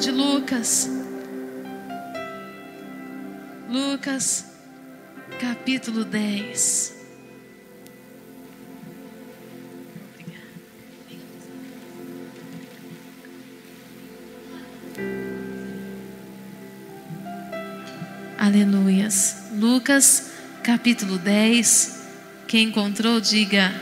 De 0.00 0.12
Lucas. 0.12 0.88
Lucas, 3.68 4.44
capítulo 5.40 6.04
10. 6.04 6.94
Aleluias. 18.38 19.48
Lucas, 19.58 20.30
capítulo 20.62 21.18
10. 21.18 21.98
Quem 22.46 22.68
encontrou, 22.68 23.20
diga: 23.20 23.74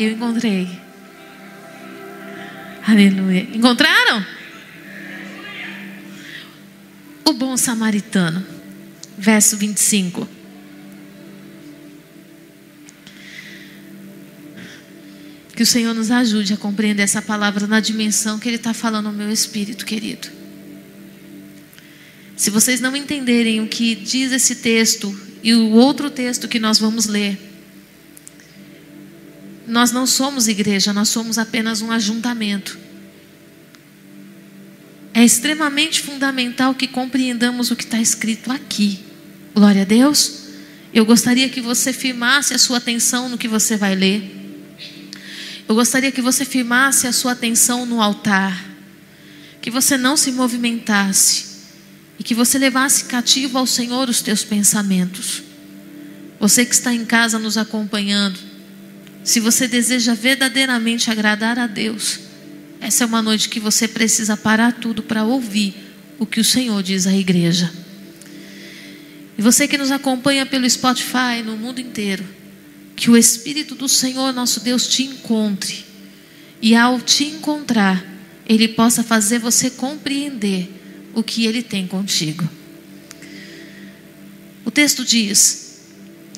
Eu 0.00 0.12
encontrei. 0.12 0.80
Aleluia. 2.86 3.46
Encontraram? 3.54 3.97
Bom 7.38 7.56
samaritano, 7.56 8.44
verso 9.16 9.56
25. 9.56 10.28
Que 15.54 15.62
o 15.62 15.66
Senhor 15.66 15.94
nos 15.94 16.10
ajude 16.10 16.52
a 16.52 16.56
compreender 16.56 17.02
essa 17.02 17.22
palavra 17.22 17.66
na 17.66 17.80
dimensão 17.80 18.38
que 18.38 18.48
Ele 18.48 18.56
está 18.56 18.74
falando 18.74 19.06
no 19.06 19.16
meu 19.16 19.30
espírito, 19.30 19.86
querido. 19.86 20.28
Se 22.36 22.50
vocês 22.50 22.80
não 22.80 22.94
entenderem 22.96 23.60
o 23.60 23.68
que 23.68 23.94
diz 23.94 24.30
esse 24.32 24.56
texto 24.56 25.18
e 25.42 25.54
o 25.54 25.70
outro 25.70 26.10
texto 26.10 26.46
que 26.46 26.58
nós 26.58 26.78
vamos 26.78 27.06
ler, 27.06 27.38
nós 29.66 29.90
não 29.92 30.06
somos 30.06 30.48
igreja, 30.48 30.92
nós 30.92 31.08
somos 31.08 31.38
apenas 31.38 31.82
um 31.82 31.90
ajuntamento. 31.90 32.78
É 35.18 35.24
extremamente 35.24 36.00
fundamental 36.00 36.76
que 36.76 36.86
compreendamos 36.86 37.72
o 37.72 37.74
que 37.74 37.82
está 37.82 38.00
escrito 38.00 38.52
aqui. 38.52 39.00
Glória 39.52 39.82
a 39.82 39.84
Deus. 39.84 40.44
Eu 40.94 41.04
gostaria 41.04 41.48
que 41.48 41.60
você 41.60 41.92
firmasse 41.92 42.54
a 42.54 42.58
sua 42.58 42.78
atenção 42.78 43.28
no 43.28 43.36
que 43.36 43.48
você 43.48 43.76
vai 43.76 43.96
ler. 43.96 44.32
Eu 45.68 45.74
gostaria 45.74 46.12
que 46.12 46.22
você 46.22 46.44
firmasse 46.44 47.08
a 47.08 47.12
sua 47.12 47.32
atenção 47.32 47.84
no 47.84 48.00
altar. 48.00 48.64
Que 49.60 49.72
você 49.72 49.96
não 49.96 50.16
se 50.16 50.30
movimentasse. 50.30 51.46
E 52.16 52.22
que 52.22 52.32
você 52.32 52.56
levasse 52.56 53.06
cativo 53.06 53.58
ao 53.58 53.66
Senhor 53.66 54.08
os 54.08 54.22
teus 54.22 54.44
pensamentos. 54.44 55.42
Você 56.38 56.64
que 56.64 56.76
está 56.76 56.94
em 56.94 57.04
casa 57.04 57.40
nos 57.40 57.58
acompanhando. 57.58 58.38
Se 59.24 59.40
você 59.40 59.66
deseja 59.66 60.14
verdadeiramente 60.14 61.10
agradar 61.10 61.58
a 61.58 61.66
Deus, 61.66 62.27
essa 62.80 63.04
é 63.04 63.06
uma 63.06 63.22
noite 63.22 63.48
que 63.48 63.60
você 63.60 63.88
precisa 63.88 64.36
parar 64.36 64.72
tudo 64.72 65.02
para 65.02 65.24
ouvir 65.24 65.74
o 66.18 66.26
que 66.26 66.40
o 66.40 66.44
Senhor 66.44 66.82
diz 66.82 67.06
à 67.06 67.14
igreja. 67.14 67.72
E 69.36 69.42
você 69.42 69.68
que 69.68 69.78
nos 69.78 69.90
acompanha 69.90 70.44
pelo 70.44 70.68
Spotify 70.68 71.42
no 71.44 71.56
mundo 71.56 71.80
inteiro, 71.80 72.24
que 72.96 73.10
o 73.10 73.16
Espírito 73.16 73.74
do 73.74 73.88
Senhor 73.88 74.32
nosso 74.32 74.60
Deus 74.60 74.88
te 74.88 75.04
encontre 75.04 75.84
e 76.60 76.74
ao 76.74 77.00
te 77.00 77.24
encontrar, 77.24 78.04
Ele 78.48 78.66
possa 78.68 79.04
fazer 79.04 79.38
você 79.38 79.70
compreender 79.70 80.68
o 81.14 81.22
que 81.22 81.46
Ele 81.46 81.62
tem 81.62 81.86
contigo. 81.86 82.48
O 84.64 84.70
texto 84.70 85.04
diz, 85.04 85.82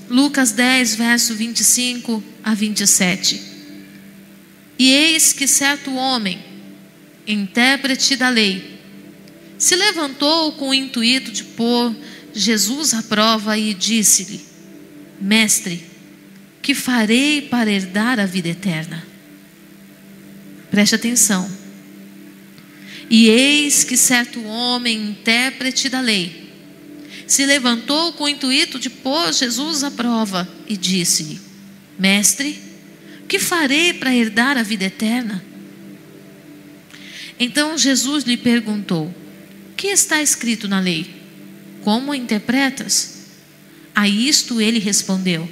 Lucas 0.09 0.53
10, 0.53 0.97
verso 0.97 1.35
25 1.35 2.23
a 2.45 2.55
27. 2.55 3.50
E 4.81 4.93
eis 4.93 5.35
que 5.35 5.47
certo 5.47 5.95
homem, 5.95 6.43
intérprete 7.27 8.17
da 8.17 8.31
lei, 8.31 8.81
se 9.59 9.77
levantou 9.77 10.53
com 10.53 10.71
o 10.71 10.75
intuito 10.75 11.31
de 11.31 11.45
pôr 11.45 11.95
Jesus 12.33 12.95
à 12.95 13.03
prova 13.03 13.59
e 13.59 13.75
disse-lhe: 13.75 14.41
Mestre, 15.21 15.85
que 16.63 16.75
farei 16.75 17.43
para 17.43 17.71
herdar 17.71 18.19
a 18.19 18.25
vida 18.25 18.49
eterna? 18.49 19.07
Preste 20.71 20.95
atenção. 20.95 21.47
E 23.11 23.29
eis 23.29 23.85
que 23.85 23.99
certo 23.99 24.43
homem, 24.47 25.11
intérprete 25.11 25.91
da 25.91 26.01
lei, 26.01 26.55
se 27.27 27.45
levantou 27.45 28.15
com 28.15 28.25
o 28.25 28.29
intuito 28.31 28.79
de 28.79 28.89
pôr 28.89 29.31
Jesus 29.31 29.85
à 29.85 29.91
prova 29.91 30.49
e 30.67 30.75
disse-lhe: 30.75 31.39
Mestre, 31.99 32.70
que 33.31 33.39
farei 33.39 33.95
para 33.95 34.13
herdar 34.13 34.59
a 34.59 34.63
vida 34.65 34.87
eterna? 34.87 35.41
Então 37.39 37.79
Jesus 37.79 38.25
lhe 38.25 38.37
perguntou: 38.37 39.15
Que 39.77 39.87
está 39.87 40.21
escrito 40.21 40.67
na 40.67 40.81
lei? 40.81 41.09
Como 41.85 42.13
interpretas? 42.13 43.21
A 43.95 44.09
isto 44.09 44.61
ele 44.61 44.81
respondeu: 44.81 45.49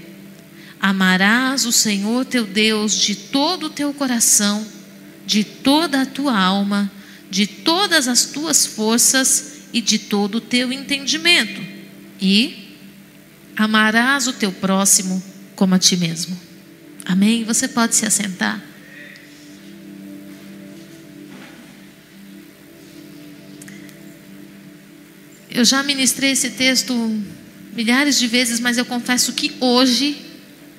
Amarás 0.80 1.66
o 1.66 1.70
Senhor 1.70 2.24
teu 2.24 2.44
Deus 2.44 2.96
de 2.96 3.14
todo 3.14 3.66
o 3.66 3.70
teu 3.70 3.94
coração, 3.94 4.66
de 5.24 5.44
toda 5.44 6.02
a 6.02 6.06
tua 6.06 6.36
alma, 6.36 6.90
de 7.30 7.46
todas 7.46 8.08
as 8.08 8.24
tuas 8.24 8.66
forças 8.66 9.68
e 9.72 9.80
de 9.80 10.00
todo 10.00 10.38
o 10.38 10.40
teu 10.40 10.72
entendimento. 10.72 11.62
E 12.20 12.76
amarás 13.56 14.26
o 14.26 14.32
teu 14.32 14.50
próximo 14.50 15.22
como 15.54 15.76
a 15.76 15.78
ti 15.78 15.96
mesmo. 15.96 16.47
Amém? 17.08 17.42
Você 17.42 17.66
pode 17.66 17.96
se 17.96 18.04
assentar. 18.04 18.62
Eu 25.50 25.64
já 25.64 25.82
ministrei 25.82 26.32
esse 26.32 26.50
texto 26.50 26.94
milhares 27.72 28.18
de 28.18 28.26
vezes, 28.26 28.60
mas 28.60 28.76
eu 28.76 28.84
confesso 28.84 29.32
que 29.32 29.56
hoje, 29.58 30.18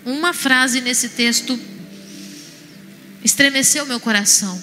uma 0.05 0.31
frase 0.31 0.81
nesse 0.81 1.09
texto 1.09 1.59
estremeceu 3.25 3.88
meu 3.88 4.00
coração. 4.00 4.62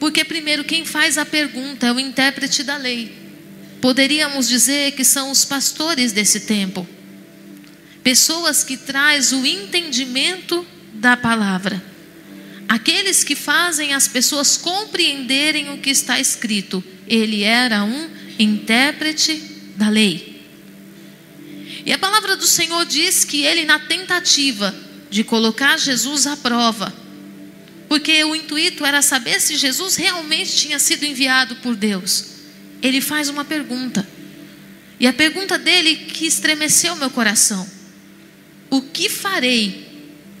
Porque, 0.00 0.24
primeiro, 0.24 0.64
quem 0.64 0.84
faz 0.84 1.16
a 1.16 1.24
pergunta 1.24 1.86
é 1.86 1.92
o 1.92 2.00
intérprete 2.00 2.64
da 2.64 2.76
lei. 2.76 3.16
Poderíamos 3.80 4.48
dizer 4.48 4.90
que 4.92 5.04
são 5.04 5.30
os 5.30 5.44
pastores 5.44 6.10
desse 6.10 6.40
tempo. 6.40 6.86
Pessoas 8.04 8.62
que 8.62 8.76
traz 8.76 9.32
o 9.32 9.44
entendimento 9.44 10.64
da 10.92 11.16
palavra. 11.16 11.82
Aqueles 12.68 13.24
que 13.24 13.34
fazem 13.34 13.92
as 13.94 14.06
pessoas 14.06 14.56
compreenderem 14.56 15.70
o 15.70 15.78
que 15.78 15.90
está 15.90 16.20
escrito. 16.20 16.84
Ele 17.08 17.42
era 17.42 17.82
um 17.82 18.10
intérprete 18.38 19.42
da 19.76 19.88
lei. 19.88 20.42
E 21.86 21.92
a 21.92 21.98
palavra 21.98 22.36
do 22.36 22.46
Senhor 22.46 22.84
diz 22.86 23.24
que 23.24 23.42
ele, 23.42 23.64
na 23.64 23.78
tentativa 23.78 24.74
de 25.10 25.24
colocar 25.24 25.78
Jesus 25.78 26.26
à 26.26 26.36
prova, 26.36 26.92
porque 27.88 28.24
o 28.24 28.34
intuito 28.34 28.84
era 28.84 29.02
saber 29.02 29.40
se 29.40 29.56
Jesus 29.56 29.96
realmente 29.96 30.56
tinha 30.56 30.78
sido 30.78 31.04
enviado 31.04 31.56
por 31.56 31.76
Deus, 31.76 32.24
ele 32.82 33.00
faz 33.00 33.28
uma 33.28 33.44
pergunta. 33.44 34.06
E 34.98 35.06
a 35.06 35.12
pergunta 35.12 35.58
dele 35.58 35.96
que 35.96 36.26
estremeceu 36.26 36.96
meu 36.96 37.10
coração: 37.10 37.68
O 38.74 38.82
que 38.82 39.08
farei 39.08 39.86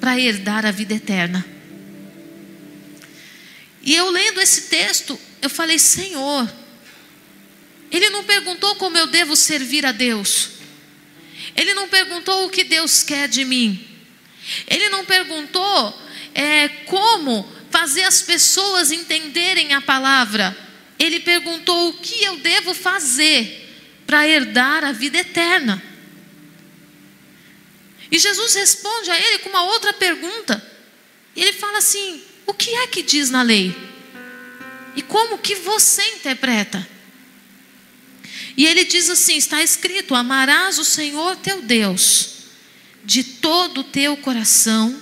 para 0.00 0.18
herdar 0.18 0.66
a 0.66 0.72
vida 0.72 0.92
eterna? 0.92 1.46
E 3.80 3.94
eu 3.94 4.10
lendo 4.10 4.40
esse 4.40 4.62
texto, 4.62 5.16
eu 5.40 5.48
falei: 5.48 5.78
Senhor, 5.78 6.52
ele 7.92 8.10
não 8.10 8.24
perguntou 8.24 8.74
como 8.74 8.98
eu 8.98 9.06
devo 9.06 9.36
servir 9.36 9.86
a 9.86 9.92
Deus. 9.92 10.48
Ele 11.54 11.74
não 11.74 11.88
perguntou 11.88 12.44
o 12.44 12.50
que 12.50 12.64
Deus 12.64 13.04
quer 13.04 13.28
de 13.28 13.44
mim. 13.44 13.86
Ele 14.66 14.88
não 14.88 15.04
perguntou 15.04 15.96
é, 16.34 16.66
como 16.86 17.48
fazer 17.70 18.02
as 18.02 18.20
pessoas 18.20 18.90
entenderem 18.90 19.74
a 19.74 19.80
palavra. 19.80 20.58
Ele 20.98 21.20
perguntou 21.20 21.90
o 21.90 21.98
que 21.98 22.24
eu 22.24 22.38
devo 22.38 22.74
fazer 22.74 24.02
para 24.04 24.26
herdar 24.26 24.82
a 24.82 24.90
vida 24.90 25.18
eterna. 25.18 25.93
E 28.14 28.18
Jesus 28.20 28.54
responde 28.54 29.10
a 29.10 29.18
ele 29.18 29.40
com 29.40 29.48
uma 29.48 29.64
outra 29.64 29.92
pergunta. 29.92 30.64
E 31.34 31.42
ele 31.42 31.52
fala 31.52 31.78
assim: 31.78 32.22
O 32.46 32.54
que 32.54 32.70
é 32.70 32.86
que 32.86 33.02
diz 33.02 33.28
na 33.28 33.42
lei? 33.42 33.76
E 34.94 35.02
como 35.02 35.36
que 35.36 35.56
você 35.56 36.00
interpreta? 36.10 36.88
E 38.56 38.64
ele 38.66 38.84
diz 38.84 39.10
assim: 39.10 39.36
está 39.36 39.64
escrito: 39.64 40.14
amarás 40.14 40.78
o 40.78 40.84
Senhor 40.84 41.34
teu 41.38 41.60
Deus 41.62 42.34
de 43.04 43.24
todo 43.24 43.80
o 43.80 43.84
teu 43.84 44.16
coração, 44.16 44.96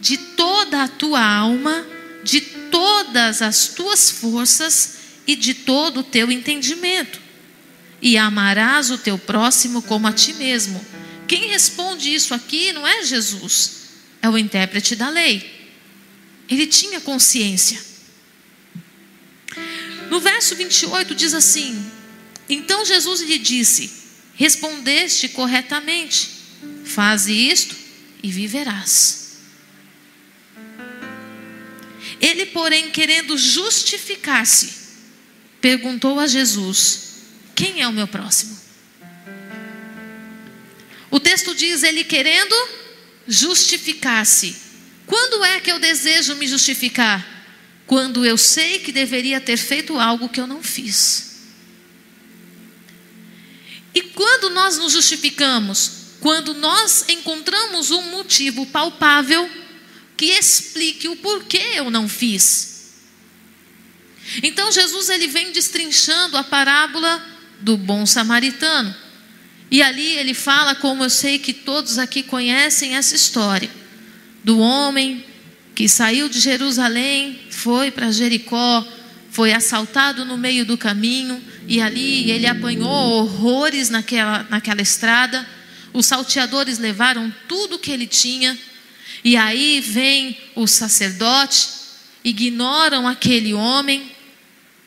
de 0.00 0.16
toda 0.16 0.82
a 0.82 0.88
tua 0.88 1.24
alma, 1.24 1.86
de 2.24 2.40
todas 2.40 3.40
as 3.40 3.68
tuas 3.68 4.10
forças 4.10 4.96
e 5.28 5.36
de 5.36 5.54
todo 5.54 6.00
o 6.00 6.04
teu 6.04 6.28
entendimento. 6.28 7.20
E 8.02 8.18
amarás 8.18 8.90
o 8.90 8.98
teu 8.98 9.16
próximo 9.16 9.80
como 9.80 10.08
a 10.08 10.12
ti 10.12 10.32
mesmo. 10.32 10.84
Quem 11.28 11.48
responde 11.48 12.12
isso 12.12 12.32
aqui 12.32 12.72
não 12.72 12.86
é 12.86 13.04
Jesus, 13.04 13.72
é 14.22 14.28
o 14.30 14.38
intérprete 14.38 14.96
da 14.96 15.10
lei. 15.10 15.58
Ele 16.48 16.66
tinha 16.66 17.00
consciência. 17.02 17.78
No 20.08 20.20
verso 20.20 20.56
28 20.56 21.14
diz 21.14 21.34
assim: 21.34 21.92
Então 22.48 22.84
Jesus 22.86 23.20
lhe 23.20 23.38
disse: 23.38 23.92
Respondeste 24.34 25.28
corretamente, 25.28 26.30
faze 26.86 27.32
isto 27.32 27.76
e 28.22 28.30
viverás. 28.32 29.18
Ele, 32.20 32.46
porém, 32.46 32.90
querendo 32.90 33.36
justificar-se, 33.36 34.72
perguntou 35.60 36.18
a 36.18 36.26
Jesus: 36.26 37.00
Quem 37.54 37.82
é 37.82 37.86
o 37.86 37.92
meu 37.92 38.08
próximo? 38.08 38.57
O 41.10 41.20
texto 41.20 41.54
diz: 41.54 41.82
Ele 41.82 42.04
querendo 42.04 42.54
justificar-se. 43.26 44.56
Quando 45.06 45.44
é 45.44 45.60
que 45.60 45.70
eu 45.70 45.78
desejo 45.78 46.34
me 46.36 46.46
justificar? 46.46 47.26
Quando 47.86 48.24
eu 48.24 48.36
sei 48.36 48.80
que 48.80 48.92
deveria 48.92 49.40
ter 49.40 49.56
feito 49.56 49.98
algo 49.98 50.28
que 50.28 50.40
eu 50.40 50.46
não 50.46 50.62
fiz. 50.62 51.28
E 53.94 54.02
quando 54.02 54.50
nós 54.50 54.76
nos 54.76 54.92
justificamos? 54.92 55.92
Quando 56.20 56.52
nós 56.54 57.04
encontramos 57.08 57.90
um 57.90 58.02
motivo 58.10 58.66
palpável 58.66 59.48
que 60.16 60.26
explique 60.26 61.08
o 61.08 61.16
porquê 61.16 61.62
eu 61.74 61.90
não 61.90 62.08
fiz. 62.08 62.92
Então 64.42 64.70
Jesus 64.70 65.08
ele 65.08 65.26
vem 65.26 65.52
destrinchando 65.52 66.36
a 66.36 66.44
parábola 66.44 67.24
do 67.60 67.76
bom 67.76 68.04
samaritano. 68.04 68.94
E 69.70 69.82
ali 69.82 70.16
ele 70.16 70.34
fala, 70.34 70.74
como 70.74 71.04
eu 71.04 71.10
sei 71.10 71.38
que 71.38 71.52
todos 71.52 71.98
aqui 71.98 72.22
conhecem 72.22 72.96
essa 72.96 73.14
história, 73.14 73.70
do 74.42 74.58
homem 74.58 75.24
que 75.74 75.88
saiu 75.88 76.28
de 76.28 76.40
Jerusalém, 76.40 77.38
foi 77.50 77.90
para 77.90 78.10
Jericó, 78.10 78.86
foi 79.30 79.52
assaltado 79.52 80.24
no 80.24 80.36
meio 80.36 80.64
do 80.64 80.76
caminho, 80.76 81.42
e 81.66 81.80
ali 81.80 82.30
ele 82.30 82.46
apanhou 82.46 82.88
horrores 82.88 83.90
naquela, 83.90 84.46
naquela 84.48 84.80
estrada. 84.80 85.46
Os 85.92 86.06
salteadores 86.06 86.78
levaram 86.78 87.32
tudo 87.46 87.78
que 87.78 87.90
ele 87.90 88.06
tinha, 88.06 88.58
e 89.22 89.36
aí 89.36 89.80
vem 89.80 90.36
o 90.54 90.66
sacerdote, 90.66 91.68
ignoram 92.24 93.06
aquele 93.06 93.54
homem, 93.54 94.10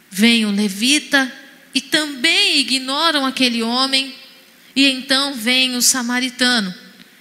vem 0.09 0.45
o 0.45 0.51
levita, 0.51 1.31
e 1.73 1.79
também 1.79 2.59
ignoram 2.59 3.25
aquele 3.25 3.63
homem, 3.63 4.13
e 4.75 4.87
então 4.87 5.33
vem 5.33 5.75
o 5.75 5.81
samaritano, 5.81 6.73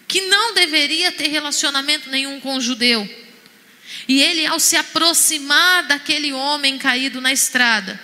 que 0.06 0.22
não 0.22 0.54
deveria 0.54 1.12
ter 1.12 1.28
relacionamento 1.28 2.10
nenhum 2.10 2.40
com 2.40 2.56
o 2.56 2.60
judeu. 2.60 3.08
E 4.08 4.22
ele, 4.22 4.46
ao 4.46 4.60
se 4.60 4.76
aproximar 4.76 5.86
daquele 5.86 6.32
homem 6.32 6.78
caído 6.78 7.20
na 7.20 7.32
estrada, 7.32 8.00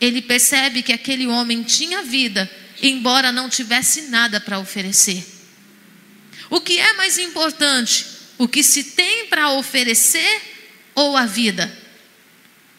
ele 0.00 0.22
percebe 0.22 0.82
que 0.82 0.92
aquele 0.92 1.26
homem 1.26 1.62
tinha 1.62 2.02
vida, 2.02 2.50
embora 2.82 3.32
não 3.32 3.48
tivesse 3.48 4.02
nada 4.02 4.40
para 4.40 4.58
oferecer. 4.58 5.24
O 6.50 6.60
que 6.60 6.78
é 6.78 6.92
mais 6.94 7.18
importante? 7.18 8.06
O 8.38 8.46
que 8.46 8.62
se 8.62 8.84
tem 8.84 9.26
para 9.26 9.50
oferecer 9.50 10.40
ou 10.94 11.16
a 11.16 11.26
vida? 11.26 11.76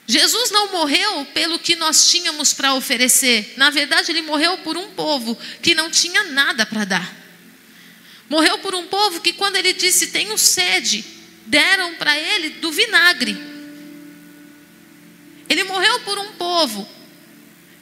Jesus 0.10 0.50
não 0.50 0.72
morreu 0.72 1.24
pelo 1.36 1.60
que 1.60 1.75
nós 1.75 2.10
tínhamos 2.10 2.51
para 2.51 2.74
oferecer. 2.74 3.54
Na 3.58 3.70
verdade, 3.70 4.12
ele 4.12 4.24
morreu 4.24 4.58
por 4.58 4.75
um 4.75 4.89
povo 4.89 5.38
que 5.62 5.75
não 5.75 5.92
tinha 5.92 6.24
nada 6.24 6.66
para 6.66 6.84
dar. 6.84 7.16
Morreu 8.28 8.58
por 8.58 8.74
um 8.74 8.88
povo 8.88 9.22
que, 9.22 9.34
quando 9.34 9.58
ele 9.58 9.72
disse 9.72 10.08
tenho 10.08 10.36
sede, 10.36 11.06
deram 11.46 11.94
para 11.94 12.18
ele 12.18 12.50
do 12.50 12.72
vinagre. 12.72 13.38
Ele 15.48 15.63
morreu 15.66 16.00
por 16.00 16.18
um 16.18 16.32
povo 16.32 16.89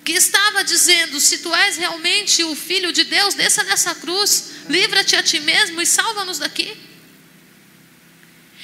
que 0.03 0.11
estava 0.11 0.65
dizendo: 0.65 1.21
se 1.21 1.37
tu 1.37 1.55
és 1.55 1.77
realmente 1.77 2.43
o 2.43 2.53
filho 2.57 2.91
de 2.91 3.05
Deus, 3.05 3.35
desça 3.35 3.63
nessa 3.63 3.95
cruz, 3.95 4.51
livra-te 4.67 5.15
a 5.15 5.23
ti 5.23 5.39
mesmo 5.39 5.81
e 5.81 5.85
salva-nos 5.85 6.39
daqui. 6.39 6.75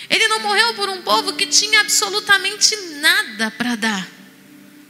Ele 0.09 0.27
não 0.27 0.39
morreu 0.39 0.73
por 0.73 0.89
um 0.89 1.01
povo 1.01 1.33
que 1.33 1.45
tinha 1.45 1.81
absolutamente 1.81 2.75
nada 2.99 3.51
para 3.51 3.75
dar, 3.75 4.07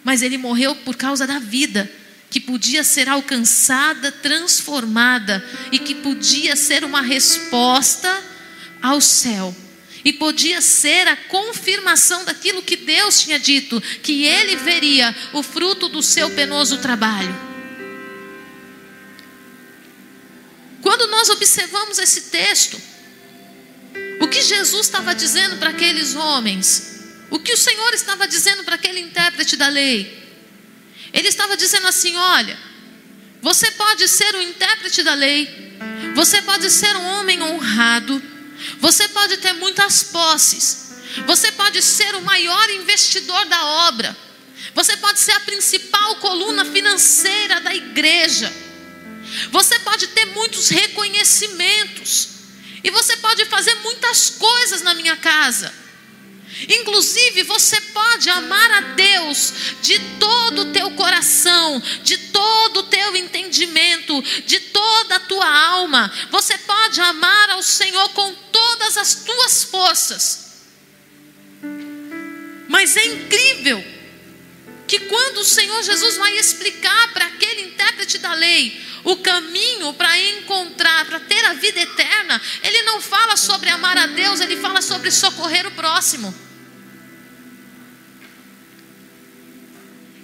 mas 0.03 0.21
ele 0.21 0.37
morreu 0.37 0.75
por 0.75 0.95
causa 0.95 1.25
da 1.27 1.39
vida 1.39 1.89
que 2.33 2.39
podia 2.39 2.83
ser 2.83 3.07
alcançada, 3.07 4.11
transformada 4.11 5.47
e 5.71 5.77
que 5.77 5.93
podia 5.93 6.55
ser 6.55 6.83
uma 6.83 6.99
resposta 6.99 8.23
ao 8.81 8.99
céu. 8.99 9.55
E 10.03 10.11
podia 10.11 10.59
ser 10.59 11.07
a 11.07 11.15
confirmação 11.15 12.25
daquilo 12.25 12.63
que 12.63 12.75
Deus 12.75 13.21
tinha 13.21 13.39
dito, 13.39 13.79
que 14.01 14.25
ele 14.25 14.55
veria 14.55 15.15
o 15.31 15.43
fruto 15.43 15.87
do 15.87 16.01
seu 16.01 16.31
penoso 16.31 16.79
trabalho. 16.79 17.33
Quando 20.81 21.07
nós 21.07 21.29
observamos 21.29 21.99
esse 21.99 22.21
texto, 22.23 22.81
o 24.23 24.27
que 24.27 24.41
Jesus 24.41 24.85
estava 24.85 25.13
dizendo 25.13 25.57
para 25.57 25.71
aqueles 25.71 26.15
homens? 26.15 27.01
O 27.29 27.39
que 27.39 27.51
o 27.51 27.57
Senhor 27.57 27.93
estava 27.93 28.25
dizendo 28.25 28.63
para 28.63 28.75
aquele 28.75 29.01
intérprete 29.01 29.57
da 29.57 29.67
lei? 29.67 30.23
Ele 31.11 31.27
estava 31.27 31.57
dizendo 31.57 31.87
assim: 31.87 32.15
olha, 32.15 32.57
você 33.41 33.69
pode 33.71 34.07
ser 34.07 34.33
o 34.33 34.41
intérprete 34.41 35.03
da 35.03 35.13
lei, 35.13 35.77
você 36.15 36.41
pode 36.41 36.69
ser 36.71 36.95
um 36.95 37.05
homem 37.19 37.41
honrado, 37.41 38.23
você 38.79 39.09
pode 39.09 39.37
ter 39.37 39.51
muitas 39.53 40.03
posses, 40.03 40.93
você 41.25 41.51
pode 41.51 41.81
ser 41.81 42.15
o 42.15 42.21
maior 42.21 42.69
investidor 42.69 43.45
da 43.47 43.65
obra, 43.89 44.15
você 44.73 44.95
pode 44.95 45.19
ser 45.19 45.33
a 45.33 45.41
principal 45.41 46.15
coluna 46.17 46.63
financeira 46.63 47.59
da 47.59 47.75
igreja, 47.75 48.53
você 49.51 49.77
pode 49.79 50.07
ter 50.07 50.27
muitos 50.27 50.69
reconhecimentos, 50.69 52.32
e 52.83 52.91
você 52.91 53.17
pode 53.17 53.45
fazer 53.45 53.75
muitas 53.75 54.29
coisas 54.31 54.81
na 54.81 54.93
minha 54.93 55.15
casa. 55.15 55.73
Inclusive, 56.69 57.43
você 57.43 57.79
pode 57.81 58.29
amar 58.29 58.71
a 58.71 58.81
Deus 58.93 59.53
de 59.81 59.97
todo 60.19 60.61
o 60.61 60.71
teu 60.71 60.91
coração, 60.91 61.81
de 62.03 62.17
todo 62.17 62.81
o 62.81 62.83
teu 62.83 63.15
entendimento, 63.15 64.21
de 64.45 64.59
toda 64.59 65.15
a 65.15 65.19
tua 65.21 65.47
alma. 65.47 66.11
Você 66.29 66.57
pode 66.59 67.01
amar 67.01 67.49
ao 67.51 67.63
Senhor 67.63 68.09
com 68.09 68.33
todas 68.51 68.97
as 68.97 69.15
tuas 69.15 69.63
forças. 69.63 70.43
Mas 72.67 72.95
é 72.97 73.05
incrível 73.05 73.92
que 74.87 74.99
quando 75.01 75.37
o 75.37 75.45
Senhor 75.45 75.81
Jesus 75.83 76.17
vai 76.17 76.37
explicar 76.37 77.13
para 77.13 77.25
aquele 77.25 77.61
intérprete 77.63 78.17
da 78.17 78.33
lei 78.33 78.81
o 79.03 79.17
caminho 79.17 79.93
para 79.93 80.17
encontrar, 80.17 81.05
para 81.05 81.19
ter 81.19 81.43
a 81.45 81.53
vida 81.53 81.79
eterna, 81.81 82.41
ele 82.61 82.83
não 82.83 83.01
fala 83.01 83.35
sobre 83.35 83.69
amar 83.69 83.97
a 83.97 84.07
Deus, 84.07 84.39
ele 84.39 84.57
fala 84.57 84.81
sobre 84.81 85.11
socorrer 85.11 85.67
o 85.67 85.71
próximo. 85.71 86.33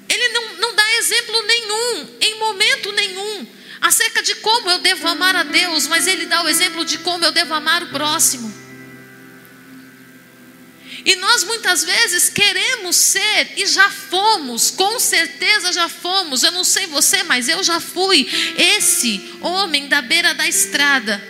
Ele 0.08 0.30
não, 0.30 0.54
não 0.56 0.76
dá 0.76 0.94
exemplo 0.96 1.42
nenhum, 1.44 2.18
em 2.22 2.40
momento 2.40 2.92
nenhum, 2.94 3.48
acerca 3.82 4.24
de 4.24 4.36
como 4.36 4.70
eu 4.70 4.80
devo 4.80 5.08
amar 5.08 5.36
a 5.36 5.44
Deus, 5.44 5.88
mas 5.88 6.08
ele 6.08 6.26
dá 6.26 6.42
o 6.44 6.50
exemplo 6.50 6.84
de 6.84 6.98
como 7.00 7.24
eu 7.24 7.32
devo 7.32 7.54
amar 7.54 7.84
o 7.84 7.88
próximo. 7.88 8.59
E 11.06 11.16
nós 11.16 11.44
muitas 11.44 11.84
vezes 11.84 12.30
queremos 12.30 12.96
ser 12.96 13.54
e 13.56 13.66
já 13.66 13.90
fomos, 13.90 14.70
com 14.72 15.00
certeza 15.00 15.72
já 15.72 15.88
fomos. 15.88 16.44
Eu 16.44 16.52
não 16.52 16.64
sei 16.64 16.88
você, 16.88 17.24
mas 17.24 17.48
eu 17.48 17.64
já 17.64 17.80
fui 17.80 18.28
esse 18.58 19.36
homem 19.42 19.88
da 19.88 20.02
beira 20.02 20.34
da 20.34 20.48
estrada 20.48 21.22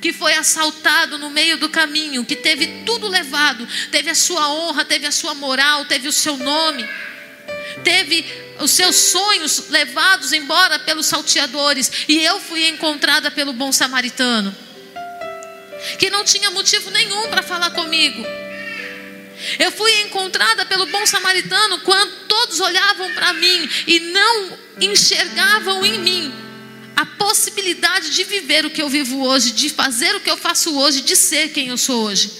que 0.00 0.12
foi 0.12 0.34
assaltado 0.34 1.18
no 1.18 1.30
meio 1.30 1.56
do 1.56 1.68
caminho, 1.68 2.24
que 2.24 2.36
teve 2.36 2.84
tudo 2.84 3.08
levado, 3.08 3.66
teve 3.90 4.10
a 4.10 4.14
sua 4.14 4.52
honra, 4.52 4.84
teve 4.84 5.06
a 5.06 5.10
sua 5.10 5.34
moral, 5.34 5.84
teve 5.86 6.06
o 6.06 6.12
seu 6.12 6.36
nome, 6.36 6.86
teve 7.82 8.24
os 8.60 8.70
seus 8.70 8.94
sonhos 8.94 9.68
levados 9.70 10.32
embora 10.32 10.78
pelos 10.78 11.06
salteadores, 11.06 11.90
e 12.06 12.22
eu 12.22 12.38
fui 12.38 12.68
encontrada 12.68 13.30
pelo 13.30 13.52
bom 13.52 13.72
samaritano, 13.72 14.54
que 15.98 16.10
não 16.10 16.22
tinha 16.22 16.50
motivo 16.50 16.90
nenhum 16.90 17.28
para 17.28 17.42
falar 17.42 17.70
comigo 17.70 18.24
eu 19.58 19.70
fui 19.70 19.92
encontrada 20.02 20.64
pelo 20.66 20.86
bom 20.86 21.04
samaritano 21.06 21.80
quando 21.80 22.26
todos 22.26 22.60
olhavam 22.60 23.12
para 23.12 23.32
mim 23.34 23.68
e 23.86 24.00
não 24.00 24.58
enxergavam 24.80 25.84
em 25.84 25.98
mim 25.98 26.34
a 26.96 27.04
possibilidade 27.04 28.10
de 28.10 28.24
viver 28.24 28.64
o 28.64 28.70
que 28.70 28.80
eu 28.80 28.88
vivo 28.88 29.22
hoje, 29.22 29.52
de 29.52 29.68
fazer 29.68 30.14
o 30.14 30.20
que 30.20 30.30
eu 30.30 30.36
faço 30.36 30.74
hoje, 30.78 31.02
de 31.02 31.14
ser 31.14 31.50
quem 31.50 31.68
eu 31.68 31.76
sou 31.76 32.04
hoje. 32.04 32.32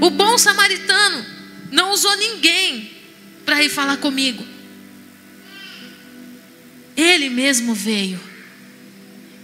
O 0.00 0.08
bom 0.08 0.38
samaritano 0.38 1.26
não 1.70 1.92
usou 1.92 2.16
ninguém 2.16 2.96
para 3.44 3.62
ir 3.62 3.68
falar 3.68 3.98
comigo. 3.98 4.46
Ele 6.96 7.28
mesmo 7.28 7.74
veio. 7.74 8.18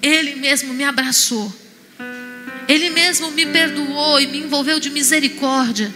Ele 0.03 0.37
mesmo 0.37 0.73
me 0.73 0.85
abraçou. 0.85 1.55
Ele 2.69 2.91
mesmo 2.91 3.31
me 3.31 3.47
perdoou 3.47 4.21
e 4.21 4.27
me 4.27 4.39
envolveu 4.39 4.81
de 4.81 4.91
misericórdia. 4.91 5.93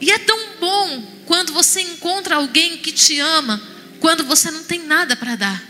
E 0.00 0.10
é 0.10 0.18
tão 0.18 0.38
bom 0.60 1.22
quando 1.26 1.52
você 1.52 1.80
encontra 1.80 2.36
alguém 2.36 2.78
que 2.78 2.92
te 2.92 3.18
ama, 3.20 3.60
quando 4.00 4.24
você 4.24 4.50
não 4.50 4.62
tem 4.62 4.80
nada 4.84 5.16
para 5.16 5.36
dar. 5.36 5.62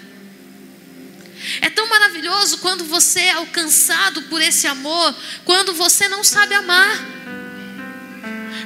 É 1.61 1.71
tão 1.71 1.89
maravilhoso 1.89 2.59
quando 2.59 2.85
você 2.85 3.21
é 3.21 3.33
alcançado 3.33 4.23
por 4.23 4.41
esse 4.41 4.67
amor, 4.67 5.15
quando 5.45 5.73
você 5.73 6.09
não 6.09 6.23
sabe 6.23 6.55
amar. 6.55 7.07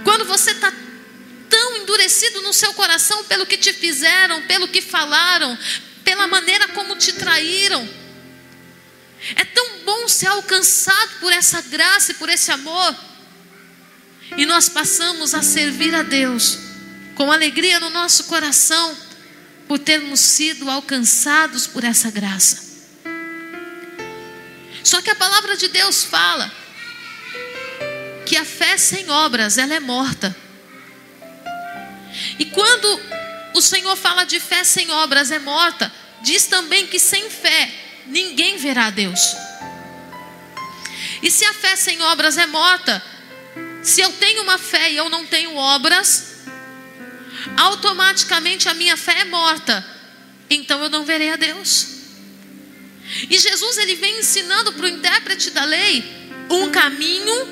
Quando 0.04 0.24
você 0.24 0.50
está 0.50 0.72
tão 1.48 1.76
endurecido 1.76 2.40
no 2.42 2.52
seu 2.52 2.72
coração 2.74 3.24
pelo 3.24 3.46
que 3.46 3.56
te 3.56 3.72
fizeram, 3.72 4.42
pelo 4.42 4.68
que 4.68 4.80
falaram, 4.80 5.56
pela 6.02 6.26
maneira 6.26 6.68
como 6.68 6.96
te 6.96 7.12
traíram. 7.12 8.01
É 9.36 9.44
tão 9.44 9.78
bom 9.84 10.08
ser 10.08 10.26
alcançado 10.26 11.20
por 11.20 11.32
essa 11.32 11.60
graça 11.62 12.12
e 12.12 12.14
por 12.14 12.28
esse 12.28 12.50
amor. 12.50 12.96
E 14.36 14.44
nós 14.46 14.68
passamos 14.68 15.34
a 15.34 15.42
servir 15.42 15.94
a 15.94 16.02
Deus 16.02 16.58
com 17.14 17.30
alegria 17.30 17.78
no 17.78 17.90
nosso 17.90 18.24
coração 18.24 18.96
por 19.68 19.78
termos 19.78 20.20
sido 20.20 20.70
alcançados 20.70 21.66
por 21.66 21.84
essa 21.84 22.10
graça. 22.10 22.72
Só 24.82 25.00
que 25.00 25.10
a 25.10 25.14
palavra 25.14 25.56
de 25.56 25.68
Deus 25.68 26.02
fala 26.02 26.50
que 28.26 28.36
a 28.36 28.44
fé 28.44 28.76
sem 28.76 29.08
obras 29.10 29.58
ela 29.58 29.74
é 29.74 29.80
morta. 29.80 30.34
E 32.38 32.46
quando 32.46 33.00
o 33.54 33.60
Senhor 33.60 33.96
fala 33.96 34.24
de 34.24 34.40
fé 34.40 34.64
sem 34.64 34.90
obras 34.90 35.30
é 35.30 35.38
morta, 35.38 35.92
diz 36.22 36.46
também 36.46 36.86
que 36.86 36.98
sem 36.98 37.30
fé 37.30 37.81
ninguém 38.06 38.56
verá 38.56 38.86
a 38.86 38.90
Deus. 38.90 39.36
E 41.22 41.30
se 41.30 41.44
a 41.44 41.54
fé 41.54 41.76
sem 41.76 42.00
obras 42.02 42.36
é 42.36 42.46
morta, 42.46 43.02
se 43.82 44.00
eu 44.00 44.12
tenho 44.12 44.42
uma 44.42 44.58
fé 44.58 44.92
e 44.92 44.96
eu 44.96 45.08
não 45.08 45.26
tenho 45.26 45.54
obras, 45.56 46.42
automaticamente 47.56 48.68
a 48.68 48.74
minha 48.74 48.96
fé 48.96 49.20
é 49.20 49.24
morta. 49.24 49.84
Então 50.50 50.82
eu 50.82 50.90
não 50.90 51.04
verei 51.04 51.30
a 51.30 51.36
Deus. 51.36 51.88
E 53.28 53.38
Jesus 53.38 53.78
ele 53.78 53.96
vem 53.96 54.20
ensinando 54.20 54.72
para 54.72 54.86
o 54.86 54.88
intérprete 54.88 55.50
da 55.50 55.64
lei 55.64 56.04
um 56.50 56.70
caminho 56.70 57.46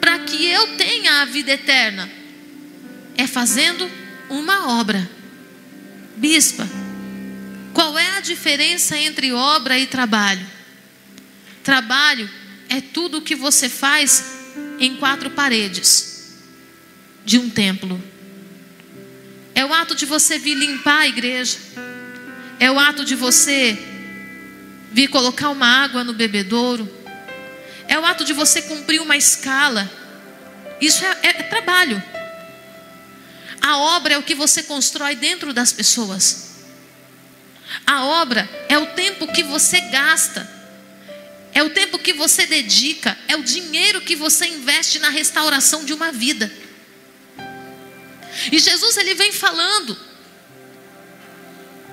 para 0.00 0.18
que 0.20 0.46
eu 0.46 0.76
tenha 0.76 1.20
a 1.20 1.24
vida 1.24 1.52
eterna. 1.52 2.10
É 3.16 3.26
fazendo 3.26 3.90
uma 4.28 4.78
obra. 4.80 5.08
Bispa, 6.16 6.68
qual 7.80 7.98
é 7.98 8.18
a 8.18 8.20
diferença 8.20 8.94
entre 8.98 9.32
obra 9.32 9.78
e 9.78 9.86
trabalho? 9.86 10.46
Trabalho 11.64 12.28
é 12.68 12.78
tudo 12.78 13.16
o 13.16 13.22
que 13.22 13.34
você 13.34 13.70
faz 13.70 14.22
em 14.78 14.96
quatro 14.96 15.30
paredes 15.30 16.34
de 17.24 17.38
um 17.38 17.48
templo. 17.48 17.98
É 19.54 19.64
o 19.64 19.72
ato 19.72 19.94
de 19.94 20.04
você 20.04 20.38
vir 20.38 20.56
limpar 20.56 20.98
a 20.98 21.08
igreja. 21.08 21.56
É 22.58 22.70
o 22.70 22.78
ato 22.78 23.02
de 23.02 23.14
você 23.14 23.78
vir 24.92 25.08
colocar 25.08 25.48
uma 25.48 25.82
água 25.82 26.04
no 26.04 26.12
bebedouro. 26.12 26.86
É 27.88 27.98
o 27.98 28.04
ato 28.04 28.26
de 28.26 28.34
você 28.34 28.60
cumprir 28.60 29.00
uma 29.00 29.16
escala. 29.16 29.90
Isso 30.82 31.02
é, 31.02 31.18
é, 31.22 31.28
é 31.28 31.42
trabalho. 31.44 32.02
A 33.58 33.78
obra 33.78 34.12
é 34.12 34.18
o 34.18 34.22
que 34.22 34.34
você 34.34 34.64
constrói 34.64 35.16
dentro 35.16 35.54
das 35.54 35.72
pessoas. 35.72 36.49
A 37.86 38.04
obra 38.04 38.48
é 38.68 38.78
o 38.78 38.86
tempo 38.86 39.32
que 39.32 39.42
você 39.42 39.80
gasta, 39.80 40.48
é 41.52 41.62
o 41.62 41.70
tempo 41.70 41.98
que 41.98 42.12
você 42.12 42.46
dedica, 42.46 43.16
é 43.28 43.36
o 43.36 43.42
dinheiro 43.42 44.00
que 44.00 44.16
você 44.16 44.46
investe 44.46 44.98
na 44.98 45.08
restauração 45.08 45.84
de 45.84 45.92
uma 45.92 46.12
vida. 46.12 46.50
E 48.50 48.58
Jesus 48.58 48.96
ele 48.96 49.14
vem 49.14 49.32
falando 49.32 49.96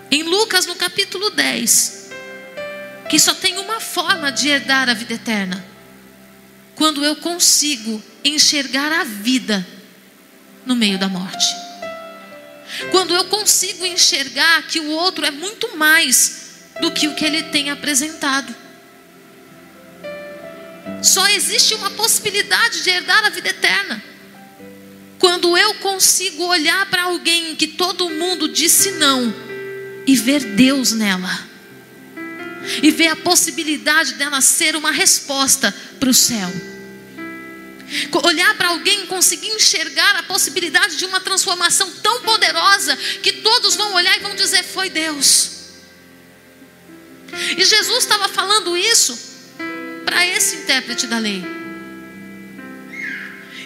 em 0.10 0.24
Lucas 0.24 0.66
no 0.66 0.76
capítulo 0.76 1.30
10 1.30 1.98
que 3.10 3.20
só 3.20 3.34
tem 3.34 3.58
uma 3.58 3.80
forma 3.80 4.32
de 4.32 4.50
herdar 4.50 4.90
a 4.90 4.94
vida 4.94 5.14
eterna. 5.14 5.66
Quando 6.76 7.04
eu 7.04 7.16
consigo 7.16 8.04
enxergar 8.24 8.92
a 8.92 9.04
vida 9.04 9.66
no 10.66 10.76
meio 10.76 11.00
da 11.00 11.08
morte. 11.08 11.67
Quando 12.92 13.14
eu 13.14 13.26
consigo 13.26 13.86
enxergar 13.86 14.64
que 14.64 14.80
o 14.80 14.90
outro 14.90 15.26
é 15.26 15.32
muito 15.32 15.78
mais 15.78 16.48
do 16.82 16.92
que 16.92 17.08
o 17.08 17.16
que 17.16 17.26
ele 17.26 17.44
tem 17.44 17.70
apresentado. 17.70 18.54
Só 21.02 21.28
existe 21.30 21.74
uma 21.76 21.92
possibilidade 21.92 22.84
de 22.84 22.90
herdar 22.90 23.26
a 23.26 23.30
vida 23.30 23.50
eterna. 23.50 24.04
Quando 25.20 25.58
eu 25.58 25.76
consigo 25.76 26.44
olhar 26.46 26.90
para 26.90 27.04
alguém 27.04 27.56
que 27.56 27.68
todo 27.68 28.10
mundo 28.10 28.48
disse 28.48 28.92
não 28.92 29.34
e 30.06 30.16
ver 30.16 30.44
Deus 30.44 30.92
nela. 30.92 31.48
E 32.84 32.92
ver 32.92 33.08
a 33.08 33.16
possibilidade 33.16 34.16
dela 34.16 34.42
ser 34.42 34.76
uma 34.76 34.92
resposta 34.92 35.74
para 36.00 36.10
o 36.10 36.14
céu. 36.14 36.77
Olhar 38.24 38.58
para 38.58 38.70
alguém 38.70 39.06
conseguir 39.06 39.48
enxergar 39.48 40.18
a 40.18 40.24
possibilidade 40.24 40.98
de 40.98 41.06
uma 41.06 41.22
transformação 41.22 41.90
tão 42.04 42.22
poderosa 42.22 42.96
que 43.24 43.34
todos 43.34 43.76
vão 43.76 43.94
olhar 43.94 44.18
e 44.18 44.22
vão 44.22 44.36
dizer: 44.36 44.64
Foi 44.64 44.90
Deus. 44.90 45.52
E 47.58 47.64
Jesus 47.64 48.00
estava 48.00 48.28
falando 48.28 48.76
isso 48.76 49.18
para 50.06 50.26
esse 50.26 50.58
intérprete 50.58 51.08
da 51.08 51.18
lei. 51.18 51.44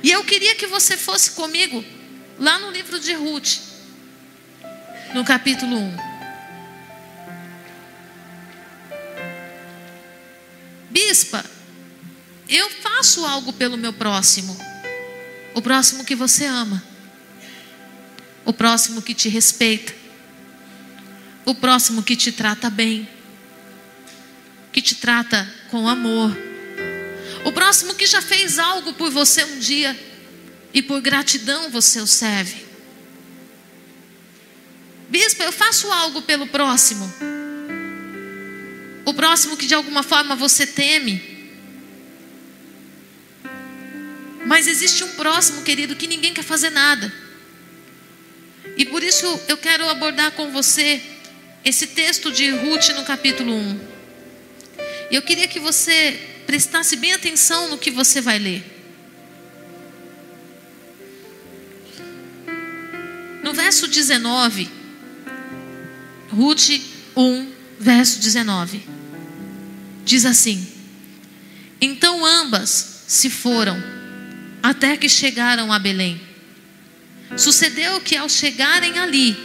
E 0.04 0.12
eu 0.12 0.24
queria 0.24 0.56
que 0.56 0.68
você 0.68 0.98
fosse 0.98 1.32
comigo 1.32 1.84
lá 2.40 2.60
no 2.60 2.72
livro 2.72 3.00
de 3.00 3.14
Ruth, 3.14 3.58
no 5.14 5.24
capítulo 5.24 5.78
1. 5.78 5.98
Bispa, 10.90 11.46
eu 12.58 12.70
faço 12.70 13.26
algo 13.26 13.54
pelo 13.54 13.78
meu 13.78 13.94
próximo. 13.94 14.58
O 15.54 15.62
próximo 15.62 16.04
que 16.04 16.16
você 16.16 16.46
ama. 16.46 16.84
O 18.44 18.52
próximo 18.52 19.02
que 19.02 19.14
te 19.14 19.30
respeita. 19.30 19.94
O 21.46 21.56
próximo 21.56 22.04
que 22.04 22.16
te 22.16 22.32
trata 22.32 22.70
bem. 22.70 23.08
Que 24.74 24.82
te 24.82 24.96
trata 24.96 25.50
com 25.70 25.88
amor. 25.88 26.36
O 27.46 27.52
próximo 27.52 27.96
que 27.96 28.06
já 28.06 28.22
fez 28.22 28.60
algo 28.60 28.94
por 28.94 29.10
você 29.10 29.44
um 29.46 29.60
dia 29.60 29.98
e 30.74 30.82
por 30.82 31.02
gratidão 31.02 31.70
você 31.70 32.00
o 32.02 32.08
serve. 32.08 32.66
Bispo, 35.10 35.42
eu 35.44 35.52
faço 35.52 35.92
algo 35.92 36.22
pelo 36.22 36.48
próximo. 36.48 37.12
O 39.06 39.14
próximo 39.14 39.58
que 39.58 39.66
de 39.66 39.74
alguma 39.74 40.04
forma 40.04 40.36
você 40.36 40.66
teme. 40.66 41.31
Mas 44.52 44.68
existe 44.68 45.02
um 45.06 45.12
próximo, 45.12 45.62
querido, 45.62 45.96
que 45.96 46.06
ninguém 46.06 46.34
quer 46.34 46.44
fazer 46.44 46.72
nada. 46.72 47.10
E 48.76 48.84
por 48.84 49.02
isso 49.02 49.26
eu 49.48 49.56
quero 49.56 49.88
abordar 49.88 50.34
com 50.34 50.52
você 50.52 51.02
esse 51.64 51.88
texto 51.88 52.30
de 52.30 52.50
Ruth 52.50 52.90
no 52.90 53.06
capítulo 53.06 53.54
1. 53.56 53.80
Eu 55.10 55.22
queria 55.22 55.48
que 55.48 55.58
você 55.58 56.20
prestasse 56.46 56.98
bem 56.98 57.14
atenção 57.14 57.70
no 57.70 57.78
que 57.78 57.90
você 57.90 58.20
vai 58.20 58.40
ler. 58.40 58.62
No 63.42 63.54
verso 63.54 63.88
19, 63.88 64.70
Ruth 66.30 66.72
1, 67.16 67.52
verso 67.80 68.20
19, 68.20 68.82
diz 70.04 70.26
assim: 70.26 70.68
Então 71.80 72.26
ambas 72.26 73.06
se 73.08 73.30
foram 73.30 74.01
até 74.62 74.98
que 74.98 75.10
chegaram 75.10 75.72
a 75.72 75.80
Belém. 75.80 76.22
Sucedeu 77.38 78.02
que 78.02 78.16
ao 78.16 78.28
chegarem 78.28 79.00
ali, 79.00 79.38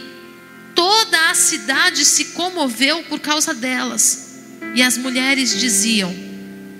toda 0.75 1.29
a 1.29 1.33
cidade 1.33 2.03
se 2.05 2.25
comoveu 2.25 3.03
por 3.03 3.19
causa 3.19 3.53
delas, 3.53 4.43
e 4.75 4.81
as 4.81 4.97
mulheres 4.97 5.57
diziam: 5.59 6.13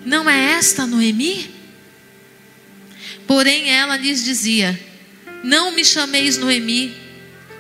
Não 0.06 0.30
é 0.30 0.52
esta 0.54 0.86
Noemi? 0.86 1.50
Porém 3.26 3.70
ela 3.70 3.98
lhes 3.98 4.24
dizia: 4.24 4.80
Não 5.44 5.72
me 5.72 5.84
chameis 5.84 6.38
Noemi, 6.38 6.96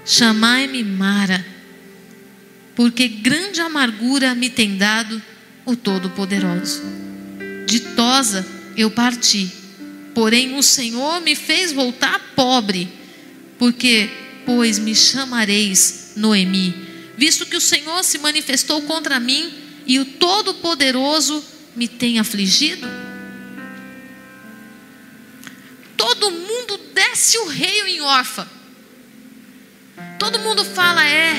chamai-me 0.05 0.83
Mara, 0.83 1.45
porque 2.75 3.07
grande 3.07 3.61
amargura 3.61 4.35
me 4.35 4.49
tem 4.49 4.77
dado 4.77 5.21
o 5.65 5.75
Todo-Poderoso. 5.75 6.83
Ditosa 7.65 8.45
eu 8.77 8.91
parti, 8.91 9.51
porém 10.17 10.57
o 10.57 10.63
Senhor 10.63 11.21
me 11.21 11.35
fez 11.35 11.71
voltar 11.71 12.33
pobre, 12.35 12.91
porque, 13.59 14.09
pois 14.47 14.79
me 14.79 14.95
chamareis 14.95 16.13
Noemi, 16.15 16.73
visto 17.15 17.45
que 17.45 17.55
o 17.55 17.61
Senhor 17.61 18.03
se 18.03 18.17
manifestou 18.17 18.81
contra 18.81 19.19
mim 19.19 19.53
e 19.85 19.99
o 19.99 20.05
Todo-Poderoso 20.05 21.45
me 21.75 21.87
tem 21.87 22.17
afligido? 22.17 22.87
Todo 25.95 26.31
mundo 26.31 26.79
desce 26.95 27.37
o 27.37 27.45
rei 27.45 27.81
em 27.81 28.01
órfã. 28.01 28.47
Todo 30.17 30.39
mundo 30.39 30.65
fala, 30.65 31.05
é. 31.05 31.35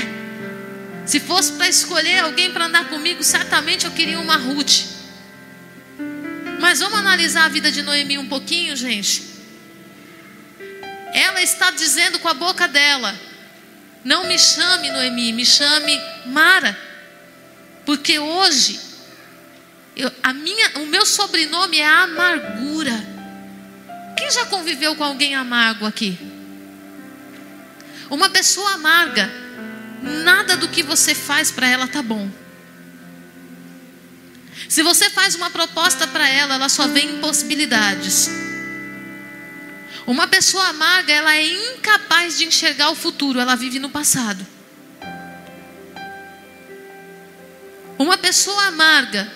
Se 1.04 1.18
fosse 1.18 1.54
para 1.54 1.68
escolher 1.68 2.20
alguém 2.20 2.52
para 2.52 2.66
andar 2.66 2.88
comigo, 2.88 3.24
certamente 3.24 3.86
eu 3.86 3.90
queria 3.90 4.20
uma 4.20 4.36
Ruth. 4.36 4.97
Mas 6.60 6.80
vamos 6.80 6.98
analisar 6.98 7.44
a 7.44 7.48
vida 7.48 7.70
de 7.70 7.82
Noemi 7.82 8.18
um 8.18 8.28
pouquinho, 8.28 8.76
gente. 8.76 9.22
Ela 11.12 11.42
está 11.42 11.70
dizendo 11.70 12.18
com 12.18 12.28
a 12.28 12.34
boca 12.34 12.66
dela: 12.68 13.18
Não 14.04 14.26
me 14.26 14.38
chame 14.38 14.90
Noemi, 14.90 15.32
me 15.32 15.46
chame 15.46 15.98
Mara. 16.26 16.76
Porque 17.86 18.18
hoje, 18.18 18.80
eu, 19.96 20.10
a 20.22 20.32
minha, 20.32 20.78
o 20.78 20.86
meu 20.86 21.06
sobrenome 21.06 21.78
é 21.78 21.86
amargura. 21.86 22.92
Quem 24.16 24.30
já 24.30 24.44
conviveu 24.46 24.94
com 24.96 25.04
alguém 25.04 25.34
amargo 25.34 25.86
aqui? 25.86 26.18
Uma 28.10 28.28
pessoa 28.30 28.72
amarga, 28.72 29.30
nada 30.02 30.56
do 30.56 30.68
que 30.68 30.82
você 30.82 31.14
faz 31.14 31.50
para 31.50 31.68
ela 31.68 31.86
tá 31.86 32.02
bom. 32.02 32.28
Se 34.66 34.82
você 34.82 35.10
faz 35.10 35.34
uma 35.34 35.50
proposta 35.50 36.06
para 36.06 36.28
ela, 36.28 36.54
ela 36.54 36.68
só 36.68 36.88
vê 36.88 37.02
impossibilidades. 37.02 38.30
Uma 40.06 40.26
pessoa 40.26 40.68
amarga, 40.68 41.12
ela 41.12 41.36
é 41.36 41.46
incapaz 41.46 42.38
de 42.38 42.46
enxergar 42.46 42.90
o 42.90 42.94
futuro, 42.94 43.38
ela 43.38 43.54
vive 43.54 43.78
no 43.78 43.90
passado. 43.90 44.44
Uma 47.98 48.16
pessoa 48.16 48.66
amarga, 48.66 49.30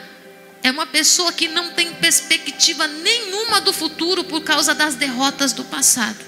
é 0.63 0.71
uma 0.71 0.87
pessoa 0.87 1.33
que 1.33 1.49
não 1.49 1.73
tem 1.73 1.93
perspectiva 1.95 2.87
nenhuma 2.87 3.61
do 3.61 3.73
futuro 3.73 4.25
por 4.25 4.43
causa 4.43 4.75
das 4.75 4.95
derrotas 4.95 5.53
do 5.53 5.65
passado. 5.65 6.25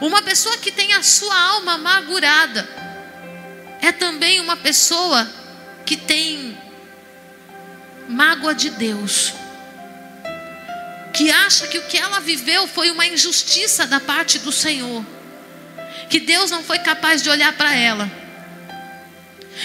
Uma 0.00 0.20
pessoa 0.22 0.58
que 0.58 0.70
tem 0.70 0.92
a 0.92 1.02
sua 1.02 1.34
alma 1.34 1.74
amargurada 1.74 2.68
é 3.80 3.92
também 3.92 4.40
uma 4.40 4.56
pessoa 4.56 5.26
que 5.86 5.96
tem 5.96 6.58
mágoa 8.08 8.54
de 8.54 8.70
Deus. 8.70 9.32
Que 11.14 11.30
acha 11.30 11.66
que 11.66 11.78
o 11.78 11.86
que 11.86 11.96
ela 11.96 12.20
viveu 12.20 12.66
foi 12.68 12.90
uma 12.90 13.06
injustiça 13.06 13.86
da 13.86 13.98
parte 14.00 14.38
do 14.38 14.52
Senhor. 14.52 15.04
Que 16.10 16.20
Deus 16.20 16.50
não 16.50 16.62
foi 16.62 16.78
capaz 16.78 17.22
de 17.22 17.30
olhar 17.30 17.52
para 17.54 17.74
ela 17.74 18.26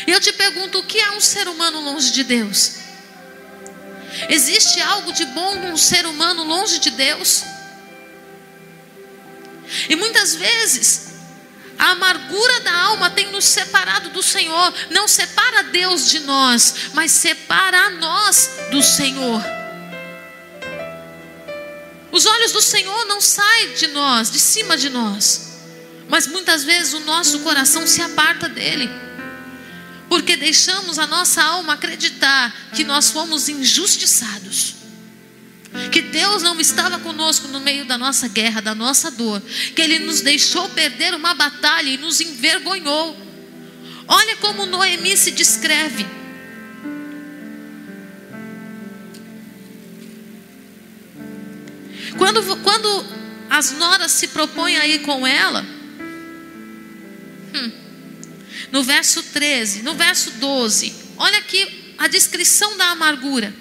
eu 0.07 0.19
te 0.19 0.31
pergunto: 0.33 0.79
o 0.79 0.83
que 0.83 0.99
é 0.99 1.11
um 1.11 1.19
ser 1.19 1.47
humano 1.47 1.81
longe 1.81 2.11
de 2.11 2.23
Deus? 2.23 2.73
Existe 4.29 4.81
algo 4.81 5.13
de 5.13 5.25
bom 5.25 5.55
num 5.55 5.77
ser 5.77 6.05
humano 6.05 6.43
longe 6.43 6.79
de 6.79 6.91
Deus? 6.91 7.43
E 9.89 9.95
muitas 9.95 10.35
vezes, 10.35 11.10
a 11.77 11.91
amargura 11.91 12.59
da 12.61 12.75
alma 12.83 13.09
tem 13.09 13.31
nos 13.31 13.45
separado 13.45 14.09
do 14.09 14.21
Senhor. 14.21 14.73
Não 14.89 15.07
separa 15.07 15.63
Deus 15.63 16.09
de 16.09 16.19
nós, 16.19 16.75
mas 16.93 17.11
separa 17.11 17.79
a 17.85 17.89
nós 17.91 18.49
do 18.71 18.81
Senhor. 18.81 19.43
Os 22.11 22.25
olhos 22.25 22.51
do 22.51 22.61
Senhor 22.61 23.05
não 23.05 23.21
saem 23.21 23.73
de 23.73 23.87
nós, 23.87 24.29
de 24.29 24.39
cima 24.39 24.75
de 24.75 24.89
nós, 24.89 25.59
mas 26.09 26.27
muitas 26.27 26.63
vezes 26.63 26.93
o 26.93 26.99
nosso 26.99 27.39
coração 27.39 27.87
se 27.87 28.01
aparta 28.01 28.49
dele 28.49 28.89
porque 30.11 30.35
deixamos 30.35 30.99
a 30.99 31.07
nossa 31.07 31.41
alma 31.41 31.75
acreditar 31.75 32.53
que 32.75 32.83
nós 32.83 33.11
fomos 33.11 33.47
injustiçados. 33.47 34.80
Que 35.91 36.01
Deus 36.01 36.43
não 36.43 36.59
estava 36.59 36.99
conosco 36.99 37.47
no 37.47 37.59
meio 37.59 37.85
da 37.85 37.97
nossa 37.97 38.27
guerra, 38.27 38.61
da 38.61 38.75
nossa 38.75 39.09
dor, 39.09 39.41
que 39.75 39.81
Ele 39.81 39.99
nos 39.99 40.21
deixou 40.21 40.67
perder 40.69 41.13
uma 41.13 41.33
batalha 41.33 41.89
e 41.89 41.97
nos 41.97 42.19
envergonhou. 42.19 43.17
Olha 44.07 44.35
como 44.37 44.65
Noemi 44.65 45.15
se 45.15 45.31
descreve. 45.31 46.05
Quando, 52.17 52.57
quando 52.57 53.05
as 53.49 53.71
noras 53.71 54.11
se 54.11 54.27
propõem 54.27 54.77
a 54.77 54.85
ir 54.85 54.99
com 54.99 55.25
ela, 55.25 55.65
hum, 57.53 57.71
no 58.71 58.83
verso 58.83 59.23
13, 59.23 59.81
no 59.83 59.93
verso 59.95 60.31
12. 60.31 60.93
Olha 61.17 61.37
aqui 61.37 61.93
a 61.97 62.07
descrição 62.07 62.77
da 62.77 62.91
amargura. 62.91 63.53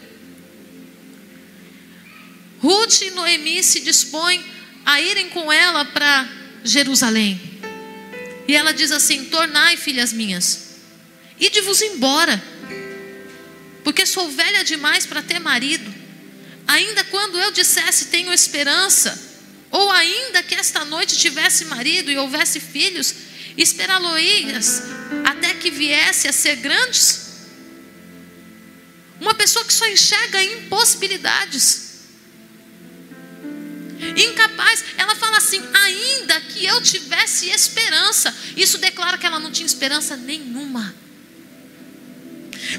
Ruth 2.63 3.03
e 3.03 3.11
Noemi 3.11 3.63
se 3.63 3.81
dispõem 3.81 4.45
a 4.85 5.01
irem 5.01 5.31
com 5.31 5.51
ela 5.51 5.85
para 5.85 6.29
Jerusalém. 6.63 7.41
E 8.47 8.55
ela 8.55 8.73
diz 8.73 8.91
assim: 8.93 9.25
Tornai, 9.27 9.77
filhas 9.77 10.13
minhas, 10.13 10.77
ide-vos 11.39 11.81
embora, 11.81 12.43
porque 13.83 14.05
sou 14.05 14.31
velha 14.31 14.63
demais 14.63 15.07
para 15.07 15.23
ter 15.23 15.39
marido. 15.39 16.01
Ainda 16.67 17.03
quando 17.05 17.39
eu 17.39 17.51
dissesse 17.51 18.07
tenho 18.07 18.33
esperança, 18.33 19.19
ou 19.71 19.91
ainda 19.91 20.43
que 20.43 20.55
esta 20.55 20.85
noite 20.85 21.17
tivesse 21.17 21.65
marido 21.65 22.11
e 22.11 22.19
houvesse 22.19 22.61
filhos, 22.61 23.15
esperá-lo-ias 23.57 24.83
até 25.25 25.55
que 25.55 25.71
viesse 25.71 26.29
a 26.29 26.33
ser 26.33 26.57
grandes? 26.57 27.31
Uma 29.21 29.35
pessoa 29.35 29.65
que 29.65 29.73
só 29.73 29.87
enxerga 29.87 30.43
impossibilidades. 30.43 31.90
Incapaz, 34.17 34.85
ela 34.97 35.15
fala 35.17 35.37
assim: 35.39 35.63
ainda 35.73 36.41
que 36.41 36.65
eu 36.65 36.81
tivesse 36.81 37.49
esperança, 37.51 38.35
isso 38.57 38.79
declara 38.79 39.19
que 39.19 39.27
ela 39.27 39.39
não 39.39 39.51
tinha 39.51 39.67
esperança 39.67 40.17
nenhuma. 40.17 40.95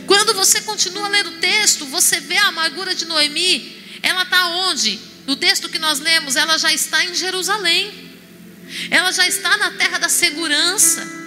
Quando 0.06 0.34
você 0.34 0.62
continua 0.62 1.08
lendo 1.08 1.32
o 1.32 1.38
texto, 1.40 1.86
você 1.86 2.20
vê 2.20 2.38
a 2.38 2.48
amargura 2.48 2.94
de 2.94 3.06
Noemi, 3.06 4.00
ela 4.02 4.24
está 4.24 4.48
onde? 4.48 5.00
No 5.26 5.36
texto 5.36 5.70
que 5.70 5.80
nós 5.80 6.00
lemos, 6.00 6.36
ela 6.36 6.58
já 6.58 6.72
está 6.72 7.04
em 7.04 7.14
Jerusalém. 7.14 8.12
Ela 8.90 9.12
já 9.12 9.28
está 9.28 9.58
na 9.58 9.72
terra 9.72 9.98
da 9.98 10.10
segurança. 10.10 11.20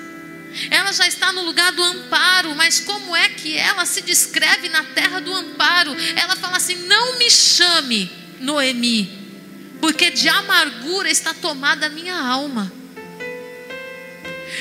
Ela 0.71 0.93
já 0.93 1.07
está 1.07 1.33
no 1.33 1.43
lugar 1.43 1.73
do 1.73 1.83
amparo, 1.83 2.55
mas 2.55 2.81
como 2.81 3.15
é 3.15 3.29
que 3.29 3.57
ela 3.57 3.85
se 3.85 4.03
descreve 4.03 4.69
na 4.69 4.85
terra 4.85 5.21
do 5.21 5.33
amparo? 5.33 5.95
Ela 6.17 6.37
fala 6.37 6.57
assim: 6.57 6.77
Não 6.87 7.19
me 7.19 7.29
chame 7.29 8.11
Noemi, 8.41 9.24
porque 9.85 10.11
de 10.11 10.31
amargura 10.31 11.11
está 11.11 11.35
tomada 11.35 11.85
a 11.85 11.91
minha 11.91 12.17
alma. 12.17 12.73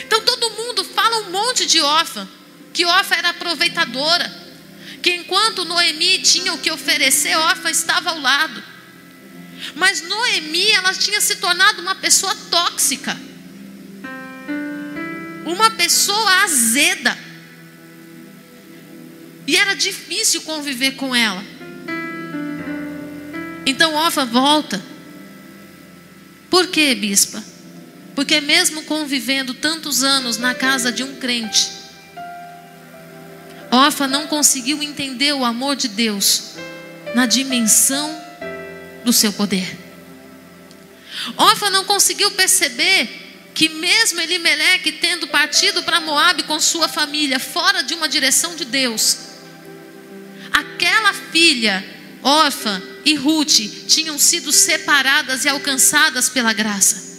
Então 0.05 0.19
todo 0.19 0.49
mundo 0.49 0.83
fala 0.83 1.19
um 1.19 1.29
monte 1.31 1.65
de 1.65 1.79
órfã, 1.79 2.27
que 2.73 2.83
órfã 2.83 3.15
era 3.15 3.29
aproveitadora, 3.29 4.29
que 5.01 5.15
enquanto 5.15 5.63
Noemi 5.63 6.19
tinha 6.19 6.51
o 6.51 6.57
que 6.57 6.69
oferecer, 6.69 7.37
órfã 7.37 7.69
estava 7.69 8.09
ao 8.09 8.19
lado. 8.19 8.61
Mas 9.75 10.01
Noemi, 10.01 10.71
ela 10.71 10.93
tinha 10.93 11.21
se 11.21 11.37
tornado 11.37 11.81
uma 11.81 11.95
pessoa 11.95 12.35
tóxica. 12.51 13.17
Uma 15.45 15.71
pessoa 15.71 16.43
azeda. 16.43 17.17
E 19.47 19.55
era 19.55 19.73
difícil 19.73 20.41
conviver 20.41 20.97
com 20.97 21.15
ela. 21.15 21.41
Então 23.65 23.95
Ofa 23.95 24.25
volta. 24.25 24.91
Por 26.53 26.67
quê, 26.67 26.93
bispa? 26.93 27.43
Porque 28.13 28.39
mesmo 28.39 28.83
convivendo 28.83 29.55
tantos 29.55 30.03
anos 30.03 30.37
na 30.37 30.53
casa 30.53 30.91
de 30.91 31.03
um 31.03 31.15
crente, 31.15 31.67
Ofa 33.71 34.07
não 34.07 34.27
conseguiu 34.27 34.83
entender 34.83 35.33
o 35.33 35.43
amor 35.43 35.75
de 35.75 35.87
Deus 35.87 36.51
na 37.15 37.25
dimensão 37.25 38.23
do 39.03 39.11
seu 39.11 39.33
poder. 39.33 39.79
Orfa 41.35 41.71
não 41.71 41.85
conseguiu 41.85 42.29
perceber 42.29 43.49
que 43.55 43.69
mesmo 43.69 44.21
Elimeleque 44.21 44.91
tendo 44.91 45.27
partido 45.27 45.81
para 45.81 46.01
Moabe 46.01 46.43
com 46.43 46.59
sua 46.59 46.87
família 46.87 47.39
fora 47.39 47.81
de 47.81 47.95
uma 47.95 48.07
direção 48.07 48.55
de 48.55 48.65
Deus, 48.65 49.17
aquela 50.51 51.13
filha 51.31 51.83
órfã 52.21 52.92
e 53.05 53.15
Ruth 53.15 53.87
tinham 53.87 54.17
sido 54.17 54.51
separadas 54.51 55.45
e 55.45 55.49
alcançadas 55.49 56.29
pela 56.29 56.53
graça. 56.53 57.13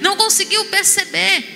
Não 0.00 0.16
conseguiu 0.16 0.64
perceber. 0.66 1.54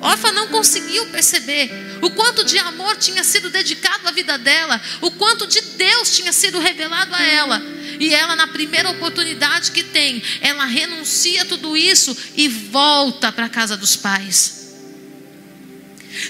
Orfa 0.00 0.30
não 0.30 0.48
conseguiu 0.48 1.06
perceber 1.06 1.70
o 2.00 2.10
quanto 2.10 2.44
de 2.44 2.56
amor 2.58 2.96
tinha 2.96 3.24
sido 3.24 3.50
dedicado 3.50 4.06
à 4.06 4.12
vida 4.12 4.38
dela, 4.38 4.80
o 5.00 5.10
quanto 5.10 5.46
de 5.46 5.60
Deus 5.60 6.14
tinha 6.14 6.32
sido 6.32 6.60
revelado 6.60 7.14
a 7.14 7.22
ela. 7.22 7.60
E 7.98 8.14
ela, 8.14 8.36
na 8.36 8.46
primeira 8.46 8.90
oportunidade 8.90 9.72
que 9.72 9.82
tem, 9.82 10.22
ela 10.40 10.64
renuncia 10.66 11.42
a 11.42 11.44
tudo 11.44 11.76
isso 11.76 12.16
e 12.36 12.46
volta 12.48 13.32
para 13.32 13.46
a 13.46 13.48
casa 13.48 13.76
dos 13.76 13.96
pais. 13.96 14.76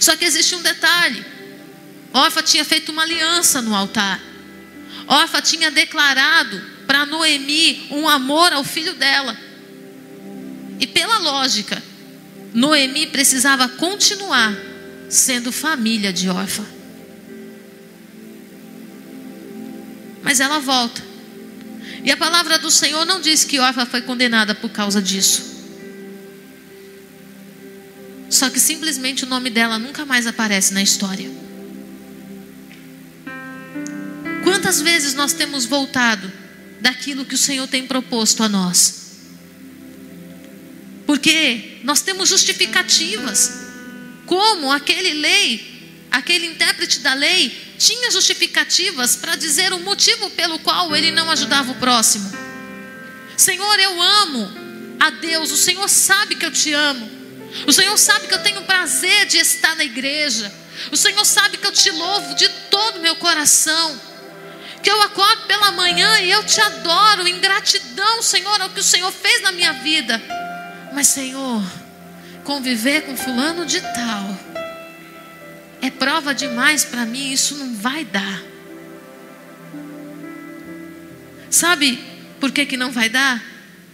Só 0.01 0.17
que 0.17 0.25
existe 0.25 0.55
um 0.55 0.63
detalhe: 0.63 1.25
Orfa 2.13 2.43
tinha 2.43 2.65
feito 2.65 2.91
uma 2.91 3.03
aliança 3.03 3.61
no 3.61 3.75
altar. 3.75 4.28
Orfa 5.09 5.41
tinha 5.41 5.71
declarado 5.71 6.61
para 6.87 7.07
Noemi 7.07 7.87
um 7.91 8.07
amor 8.07 8.53
ao 8.53 8.63
filho 8.63 8.93
dela. 8.93 9.35
E 10.79 10.87
pela 10.87 11.19
lógica, 11.19 11.83
Noemi 12.53 13.07
precisava 13.07 13.67
continuar 13.69 14.55
sendo 15.09 15.51
família 15.51 16.13
de 16.13 16.29
Orfa. 16.29 16.65
Mas 20.23 20.41
ela 20.41 20.59
volta. 20.59 21.03
E 22.05 22.11
a 22.11 22.17
palavra 22.17 22.59
do 22.59 22.71
Senhor 22.71 23.07
não 23.07 23.19
diz 23.19 23.45
que 23.45 23.59
Orfa 23.59 23.87
foi 23.87 24.03
condenada 24.03 24.55
por 24.55 24.71
causa 24.71 25.01
disso. 25.01 25.57
Só 28.29 28.51
que 28.51 28.61
simplesmente 28.61 29.25
o 29.25 29.27
nome 29.27 29.49
dela 29.49 29.79
nunca 29.79 30.05
mais 30.05 30.27
aparece 30.27 30.75
na 30.75 30.83
história. 30.83 31.48
Quantas 34.69 34.83
vezes 34.83 35.15
nós 35.15 35.33
temos 35.33 35.65
voltado 35.65 36.31
daquilo 36.79 37.25
que 37.25 37.35
o 37.35 37.39
Senhor 37.39 37.67
tem 37.67 37.87
proposto 37.87 38.43
a 38.43 38.51
nós? 38.51 39.13
Porque 41.07 41.79
nós 41.85 42.03
temos 42.03 42.29
justificativas. 42.29 43.51
Como 44.27 44.71
aquele 44.71 45.15
lei, 45.15 46.07
aquele 46.11 46.49
intérprete 46.49 47.01
da 47.01 47.15
lei, 47.15 47.77
tinha 47.79 48.11
justificativas 48.11 49.17
para 49.17 49.37
dizer 49.37 49.73
o 49.73 49.79
motivo 49.79 50.29
pelo 50.33 50.59
qual 50.59 50.95
ele 50.95 51.13
não 51.13 51.31
ajudava 51.31 51.73
o 51.73 51.77
próximo. 51.77 52.31
Senhor, 53.39 53.81
eu 53.81 54.03
amo 54.03 54.53
a 55.01 55.09
Deus, 55.09 55.51
o 55.51 55.57
Senhor 55.57 55.89
sabe 55.89 56.35
que 56.35 56.45
eu 56.45 56.53
te 56.53 56.75
amo. 56.75 57.11
O 57.67 57.73
Senhor 57.73 57.97
sabe 57.97 58.29
que 58.29 58.35
eu 58.35 58.43
tenho 58.43 58.63
prazer 58.65 59.25
de 59.29 59.39
estar 59.39 59.75
na 59.77 59.85
igreja. 59.85 60.53
O 60.93 60.97
Senhor 60.97 61.25
sabe 61.25 61.57
que 61.57 61.67
eu 61.67 61.73
te 61.73 61.91
louvo 61.91 62.35
de 62.35 62.47
todo 62.71 62.99
o 62.99 63.01
meu 63.01 63.17
coração. 63.17 64.09
Que 64.83 64.91
eu 64.91 65.03
acordo 65.03 65.47
pela 65.47 65.73
manhã 65.73 66.21
e 66.21 66.31
eu 66.31 66.45
te 66.45 66.61
adoro 66.61 67.27
em 67.27 67.41
gratidão, 67.41 68.23
Senhor, 68.23 68.61
ao 68.61 68.71
que 68.71 68.81
o 68.81 68.85
Senhor 68.85 69.13
fez 69.13 69.43
na 69.43 69.53
minha 69.53 69.73
vida. 69.75 70.21
Mas, 70.93 71.09
Senhor, 71.09 71.63
conviver 72.45 73.03
com 73.03 73.17
fulano 73.17 73.67
de 73.67 73.81
tal 73.81 74.49
é 75.81 75.91
prova 75.91 76.35
demais 76.35 76.85
para 76.85 77.07
mim, 77.07 77.33
isso 77.33 77.57
não 77.57 77.75
vai 77.75 78.05
dar. 78.05 78.43
Sabe 81.51 81.99
por 82.41 82.51
que, 82.51 82.67
que 82.67 82.77
não 82.77 82.91
vai 82.91 83.09
dar? 83.09 83.43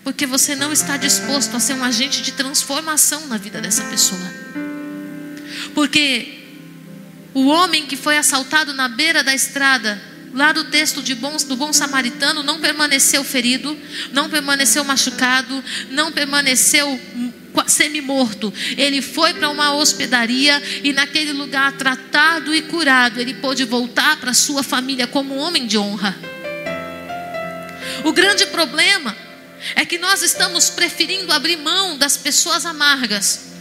Porque 0.02 0.26
você 0.26 0.54
não 0.54 0.72
está 0.72 0.96
disposto 0.96 1.56
a 1.56 1.60
ser 1.60 1.74
um 1.74 1.84
agente 1.84 2.22
de 2.22 2.32
transformação 2.32 3.26
na 3.26 3.36
vida 3.36 3.60
dessa 3.60 3.84
pessoa. 3.84 4.20
Porque 5.74 6.40
o 7.32 7.46
homem 7.46 7.86
que 7.86 7.96
foi 7.96 8.16
assaltado 8.16 8.74
na 8.74 8.88
beira 8.88 9.22
da 9.22 9.34
estrada, 9.34 10.00
lá 10.34 10.52
do 10.52 10.64
texto 10.64 11.00
de 11.00 11.14
bons, 11.14 11.44
do 11.44 11.54
bom 11.54 11.72
samaritano, 11.72 12.42
não 12.42 12.60
permaneceu 12.60 13.22
ferido, 13.22 13.78
não 14.12 14.28
permaneceu 14.28 14.82
machucado, 14.84 15.62
não 15.90 16.10
permaneceu 16.10 17.00
semi-morto. 17.68 18.52
Ele 18.76 19.00
foi 19.00 19.32
para 19.32 19.48
uma 19.48 19.74
hospedaria 19.76 20.60
e 20.82 20.92
naquele 20.92 21.32
lugar 21.32 21.72
tratado 21.72 22.52
e 22.52 22.62
curado, 22.62 23.20
ele 23.20 23.34
pôde 23.34 23.64
voltar 23.64 24.16
para 24.16 24.34
sua 24.34 24.64
família 24.64 25.06
como 25.06 25.36
um 25.36 25.38
homem 25.38 25.66
de 25.66 25.78
honra. 25.78 26.16
O 28.04 28.12
grande 28.12 28.46
problema 28.46 29.16
é 29.76 29.86
que 29.86 29.98
nós 29.98 30.20
estamos 30.20 30.68
preferindo 30.68 31.32
abrir 31.32 31.56
mão 31.56 31.96
das 31.96 32.16
pessoas 32.16 32.66
amargas 32.66 33.53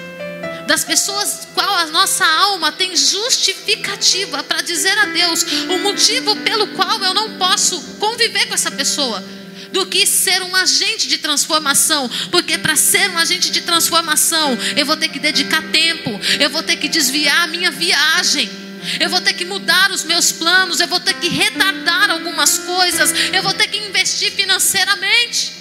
das 0.67 0.83
pessoas 0.83 1.47
qual 1.53 1.73
a 1.75 1.87
nossa 1.87 2.25
alma 2.25 2.71
tem 2.71 2.95
justificativa 2.95 4.43
para 4.43 4.61
dizer 4.61 4.97
a 4.97 5.05
Deus 5.05 5.43
o 5.69 5.79
motivo 5.79 6.35
pelo 6.37 6.67
qual 6.69 7.01
eu 7.03 7.13
não 7.13 7.37
posso 7.37 7.81
conviver 7.99 8.47
com 8.47 8.53
essa 8.53 8.71
pessoa. 8.71 9.23
Do 9.71 9.87
que 9.87 10.05
ser 10.05 10.41
um 10.43 10.55
agente 10.55 11.07
de 11.07 11.17
transformação, 11.17 12.07
porque 12.29 12.59
para 12.59 12.75
ser 12.75 13.09
um 13.09 13.17
agente 13.17 13.49
de 13.49 13.61
transformação, 13.61 14.55
eu 14.77 14.85
vou 14.85 14.95
ter 14.95 15.09
que 15.09 15.17
dedicar 15.17 15.63
tempo, 15.71 16.11
eu 16.39 16.49
vou 16.49 16.61
ter 16.61 16.75
que 16.75 16.87
desviar 16.87 17.41
a 17.41 17.47
minha 17.47 17.71
viagem, 17.71 18.51
eu 18.99 19.09
vou 19.09 19.19
ter 19.19 19.33
que 19.33 19.45
mudar 19.45 19.89
os 19.91 20.03
meus 20.03 20.31
planos, 20.31 20.79
eu 20.79 20.87
vou 20.87 20.99
ter 20.99 21.15
que 21.15 21.27
retardar 21.27 22.11
algumas 22.11 22.59
coisas, 22.59 23.11
eu 23.33 23.41
vou 23.41 23.53
ter 23.53 23.67
que 23.67 23.79
investir 23.79 24.31
financeiramente. 24.33 25.53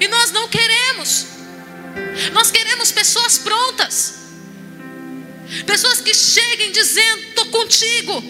E 0.00 0.08
nós 0.08 0.32
não 0.32 0.48
queremos. 0.48 1.26
Nós 2.32 2.50
queremos 2.50 2.90
pessoas 2.92 3.38
prontas. 3.38 4.14
Pessoas 5.66 6.00
que 6.00 6.14
cheguem 6.14 6.72
dizendo: 6.72 7.22
estou 7.28 7.46
contigo, 7.46 8.22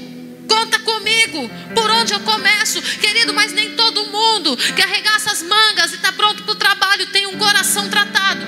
conta 0.49 0.79
comigo, 0.81 1.51
por 1.75 1.91
onde 1.91 2.13
eu 2.13 2.21
começo, 2.21 2.81
querido. 2.99 3.33
Mas 3.33 3.53
nem 3.53 3.75
todo 3.77 4.07
mundo 4.07 4.57
que 4.57 4.83
arregaça 4.83 5.31
as 5.31 5.43
mangas 5.43 5.93
e 5.93 5.97
está 5.97 6.13
pronto 6.13 6.43
para 6.43 6.53
o 6.53 6.57
trabalho 6.57 7.07
tem 7.09 7.27
um 7.27 7.39
coração 7.39 7.89
tratado. 7.89 8.45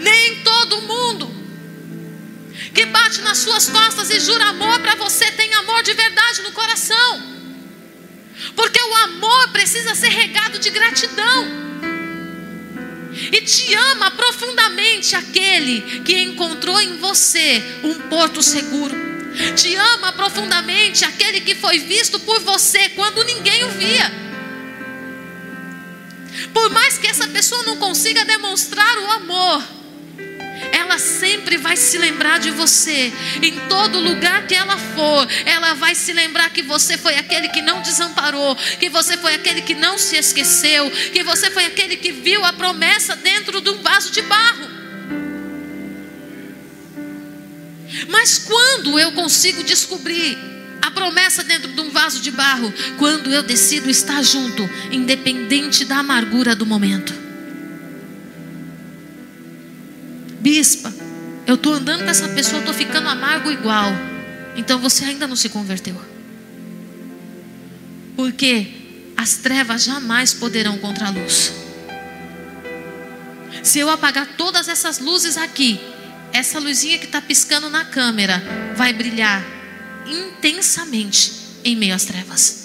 Nem 0.00 0.42
todo 0.42 0.82
mundo 0.82 1.32
que 2.74 2.86
bate 2.86 3.20
nas 3.20 3.38
suas 3.38 3.68
costas 3.68 4.10
e 4.10 4.20
jura 4.20 4.46
amor 4.46 4.80
para 4.80 4.94
você 4.94 5.30
tem 5.32 5.52
amor 5.54 5.82
de 5.82 5.92
verdade 5.92 6.42
no 6.42 6.52
coração. 6.52 7.32
Porque 8.56 8.80
o 8.80 8.94
amor 8.96 9.48
precisa 9.48 9.94
ser 9.94 10.08
regado 10.08 10.58
de 10.58 10.70
gratidão. 10.70 11.62
E 13.30 13.40
te 13.42 13.74
ama 13.74 14.10
profundamente 14.10 15.14
aquele 15.14 16.02
que 16.02 16.22
encontrou 16.22 16.80
em 16.80 16.96
você 16.98 17.62
um 17.84 17.94
porto 18.08 18.42
seguro. 18.42 18.94
Te 19.56 19.74
ama 19.74 20.12
profundamente 20.12 21.04
aquele 21.04 21.40
que 21.40 21.54
foi 21.54 21.78
visto 21.78 22.18
por 22.20 22.40
você 22.40 22.88
quando 22.90 23.24
ninguém 23.24 23.64
o 23.64 23.70
via. 23.70 24.22
Por 26.52 26.70
mais 26.70 26.98
que 26.98 27.06
essa 27.06 27.28
pessoa 27.28 27.62
não 27.62 27.76
consiga 27.76 28.24
demonstrar 28.24 28.98
o 28.98 29.10
amor, 29.12 29.62
ela 30.92 30.98
sempre 30.98 31.56
vai 31.56 31.74
se 31.74 31.96
lembrar 31.96 32.38
de 32.38 32.50
você. 32.50 33.10
Em 33.40 33.58
todo 33.66 33.98
lugar 33.98 34.46
que 34.46 34.54
ela 34.54 34.76
for, 34.76 35.26
ela 35.46 35.72
vai 35.72 35.94
se 35.94 36.12
lembrar 36.12 36.50
que 36.50 36.60
você 36.60 36.98
foi 36.98 37.16
aquele 37.16 37.48
que 37.48 37.62
não 37.62 37.80
desamparou, 37.80 38.54
que 38.78 38.90
você 38.90 39.16
foi 39.16 39.34
aquele 39.34 39.62
que 39.62 39.74
não 39.74 39.96
se 39.96 40.16
esqueceu, 40.16 40.90
que 40.90 41.22
você 41.22 41.50
foi 41.50 41.64
aquele 41.64 41.96
que 41.96 42.12
viu 42.12 42.44
a 42.44 42.52
promessa 42.52 43.16
dentro 43.16 43.62
de 43.62 43.70
um 43.70 43.80
vaso 43.80 44.10
de 44.10 44.20
barro. 44.20 44.68
Mas 48.08 48.40
quando 48.40 48.98
eu 48.98 49.12
consigo 49.12 49.64
descobrir 49.64 50.36
a 50.82 50.90
promessa 50.90 51.42
dentro 51.42 51.72
de 51.72 51.80
um 51.80 51.90
vaso 51.90 52.20
de 52.20 52.30
barro, 52.30 52.70
quando 52.98 53.32
eu 53.32 53.42
decido 53.42 53.88
estar 53.88 54.22
junto, 54.22 54.68
independente 54.90 55.86
da 55.86 55.98
amargura 55.98 56.54
do 56.54 56.66
momento. 56.66 57.21
Bispa, 60.42 60.92
eu 61.46 61.54
estou 61.54 61.72
andando 61.72 62.02
com 62.02 62.10
essa 62.10 62.28
pessoa, 62.30 62.58
estou 62.58 62.74
ficando 62.74 63.08
amargo 63.08 63.48
igual. 63.48 63.92
Então 64.56 64.80
você 64.80 65.04
ainda 65.04 65.28
não 65.28 65.36
se 65.36 65.48
converteu. 65.48 65.94
Porque 68.16 68.66
as 69.16 69.36
trevas 69.36 69.84
jamais 69.84 70.34
poderão 70.34 70.76
contra 70.78 71.06
a 71.06 71.10
luz. 71.10 71.52
Se 73.62 73.78
eu 73.78 73.88
apagar 73.88 74.26
todas 74.36 74.66
essas 74.66 74.98
luzes 74.98 75.36
aqui, 75.36 75.80
essa 76.32 76.58
luzinha 76.58 76.98
que 76.98 77.06
está 77.06 77.20
piscando 77.20 77.70
na 77.70 77.84
câmera 77.84 78.42
vai 78.74 78.92
brilhar 78.92 79.44
intensamente 80.04 81.32
em 81.62 81.76
meio 81.76 81.94
às 81.94 82.04
trevas. 82.04 82.61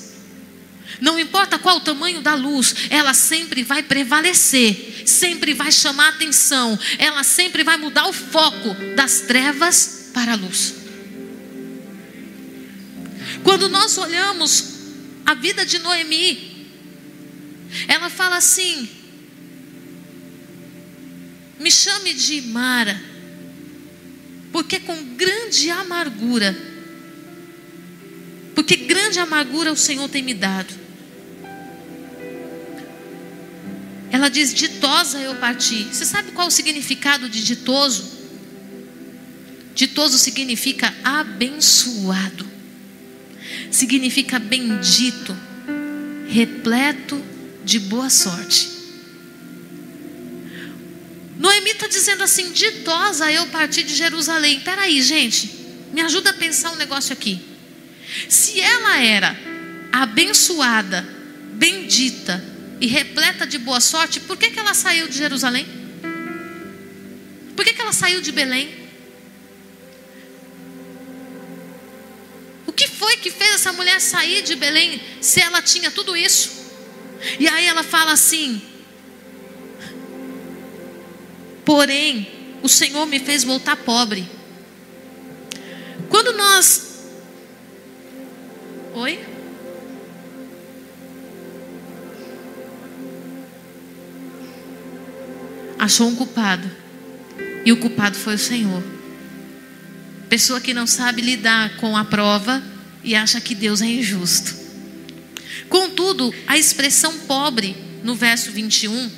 Não 1.00 1.20
importa 1.20 1.60
qual 1.60 1.78
o 1.78 1.82
tamanho 1.82 2.22
da 2.22 2.34
luz, 2.34 2.74
ela 2.90 3.14
sempre 3.14 3.64
vai 3.64 3.84
prevalecer, 3.84 5.04
sempre 5.06 5.54
vai 5.54 5.72
chamar 5.72 6.10
atenção, 6.10 6.78
ela 6.98 7.24
sempre 7.24 7.64
vai 7.64 7.78
mudar 7.78 8.08
o 8.08 8.14
foco 8.14 8.74
das 8.96 9.22
trevas 9.22 10.10
para 10.14 10.34
a 10.34 10.36
luz. 10.36 10.74
Quando 13.44 13.70
nós 13.70 13.98
olhamos 13.98 14.78
a 15.26 15.34
vida 15.34 15.66
de 15.66 15.80
Noemi, 15.80 16.68
ela 17.88 18.10
fala 18.10 18.38
assim: 18.38 18.90
me 21.60 21.70
chame 21.70 22.14
de 22.14 22.42
Mara, 22.42 23.00
porque 24.52 24.80
com 24.80 25.16
grande 25.16 25.70
amargura, 25.70 26.58
porque 28.56 28.76
grande 28.76 29.20
amargura 29.20 29.72
o 29.72 29.78
Senhor 29.78 30.10
tem 30.10 30.24
me 30.24 30.34
dado. 30.34 30.87
Ela 34.12 34.30
diz: 34.30 34.54
ditosa 34.54 35.20
eu 35.20 35.36
parti. 35.36 35.84
Você 35.92 36.06
sabe 36.06 36.32
qual 36.32 36.48
o 36.48 36.52
significado 36.52 37.30
de 37.30 37.44
ditoso? 37.44 38.18
Ditoso 39.76 40.18
significa 40.18 40.92
abençoado, 41.04 42.48
significa 43.70 44.40
bendito, 44.40 45.38
repleto 46.30 47.24
de 47.64 47.80
boa 47.80 48.10
sorte. 48.10 48.70
Noemi 51.38 51.72
está 51.72 51.88
dizendo 51.88 52.24
assim: 52.24 52.52
ditosa 52.52 53.32
eu 53.32 53.46
parti 53.48 53.84
de 53.84 53.94
Jerusalém. 53.94 54.62
Peraí, 54.62 55.02
gente, 55.02 55.52
me 55.94 56.02
ajuda 56.02 56.32
a 56.32 56.34
pensar 56.34 56.72
um 56.72 56.76
negócio 56.76 57.14
aqui. 57.14 57.40
Se 58.28 58.60
ela 58.60 59.00
era 59.00 59.38
abençoada, 59.92 61.08
bendita 61.54 62.57
e 62.80 62.88
repleta 62.88 63.46
de 63.46 63.58
boa 63.58 63.80
sorte, 63.80 64.20
por 64.20 64.38
que, 64.38 64.52
que 64.52 64.60
ela 64.60 64.74
saiu 64.74 65.08
de 65.08 65.18
Jerusalém? 65.18 65.66
Por 67.56 67.66
que, 67.66 67.74
que 67.74 67.82
ela 67.82 67.94
saiu 67.94 68.22
de 68.22 68.32
Belém? 68.32 68.88
O 72.68 72.72
que 72.72 72.88
foi 72.88 73.18
que 73.18 73.32
fez 73.32 73.56
essa 73.56 73.74
mulher 73.74 74.00
sair 74.00 74.44
de 74.44 74.56
Belém 74.56 75.02
se 75.20 75.42
ela 75.42 75.62
tinha 75.62 75.90
tudo 75.90 76.16
isso? 76.16 76.52
E 77.40 77.48
aí 77.48 77.66
ela 77.66 77.84
fala 77.84 78.12
assim: 78.12 78.62
Porém, 81.66 82.32
o 82.62 82.70
Senhor 82.70 83.06
me 83.06 83.20
fez 83.20 83.44
voltar 83.44 83.76
pobre. 83.76 84.30
Quando 86.10 86.34
nós. 86.34 86.87
Achou 95.88 96.10
um 96.10 96.16
culpado. 96.16 96.70
E 97.64 97.72
o 97.72 97.78
culpado 97.78 98.18
foi 98.18 98.36
o 98.36 98.38
Senhor. 98.38 98.84
Pessoa 100.28 100.60
que 100.60 100.74
não 100.74 100.86
sabe 100.86 101.22
lidar 101.22 101.78
com 101.78 101.96
a 101.96 102.04
prova 102.04 102.62
e 103.06 103.16
acha 103.16 103.40
que 103.40 103.56
Deus 103.56 103.82
é 103.82 103.86
injusto. 103.86 104.54
Contudo, 105.70 106.36
a 106.46 106.58
expressão 106.58 107.20
pobre 107.20 107.74
no 108.04 108.16
verso 108.16 108.52
21, 108.52 109.10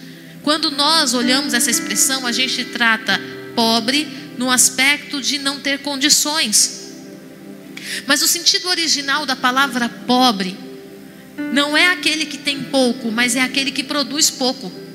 quando 0.44 0.70
nós 0.70 1.16
olhamos 1.16 1.56
essa 1.56 1.72
expressão, 1.72 2.28
a 2.28 2.32
gente 2.32 2.64
trata 2.66 3.20
pobre 3.56 4.08
no 4.38 4.52
aspecto 4.52 5.20
de 5.20 5.40
não 5.40 5.60
ter 5.60 5.80
condições. 5.80 6.94
Mas 8.06 8.22
o 8.22 8.28
sentido 8.28 8.70
original 8.70 9.26
da 9.26 9.36
palavra 9.36 9.90
pobre 9.90 10.56
não 11.52 11.76
é 11.76 11.88
aquele 11.88 12.28
que 12.28 12.38
tem 12.38 12.62
pouco, 12.66 13.12
mas 13.12 13.36
é 13.36 13.42
aquele 13.42 13.72
que 13.72 13.84
produz 13.84 14.30
pouco. 14.30 14.88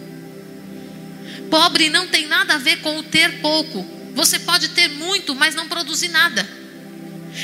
Pobre 1.54 1.88
não 1.88 2.08
tem 2.08 2.26
nada 2.26 2.54
a 2.54 2.58
ver 2.58 2.80
com 2.80 2.98
o 2.98 3.02
ter 3.04 3.40
pouco. 3.40 3.86
Você 4.12 4.40
pode 4.40 4.70
ter 4.70 4.88
muito, 4.88 5.36
mas 5.36 5.54
não 5.54 5.68
produzir 5.68 6.08
nada. 6.08 6.44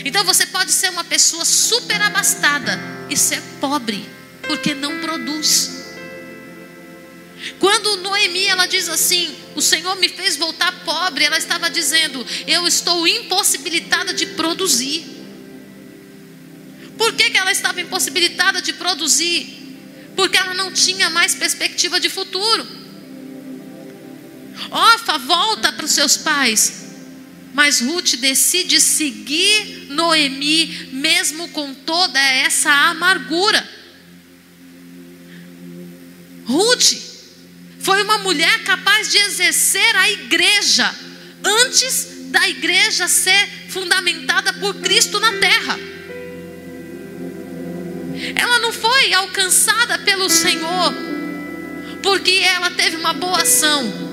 Então 0.05 0.25
você 0.25 0.47
pode 0.47 0.73
ser 0.73 0.91
uma 0.91 1.05
pessoa 1.05 1.45
super 1.45 2.03
abastada 2.03 2.77
e 3.09 3.17
ser 3.17 3.41
pobre, 3.61 4.05
porque 4.49 4.75
não 4.75 5.01
produz. 5.01 5.85
Quando 7.61 7.99
Noemi 7.99 8.47
ela 8.47 8.67
diz 8.67 8.89
assim: 8.89 9.33
"O 9.55 9.63
Senhor 9.63 9.95
me 9.95 10.09
fez 10.09 10.37
voltar 10.37 10.73
pobre", 10.85 11.23
ela 11.23 11.39
estava 11.39 11.71
dizendo: 11.71 12.27
"Eu 12.49 12.67
estou 12.67 13.07
impossibilitada 13.07 14.13
de 14.13 14.27
produzir". 14.27 15.05
Por 16.99 17.13
que, 17.13 17.31
que 17.31 17.39
ela 17.39 17.53
estava 17.53 17.81
impossibilitada 17.81 18.61
de 18.61 18.73
produzir? 18.73 19.57
Porque 20.17 20.37
ela 20.37 20.53
não 20.53 20.73
tinha 20.73 21.09
mais 21.09 21.33
perspectiva 21.37 22.01
de 22.01 22.11
futuro. 22.11 22.80
Ofa, 24.71 25.19
volta 25.19 25.73
para 25.73 25.85
os 25.85 25.93
seus 25.93 26.17
pais. 26.17 26.81
Mas 27.53 27.81
Ruth 27.81 28.17
decide 28.17 28.81
seguir 28.81 29.89
Noemi, 29.91 30.89
mesmo 30.93 31.49
com 31.49 31.75
toda 31.75 32.19
essa 32.19 32.71
amargura. 32.71 33.69
Ruth 36.45 36.95
foi 37.81 38.03
uma 38.03 38.19
mulher 38.19 38.63
capaz 38.65 39.11
de 39.11 39.19
exercer 39.19 39.97
a 39.97 40.11
igreja 40.11 40.95
antes 41.45 42.09
da 42.31 42.49
igreja 42.49 43.09
ser 43.09 43.49
fundamentada 43.69 44.53
por 44.55 44.75
Cristo 44.77 45.19
na 45.19 45.33
terra. 45.39 45.79
Ela 48.37 48.59
não 48.61 48.73
foi 48.73 49.13
alcançada 49.15 49.99
pelo 49.99 50.29
Senhor 50.29 50.95
porque 52.03 52.43
ela 52.45 52.71
teve 52.71 52.97
uma 52.97 53.13
boa 53.13 53.43
ação. 53.43 54.10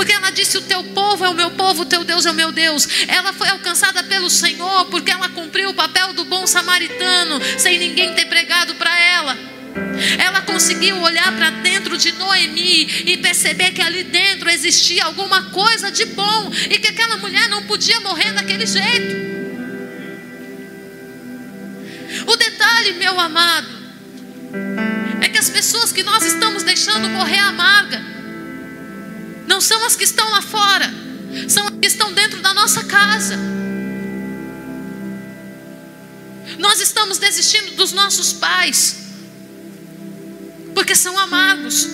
Porque 0.00 0.14
ela 0.14 0.30
disse: 0.30 0.56
O 0.56 0.62
teu 0.62 0.82
povo 0.82 1.26
é 1.26 1.28
o 1.28 1.34
meu 1.34 1.50
povo, 1.50 1.82
o 1.82 1.84
teu 1.84 2.02
Deus 2.02 2.24
é 2.24 2.30
o 2.30 2.34
meu 2.34 2.50
Deus. 2.50 2.88
Ela 3.06 3.34
foi 3.34 3.50
alcançada 3.50 4.02
pelo 4.02 4.30
Senhor 4.30 4.86
porque 4.86 5.10
ela 5.10 5.28
cumpriu 5.28 5.68
o 5.68 5.74
papel 5.74 6.14
do 6.14 6.24
bom 6.24 6.46
samaritano, 6.46 7.38
sem 7.58 7.78
ninguém 7.78 8.14
ter 8.14 8.24
pregado 8.24 8.74
para 8.76 8.98
ela. 8.98 9.36
Ela 10.18 10.40
conseguiu 10.40 10.98
olhar 11.02 11.30
para 11.36 11.50
dentro 11.50 11.98
de 11.98 12.12
Noemi 12.12 12.88
e 13.04 13.18
perceber 13.18 13.72
que 13.72 13.82
ali 13.82 14.04
dentro 14.04 14.48
existia 14.48 15.04
alguma 15.04 15.50
coisa 15.50 15.90
de 15.90 16.06
bom 16.06 16.50
e 16.70 16.78
que 16.78 16.88
aquela 16.88 17.18
mulher 17.18 17.50
não 17.50 17.64
podia 17.64 18.00
morrer 18.00 18.32
daquele 18.32 18.64
jeito. 18.64 19.16
O 22.26 22.36
detalhe, 22.36 22.92
meu 22.94 23.20
amado, 23.20 23.68
é 25.20 25.28
que 25.28 25.38
as 25.38 25.50
pessoas 25.50 25.92
que 25.92 26.02
nós 26.02 26.24
estamos 26.24 26.62
deixando 26.62 27.06
morrer 27.10 27.40
amarga 27.40 28.09
não 29.60 29.66
são 29.66 29.84
as 29.84 29.94
que 29.94 30.04
estão 30.04 30.26
lá 30.30 30.40
fora, 30.40 30.90
são 31.46 31.66
as 31.66 31.74
que 31.78 31.86
estão 31.86 32.10
dentro 32.14 32.40
da 32.40 32.54
nossa 32.54 32.82
casa. 32.84 33.38
Nós 36.56 36.80
estamos 36.80 37.18
desistindo 37.18 37.72
dos 37.72 37.92
nossos 37.92 38.32
pais, 38.32 38.96
porque 40.74 40.94
são 40.94 41.18
amargos, 41.18 41.86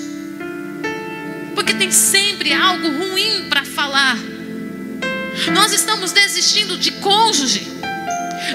porque 1.57 1.75
tem 1.75 1.91
sempre 1.91 2.53
algo 2.53 2.87
ruim 2.87 3.49
para 3.49 3.65
falar. 3.65 4.17
Nós 5.53 5.73
estamos 5.73 6.13
desistindo 6.13 6.79
de 6.79 6.93
cônjuge, 6.93 7.67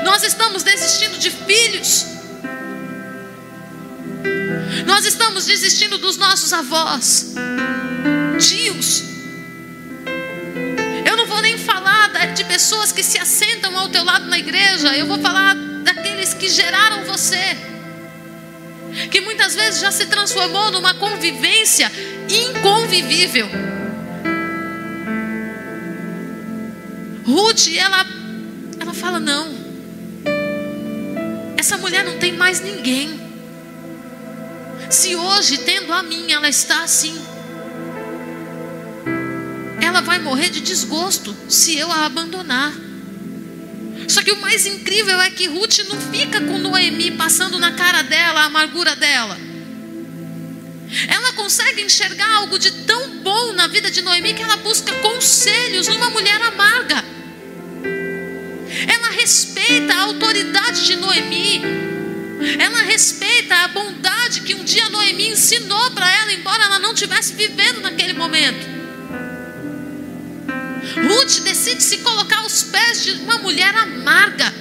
nós 0.06 0.24
estamos 0.24 0.64
desistindo 0.64 1.20
de 1.20 1.32
filhos, 1.32 2.06
nós 4.86 5.06
estamos 5.06 5.48
desistindo 5.48 5.98
dos 5.98 6.16
nossos 6.16 6.54
avós, 6.54 7.34
tios. 8.42 9.04
Eu 11.06 11.16
não 11.16 11.28
vou 11.28 11.42
nem 11.42 11.58
falar 11.58 12.10
de 12.34 12.44
pessoas 12.46 12.92
que 12.92 13.04
se 13.04 13.18
assentam 13.18 13.78
ao 13.78 13.90
teu 13.90 14.04
lado 14.04 14.26
na 14.26 14.38
igreja, 14.38 14.96
eu 14.96 15.06
vou 15.06 15.20
falar 15.20 15.56
daqueles 15.84 16.34
que 16.34 16.50
geraram 16.50 17.04
você, 17.06 17.58
que 19.10 19.22
muitas 19.22 19.56
vezes 19.56 19.80
já 19.80 19.92
se 19.92 20.06
transformou 20.08 20.72
numa 20.72 20.94
convivência 20.94 21.92
inconvivível. 22.30 23.48
Ruth, 27.26 27.68
ela, 27.78 28.06
ela 28.80 28.94
fala: 28.94 29.20
não, 29.20 29.54
essa 31.58 31.78
mulher 31.78 32.04
não 32.04 32.18
tem 32.18 32.34
mais 32.34 32.60
ninguém. 32.60 33.20
Se 34.90 35.16
hoje, 35.16 35.60
tendo 35.60 35.94
a 35.94 36.04
mim, 36.04 36.32
ela 36.32 36.50
está 36.50 36.84
assim, 36.84 37.18
ela 39.92 40.00
vai 40.00 40.20
morrer 40.20 40.50
de 40.50 40.62
desgosto 40.62 41.36
se 41.50 41.78
eu 41.78 41.92
a 41.92 42.06
abandonar. 42.06 42.74
Só 44.08 44.24
que 44.24 44.32
o 44.32 44.40
mais 44.40 44.66
incrível 44.66 45.20
é 45.20 45.30
que 45.30 45.48
Ruth 45.48 45.80
não 45.90 46.00
fica 46.00 46.40
com 46.40 46.58
Noemi 46.58 47.12
passando 47.12 47.60
na 47.60 47.74
cara 47.74 48.02
dela 48.02 48.42
a 48.42 48.46
amargura 48.46 48.96
dela. 48.96 49.38
Ela 51.10 51.34
consegue 51.34 51.82
enxergar 51.82 52.30
algo 52.38 52.58
de 52.58 52.72
tão 52.86 53.18
bom 53.18 53.52
na 53.52 53.68
vida 53.68 53.92
de 53.92 54.02
Noemi 54.02 54.34
que 54.34 54.42
ela 54.42 54.56
busca 54.58 54.94
conselhos 54.96 55.90
numa 55.90 56.10
mulher 56.10 56.42
amarga. 56.42 57.04
Ela 58.88 59.10
respeita 59.12 59.94
a 59.94 60.02
autoridade 60.04 60.86
de 60.86 60.96
Noemi. 60.96 61.62
Ela 62.58 62.82
respeita 62.84 63.56
a 63.56 63.68
bondade 63.68 64.42
que 64.42 64.56
um 64.56 64.64
dia 64.64 64.90
Noemi 64.90 65.28
ensinou 65.32 65.92
para 65.92 66.10
ela, 66.10 66.32
embora 66.32 66.64
ela 66.64 66.80
não 66.80 66.94
estivesse 66.94 67.34
vivendo 67.34 67.82
naquele 67.82 68.14
momento. 68.14 68.81
Ruth 70.96 71.42
decide 71.44 71.82
se 71.82 72.00
colocar 72.00 72.40
aos 72.40 72.64
pés 72.64 73.04
de 73.04 73.12
uma 73.12 73.38
mulher 73.38 73.74
amarga. 73.76 74.54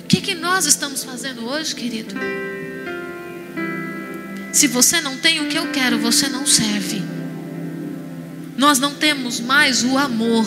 O 0.00 0.06
que, 0.06 0.20
que 0.20 0.34
nós 0.34 0.66
estamos 0.66 1.04
fazendo 1.04 1.46
hoje, 1.46 1.74
querido? 1.74 2.14
Se 4.52 4.66
você 4.66 5.00
não 5.00 5.16
tem 5.16 5.40
o 5.40 5.48
que 5.48 5.56
eu 5.56 5.70
quero, 5.70 5.98
você 5.98 6.28
não 6.28 6.46
serve. 6.46 7.02
Nós 8.56 8.78
não 8.78 8.94
temos 8.94 9.40
mais 9.40 9.82
o 9.82 9.96
amor 9.96 10.44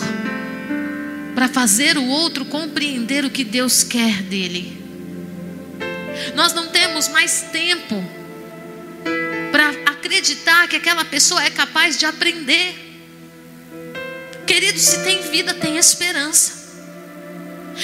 para 1.34 1.48
fazer 1.48 1.98
o 1.98 2.04
outro 2.04 2.44
compreender 2.44 3.24
o 3.24 3.30
que 3.30 3.42
Deus 3.42 3.82
quer 3.82 4.22
dele. 4.22 4.80
Nós 6.36 6.52
não 6.52 6.68
temos 6.68 7.08
mais 7.08 7.46
tempo 7.50 8.04
para 9.50 9.68
acreditar 9.86 10.68
que 10.68 10.76
aquela 10.76 11.04
pessoa 11.04 11.42
é 11.42 11.50
capaz 11.50 11.98
de 11.98 12.06
aprender. 12.06 12.83
Querido, 14.46 14.78
se 14.78 15.02
tem 15.02 15.22
vida, 15.22 15.54
tem 15.54 15.76
esperança. 15.76 16.64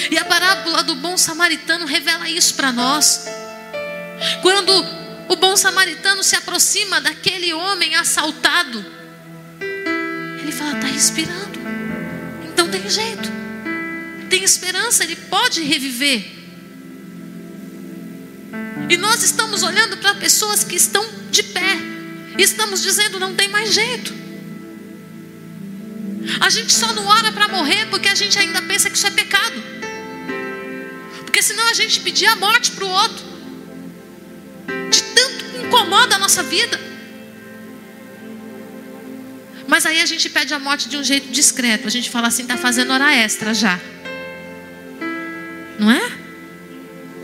E 0.09 0.17
a 0.17 0.25
parábola 0.25 0.83
do 0.83 0.95
bom 0.95 1.17
samaritano 1.17 1.85
revela 1.85 2.29
isso 2.29 2.53
para 2.53 2.71
nós. 2.71 3.25
Quando 4.41 4.71
o 5.27 5.35
bom 5.35 5.57
samaritano 5.57 6.23
se 6.23 6.35
aproxima 6.35 7.01
daquele 7.01 7.53
homem 7.53 7.95
assaltado, 7.95 8.85
ele 10.39 10.51
fala: 10.51 10.75
está 10.75 10.87
respirando, 10.87 11.59
então 12.51 12.69
tem 12.69 12.89
jeito, 12.89 13.29
tem 14.29 14.43
esperança, 14.43 15.03
ele 15.03 15.15
pode 15.15 15.63
reviver. 15.63 16.25
E 18.89 18.97
nós 18.97 19.23
estamos 19.23 19.63
olhando 19.63 19.97
para 19.97 20.15
pessoas 20.15 20.63
que 20.63 20.75
estão 20.75 21.05
de 21.31 21.43
pé, 21.43 21.77
e 22.37 22.43
estamos 22.43 22.81
dizendo: 22.81 23.19
não 23.19 23.33
tem 23.35 23.47
mais 23.47 23.73
jeito. 23.73 24.20
A 26.39 26.49
gente 26.49 26.73
só 26.73 26.93
não 26.93 27.05
ora 27.05 27.31
para 27.31 27.47
morrer 27.47 27.87
porque 27.87 28.07
a 28.07 28.15
gente 28.15 28.37
ainda 28.37 28.61
pensa 28.61 28.89
que 28.89 28.97
isso 28.97 29.07
é 29.07 29.11
pecado. 29.11 29.63
Porque 31.25 31.41
senão 31.41 31.67
a 31.69 31.73
gente 31.73 31.99
pedir 32.01 32.27
a 32.27 32.35
morte 32.35 32.71
para 32.71 32.85
o 32.85 32.89
outro. 32.89 33.25
De 34.89 35.01
tanto 35.03 35.45
que 35.45 35.57
incomoda 35.65 36.15
a 36.15 36.19
nossa 36.19 36.43
vida. 36.43 36.79
Mas 39.67 39.85
aí 39.85 40.01
a 40.01 40.05
gente 40.05 40.29
pede 40.29 40.53
a 40.53 40.59
morte 40.59 40.89
de 40.89 40.97
um 40.97 41.03
jeito 41.03 41.29
discreto. 41.29 41.87
A 41.87 41.91
gente 41.91 42.09
fala 42.09 42.27
assim, 42.27 42.43
está 42.43 42.57
fazendo 42.57 42.91
hora 42.91 43.15
extra 43.15 43.53
já. 43.53 43.79
Não 45.79 45.89
é? 45.89 46.11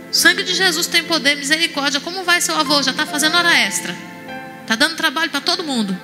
O 0.10 0.14
sangue 0.14 0.44
de 0.44 0.56
Jesus 0.56 0.88
tem 0.88 1.04
poder, 1.04 1.36
misericórdia. 1.36 2.00
Como 2.00 2.24
vai 2.24 2.40
seu 2.40 2.56
avô? 2.56 2.82
Já 2.82 2.92
está 2.92 3.06
fazendo 3.06 3.36
hora 3.36 3.54
extra. 3.54 3.96
Está 4.62 4.76
dando 4.76 4.96
trabalho 4.96 5.30
para 5.30 5.42
todo 5.42 5.64
mundo. 5.64 6.00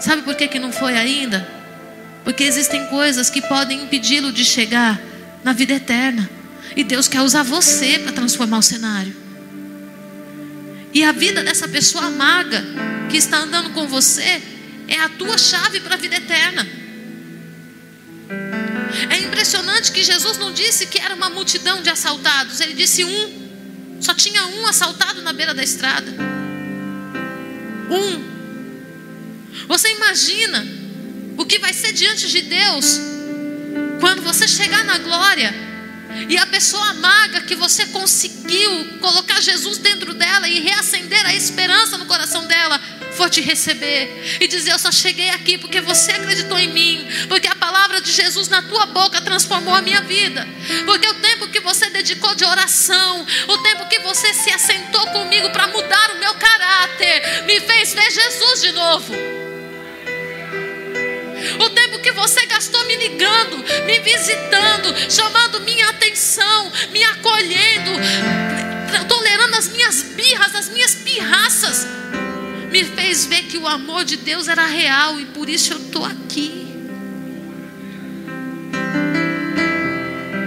Sabe 0.00 0.22
por 0.22 0.34
que, 0.34 0.48
que 0.48 0.58
não 0.58 0.72
foi 0.72 0.96
ainda? 0.96 1.46
Porque 2.24 2.44
existem 2.44 2.86
coisas 2.86 3.30
que 3.30 3.40
podem 3.40 3.82
impedi-lo 3.84 4.32
de 4.32 4.44
chegar 4.44 5.00
na 5.44 5.52
vida 5.52 5.74
eterna. 5.74 6.28
E 6.74 6.82
Deus 6.82 7.08
quer 7.08 7.22
usar 7.22 7.42
você 7.42 7.98
para 8.00 8.12
transformar 8.12 8.58
o 8.58 8.62
cenário. 8.62 9.14
E 10.92 11.04
a 11.04 11.12
vida 11.12 11.42
dessa 11.42 11.68
pessoa 11.68 12.06
amarga 12.06 12.64
que 13.10 13.16
está 13.16 13.38
andando 13.38 13.70
com 13.70 13.86
você 13.86 14.42
é 14.88 14.98
a 14.98 15.08
tua 15.08 15.38
chave 15.38 15.80
para 15.80 15.94
a 15.94 15.98
vida 15.98 16.16
eterna. 16.16 16.66
É 19.10 19.18
impressionante 19.18 19.92
que 19.92 20.02
Jesus 20.02 20.38
não 20.38 20.52
disse 20.52 20.86
que 20.86 20.98
era 20.98 21.14
uma 21.14 21.30
multidão 21.30 21.82
de 21.82 21.90
assaltados, 21.90 22.60
ele 22.60 22.74
disse 22.74 23.04
um. 23.04 23.46
Só 24.00 24.14
tinha 24.14 24.46
um 24.46 24.66
assaltado 24.66 25.22
na 25.22 25.32
beira 25.32 25.54
da 25.54 25.62
estrada. 25.62 26.12
Um. 27.90 28.35
Você 29.66 29.90
imagina 29.92 30.66
o 31.36 31.44
que 31.44 31.58
vai 31.58 31.72
ser 31.72 31.92
diante 31.92 32.28
de 32.28 32.42
Deus 32.42 33.00
quando 34.00 34.22
você 34.22 34.46
chegar 34.48 34.84
na 34.84 34.98
glória 34.98 35.66
e 36.28 36.38
a 36.38 36.46
pessoa 36.46 36.90
amarga 36.90 37.42
que 37.42 37.54
você 37.54 37.86
conseguiu 37.86 38.98
colocar 39.00 39.40
Jesus 39.40 39.78
dentro 39.78 40.14
dela 40.14 40.48
e 40.48 40.60
reacender 40.60 41.24
a 41.26 41.34
esperança 41.34 41.98
no 41.98 42.06
coração 42.06 42.46
dela 42.46 42.80
for 43.16 43.28
te 43.28 43.40
receber 43.40 44.38
e 44.40 44.46
dizer: 44.46 44.72
Eu 44.72 44.78
só 44.78 44.92
cheguei 44.92 45.30
aqui 45.30 45.58
porque 45.58 45.80
você 45.80 46.12
acreditou 46.12 46.58
em 46.58 46.68
mim, 46.68 47.06
porque 47.28 47.48
a 47.48 47.54
palavra 47.54 48.00
de 48.00 48.12
Jesus 48.12 48.48
na 48.48 48.62
tua 48.62 48.86
boca 48.86 49.20
transformou 49.20 49.74
a 49.74 49.82
minha 49.82 50.00
vida, 50.02 50.46
porque 50.84 51.08
o 51.08 51.14
tempo 51.14 51.48
que 51.48 51.60
você 51.60 51.90
dedicou 51.90 52.34
de 52.34 52.44
oração, 52.44 53.26
o 53.48 53.58
tempo 53.58 53.88
que 53.88 53.98
você 54.00 54.32
se 54.32 54.50
assentou 54.50 55.06
comigo 55.08 55.50
para 55.50 55.66
mudar 55.68 56.10
o 56.12 56.18
meu 56.18 56.34
caráter, 56.34 57.44
me 57.44 57.60
fez 57.60 57.94
ver 57.94 58.10
Jesus 58.10 58.62
de 58.62 58.72
novo. 58.72 59.35
O 61.58 61.70
tempo 61.70 61.98
que 62.00 62.12
você 62.12 62.44
gastou 62.46 62.84
me 62.86 62.96
ligando, 62.96 63.58
me 63.84 63.98
visitando, 64.00 64.94
chamando 65.10 65.60
minha 65.60 65.88
atenção, 65.90 66.72
me 66.90 67.02
acolhendo, 67.04 67.90
tolerando 69.08 69.56
as 69.56 69.68
minhas 69.68 70.02
birras, 70.02 70.54
as 70.54 70.68
minhas 70.68 70.94
pirraças, 70.94 71.86
me 72.70 72.84
fez 72.84 73.26
ver 73.26 73.42
que 73.44 73.58
o 73.58 73.66
amor 73.66 74.04
de 74.04 74.16
Deus 74.16 74.48
era 74.48 74.66
real 74.66 75.18
e 75.20 75.26
por 75.26 75.48
isso 75.48 75.72
eu 75.72 75.78
estou 75.78 76.04
aqui. 76.04 76.66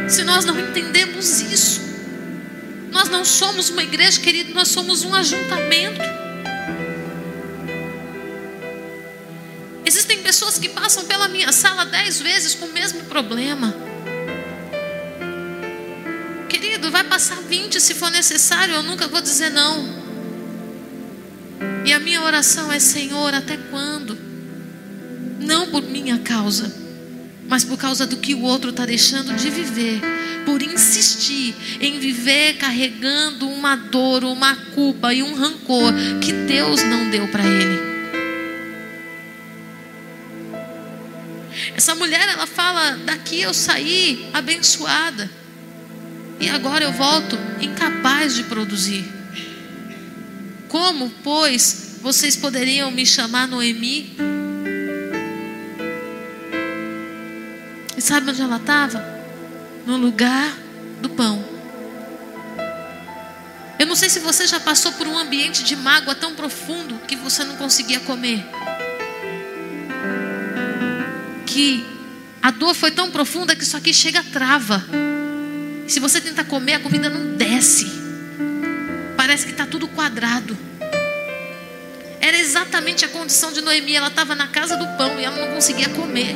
Se 0.07 0.23
nós 0.23 0.43
não 0.43 0.59
entendemos 0.59 1.41
isso, 1.41 1.81
nós 2.91 3.09
não 3.09 3.23
somos 3.23 3.69
uma 3.69 3.83
igreja, 3.83 4.19
querido, 4.19 4.53
nós 4.53 4.67
somos 4.69 5.03
um 5.03 5.13
ajuntamento. 5.13 6.01
Existem 9.89 10.19
pessoas 10.19 10.59
que 10.59 10.69
passam 10.69 11.03
pela 11.05 11.27
minha 11.27 11.51
sala 11.51 11.83
dez 11.83 12.21
vezes 12.21 12.53
com 12.53 12.67
o 12.67 12.71
mesmo 12.71 13.05
problema. 13.05 13.73
Querido, 16.47 16.91
vai 16.91 17.03
passar 17.03 17.41
vinte 17.41 17.81
se 17.81 17.95
for 17.95 18.11
necessário, 18.11 18.75
eu 18.75 18.83
nunca 18.83 19.07
vou 19.07 19.19
dizer 19.19 19.49
não. 19.49 19.83
E 21.83 21.91
a 21.91 21.99
minha 21.99 22.21
oração 22.21 22.71
é: 22.71 22.79
Senhor, 22.79 23.33
até 23.33 23.57
quando? 23.57 24.15
Não 25.39 25.71
por 25.71 25.81
minha 25.81 26.19
causa, 26.19 26.71
mas 27.47 27.63
por 27.63 27.79
causa 27.79 28.05
do 28.05 28.17
que 28.17 28.35
o 28.35 28.43
outro 28.43 28.69
está 28.69 28.85
deixando 28.85 29.35
de 29.35 29.49
viver, 29.49 30.01
por 30.45 30.61
insistir 30.61 31.55
em 31.81 31.97
viver 31.97 32.57
carregando 32.57 33.49
uma 33.49 33.75
dor, 33.75 34.23
uma 34.23 34.55
culpa 34.55 35.11
e 35.15 35.23
um 35.23 35.33
rancor 35.33 35.91
que 36.21 36.31
Deus 36.31 36.83
não 36.83 37.09
deu 37.09 37.27
para 37.29 37.43
ele. 37.43 37.88
Essa 41.79 41.95
mulher, 41.95 42.27
ela 42.27 42.45
fala: 42.45 42.97
daqui 43.05 43.39
eu 43.39 43.53
saí 43.53 44.29
abençoada, 44.33 45.31
e 46.37 46.49
agora 46.49 46.83
eu 46.83 46.91
volto 46.91 47.39
incapaz 47.61 48.35
de 48.35 48.43
produzir. 48.43 49.09
Como, 50.67 51.09
pois, 51.23 51.99
vocês 52.01 52.35
poderiam 52.35 52.91
me 52.91 53.05
chamar 53.05 53.47
Noemi? 53.47 54.13
E 57.95 58.01
sabe 58.01 58.29
onde 58.31 58.41
ela 58.41 58.57
estava? 58.57 59.01
No 59.85 59.95
lugar 59.95 60.53
do 61.01 61.07
pão. 61.07 61.41
Eu 63.79 63.85
não 63.85 63.95
sei 63.95 64.09
se 64.09 64.19
você 64.19 64.45
já 64.45 64.59
passou 64.59 64.91
por 64.91 65.07
um 65.07 65.17
ambiente 65.17 65.63
de 65.63 65.77
mágoa 65.77 66.13
tão 66.13 66.35
profundo 66.35 66.99
que 67.07 67.15
você 67.15 67.45
não 67.45 67.55
conseguia 67.55 68.01
comer. 68.01 68.45
Que 71.49 71.83
a 72.43 72.51
dor 72.51 72.75
foi 72.75 72.91
tão 72.91 73.09
profunda 73.09 73.55
que 73.55 73.63
isso 73.63 73.75
aqui 73.75 73.91
chega 73.91 74.23
trava. 74.23 74.85
Se 75.87 75.99
você 75.99 76.21
tentar 76.21 76.43
comer, 76.43 76.75
a 76.75 76.79
comida 76.79 77.09
não 77.09 77.35
desce. 77.35 77.91
Parece 79.17 79.45
que 79.45 79.51
está 79.51 79.65
tudo 79.65 79.87
quadrado. 79.87 80.55
Era 82.21 82.37
exatamente 82.37 83.03
a 83.03 83.07
condição 83.07 83.51
de 83.51 83.61
Noemi. 83.61 83.95
Ela 83.95 84.09
estava 84.09 84.35
na 84.35 84.47
casa 84.47 84.77
do 84.77 84.85
pão 84.95 85.19
e 85.19 85.23
ela 85.23 85.35
não 85.35 85.55
conseguia 85.55 85.89
comer. 85.89 86.35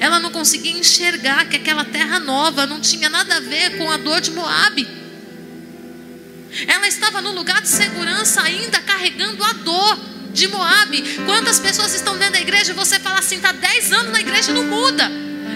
Ela 0.00 0.18
não 0.18 0.32
conseguia 0.32 0.72
enxergar 0.72 1.44
que 1.48 1.56
aquela 1.56 1.84
terra 1.84 2.18
nova 2.18 2.66
não 2.66 2.80
tinha 2.80 3.08
nada 3.08 3.36
a 3.36 3.40
ver 3.40 3.78
com 3.78 3.88
a 3.88 3.96
dor 3.96 4.20
de 4.20 4.32
Moabe. 4.32 4.88
Ela 6.66 6.88
estava 6.88 7.22
no 7.22 7.32
lugar 7.32 7.62
de 7.62 7.68
segurança 7.68 8.42
ainda 8.42 8.80
carregando 8.80 9.42
a 9.44 9.52
dor 9.52 10.13
de 10.34 10.48
Moabe. 10.48 11.02
Quantas 11.24 11.58
pessoas 11.60 11.94
estão 11.94 12.18
dentro 12.18 12.34
da 12.34 12.40
igreja 12.40 12.72
e 12.72 12.74
você 12.74 12.98
fala 12.98 13.20
assim, 13.20 13.36
está 13.36 13.52
10 13.52 13.92
anos 13.92 14.12
na 14.12 14.20
igreja 14.20 14.50
e 14.50 14.54
não 14.54 14.64
muda. 14.64 15.10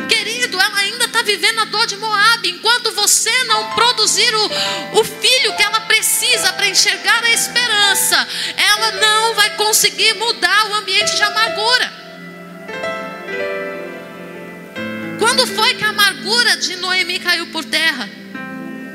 Querido, 0.09 0.59
ela 0.59 0.79
ainda 0.79 1.05
está 1.05 1.20
vivendo 1.22 1.59
a 1.59 1.64
dor 1.66 1.87
de 1.87 1.97
Moabe. 1.97 2.51
Enquanto 2.51 2.93
você 2.93 3.45
não 3.45 3.70
produzir 3.72 4.33
o, 4.35 5.01
o 5.01 5.05
filho 5.05 5.55
que 5.57 5.62
ela 5.62 5.81
precisa 5.81 6.53
para 6.53 6.68
enxergar 6.68 7.22
a 7.24 7.31
esperança, 7.31 8.26
ela 8.57 8.93
não 8.93 9.35
vai 9.35 9.57
conseguir 9.57 10.14
mudar 10.14 10.70
o 10.70 10.74
ambiente 10.76 11.14
de 11.14 11.22
amargura. 11.22 11.93
Quando 15.18 15.47
foi 15.49 15.74
que 15.74 15.85
a 15.85 15.89
amargura 15.89 16.57
de 16.57 16.76
Noemi 16.76 17.18
caiu 17.18 17.49
por 17.49 17.64
terra? 17.64 18.09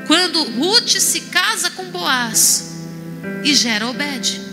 Quando 0.06 0.42
Ruth 0.42 0.98
se 0.98 1.20
casa 1.22 1.70
com 1.70 1.84
Boaz 1.90 2.72
e 3.44 3.54
gera 3.54 3.86
Obed. 3.86 4.43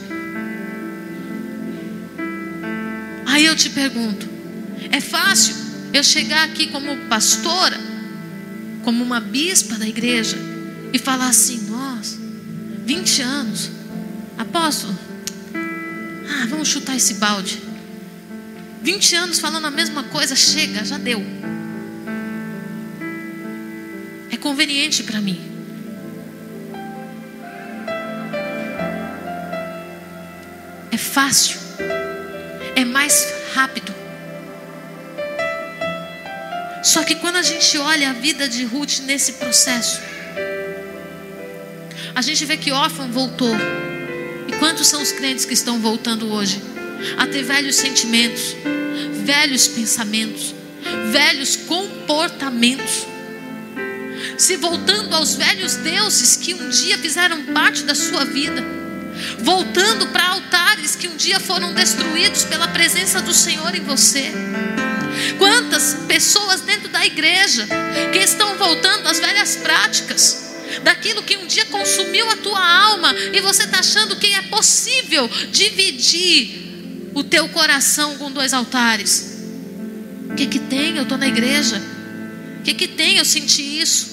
Aí 3.31 3.45
eu 3.45 3.55
te 3.55 3.69
pergunto: 3.69 4.27
é 4.91 5.01
fácil 5.01 5.55
eu 5.93 6.03
chegar 6.03 6.43
aqui 6.43 6.67
como 6.67 6.95
pastora, 7.07 7.79
como 8.83 9.03
uma 9.03 9.19
bispa 9.19 9.77
da 9.77 9.87
igreja, 9.87 10.37
e 10.93 10.99
falar 10.99 11.29
assim: 11.29 11.69
nossa, 11.69 12.17
20 12.85 13.21
anos, 13.21 13.71
apóstolo, 14.37 14.97
ah, 15.55 16.45
vamos 16.49 16.67
chutar 16.67 16.95
esse 16.95 17.15
balde. 17.15 17.59
20 18.83 19.15
anos 19.15 19.39
falando 19.39 19.65
a 19.65 19.71
mesma 19.71 20.03
coisa, 20.03 20.35
chega, 20.35 20.83
já 20.83 20.97
deu. 20.97 21.23
É 24.29 24.37
conveniente 24.37 25.03
para 25.03 25.19
mim. 25.19 25.51
fácil, 31.11 31.59
é 32.75 32.85
mais 32.85 33.33
rápido. 33.53 33.93
Só 36.83 37.03
que 37.03 37.15
quando 37.15 37.35
a 37.35 37.43
gente 37.43 37.77
olha 37.77 38.09
a 38.09 38.13
vida 38.13 38.47
de 38.47 38.63
Ruth 38.65 38.99
nesse 39.05 39.33
processo, 39.33 40.01
a 42.15 42.21
gente 42.21 42.43
vê 42.45 42.57
que 42.57 42.71
órfão 42.71 43.11
voltou. 43.11 43.55
E 44.47 44.53
quantos 44.57 44.87
são 44.87 45.01
os 45.01 45.11
crentes 45.11 45.45
que 45.45 45.53
estão 45.53 45.79
voltando 45.79 46.31
hoje? 46.31 46.61
A 47.17 47.27
ter 47.27 47.43
velhos 47.43 47.75
sentimentos, 47.75 48.55
velhos 49.23 49.67
pensamentos, 49.67 50.53
velhos 51.11 51.55
comportamentos. 51.55 53.05
Se 54.37 54.57
voltando 54.57 55.15
aos 55.15 55.35
velhos 55.35 55.75
deuses 55.75 56.35
que 56.35 56.53
um 56.53 56.69
dia 56.69 56.97
fizeram 56.97 57.43
parte 57.45 57.83
da 57.83 57.93
sua 57.93 58.25
vida. 58.25 58.80
Voltando 59.39 60.07
para 60.07 60.27
altares 60.27 60.95
que 60.95 61.07
um 61.07 61.15
dia 61.15 61.39
foram 61.39 61.73
destruídos 61.73 62.43
pela 62.43 62.67
presença 62.67 63.21
do 63.21 63.33
Senhor 63.33 63.73
em 63.75 63.81
você. 63.81 64.31
Quantas 65.37 65.95
pessoas 66.07 66.61
dentro 66.61 66.89
da 66.89 67.05
igreja 67.05 67.67
que 68.11 68.19
estão 68.19 68.57
voltando 68.57 69.07
às 69.07 69.19
velhas 69.19 69.55
práticas 69.57 70.51
daquilo 70.83 71.23
que 71.23 71.37
um 71.37 71.45
dia 71.45 71.65
consumiu 71.65 72.29
a 72.29 72.37
tua 72.37 72.65
alma 72.65 73.13
e 73.33 73.41
você 73.41 73.63
está 73.63 73.79
achando 73.79 74.15
que 74.15 74.33
é 74.33 74.41
possível 74.43 75.29
dividir 75.51 77.11
o 77.13 77.23
teu 77.23 77.49
coração 77.49 78.17
com 78.17 78.31
dois 78.31 78.53
altares. 78.53 79.37
O 80.29 80.35
que 80.35 80.47
que 80.47 80.59
tem? 80.59 80.95
Eu 80.95 81.03
estou 81.03 81.17
na 81.17 81.27
igreja. 81.27 81.81
O 82.59 82.63
que 82.63 82.73
que 82.73 82.87
tem? 82.87 83.17
Eu 83.17 83.25
senti 83.25 83.81
isso. 83.81 84.10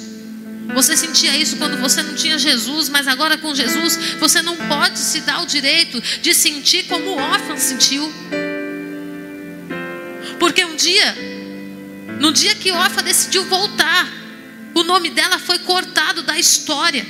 Você 0.74 0.96
sentia 0.96 1.34
isso 1.36 1.56
quando 1.56 1.78
você 1.78 2.02
não 2.02 2.14
tinha 2.14 2.38
Jesus, 2.38 2.88
mas 2.88 3.08
agora 3.08 3.38
com 3.38 3.54
Jesus 3.54 3.96
você 4.18 4.42
não 4.42 4.56
pode 4.56 4.98
se 4.98 5.22
dar 5.22 5.42
o 5.42 5.46
direito 5.46 6.00
de 6.20 6.34
sentir 6.34 6.84
como 6.84 7.10
o 7.10 7.16
órfão 7.18 7.56
sentiu. 7.56 8.12
Porque 10.38 10.64
um 10.64 10.76
dia, 10.76 11.16
no 12.20 12.32
dia 12.32 12.54
que 12.54 12.70
Orfa 12.70 13.02
decidiu 13.02 13.44
voltar, 13.44 14.08
o 14.74 14.84
nome 14.84 15.10
dela 15.10 15.38
foi 15.38 15.58
cortado 15.60 16.22
da 16.22 16.38
história. 16.38 17.04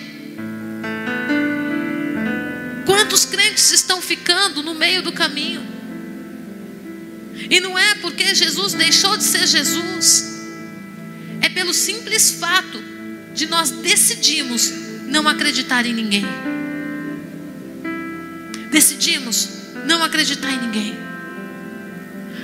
Quantos 2.87 3.25
crentes 3.25 3.71
estão 3.73 4.01
ficando 4.01 4.63
no 4.63 4.75
meio 4.75 5.03
do 5.03 5.13
caminho? 5.13 5.67
E 7.51 7.61
não 7.61 7.79
é 7.79 7.97
porque 7.97 8.35
Jesus 8.35 8.73
deixou 8.73 9.17
de 9.17 9.25
ser 9.25 9.47
Jesus, 9.47 10.25
é 11.41 11.49
pelo 11.49 11.75
simples 11.75 12.31
fato 12.31 12.88
de 13.39 13.47
nós 13.47 13.71
decidimos 13.71 14.73
não 15.07 15.29
acreditar 15.29 15.87
em 15.87 15.95
ninguém. 15.95 16.27
Decidimos 18.69 19.49
não 19.87 20.03
acreditar 20.03 20.51
em 20.51 20.61
ninguém. 20.61 20.99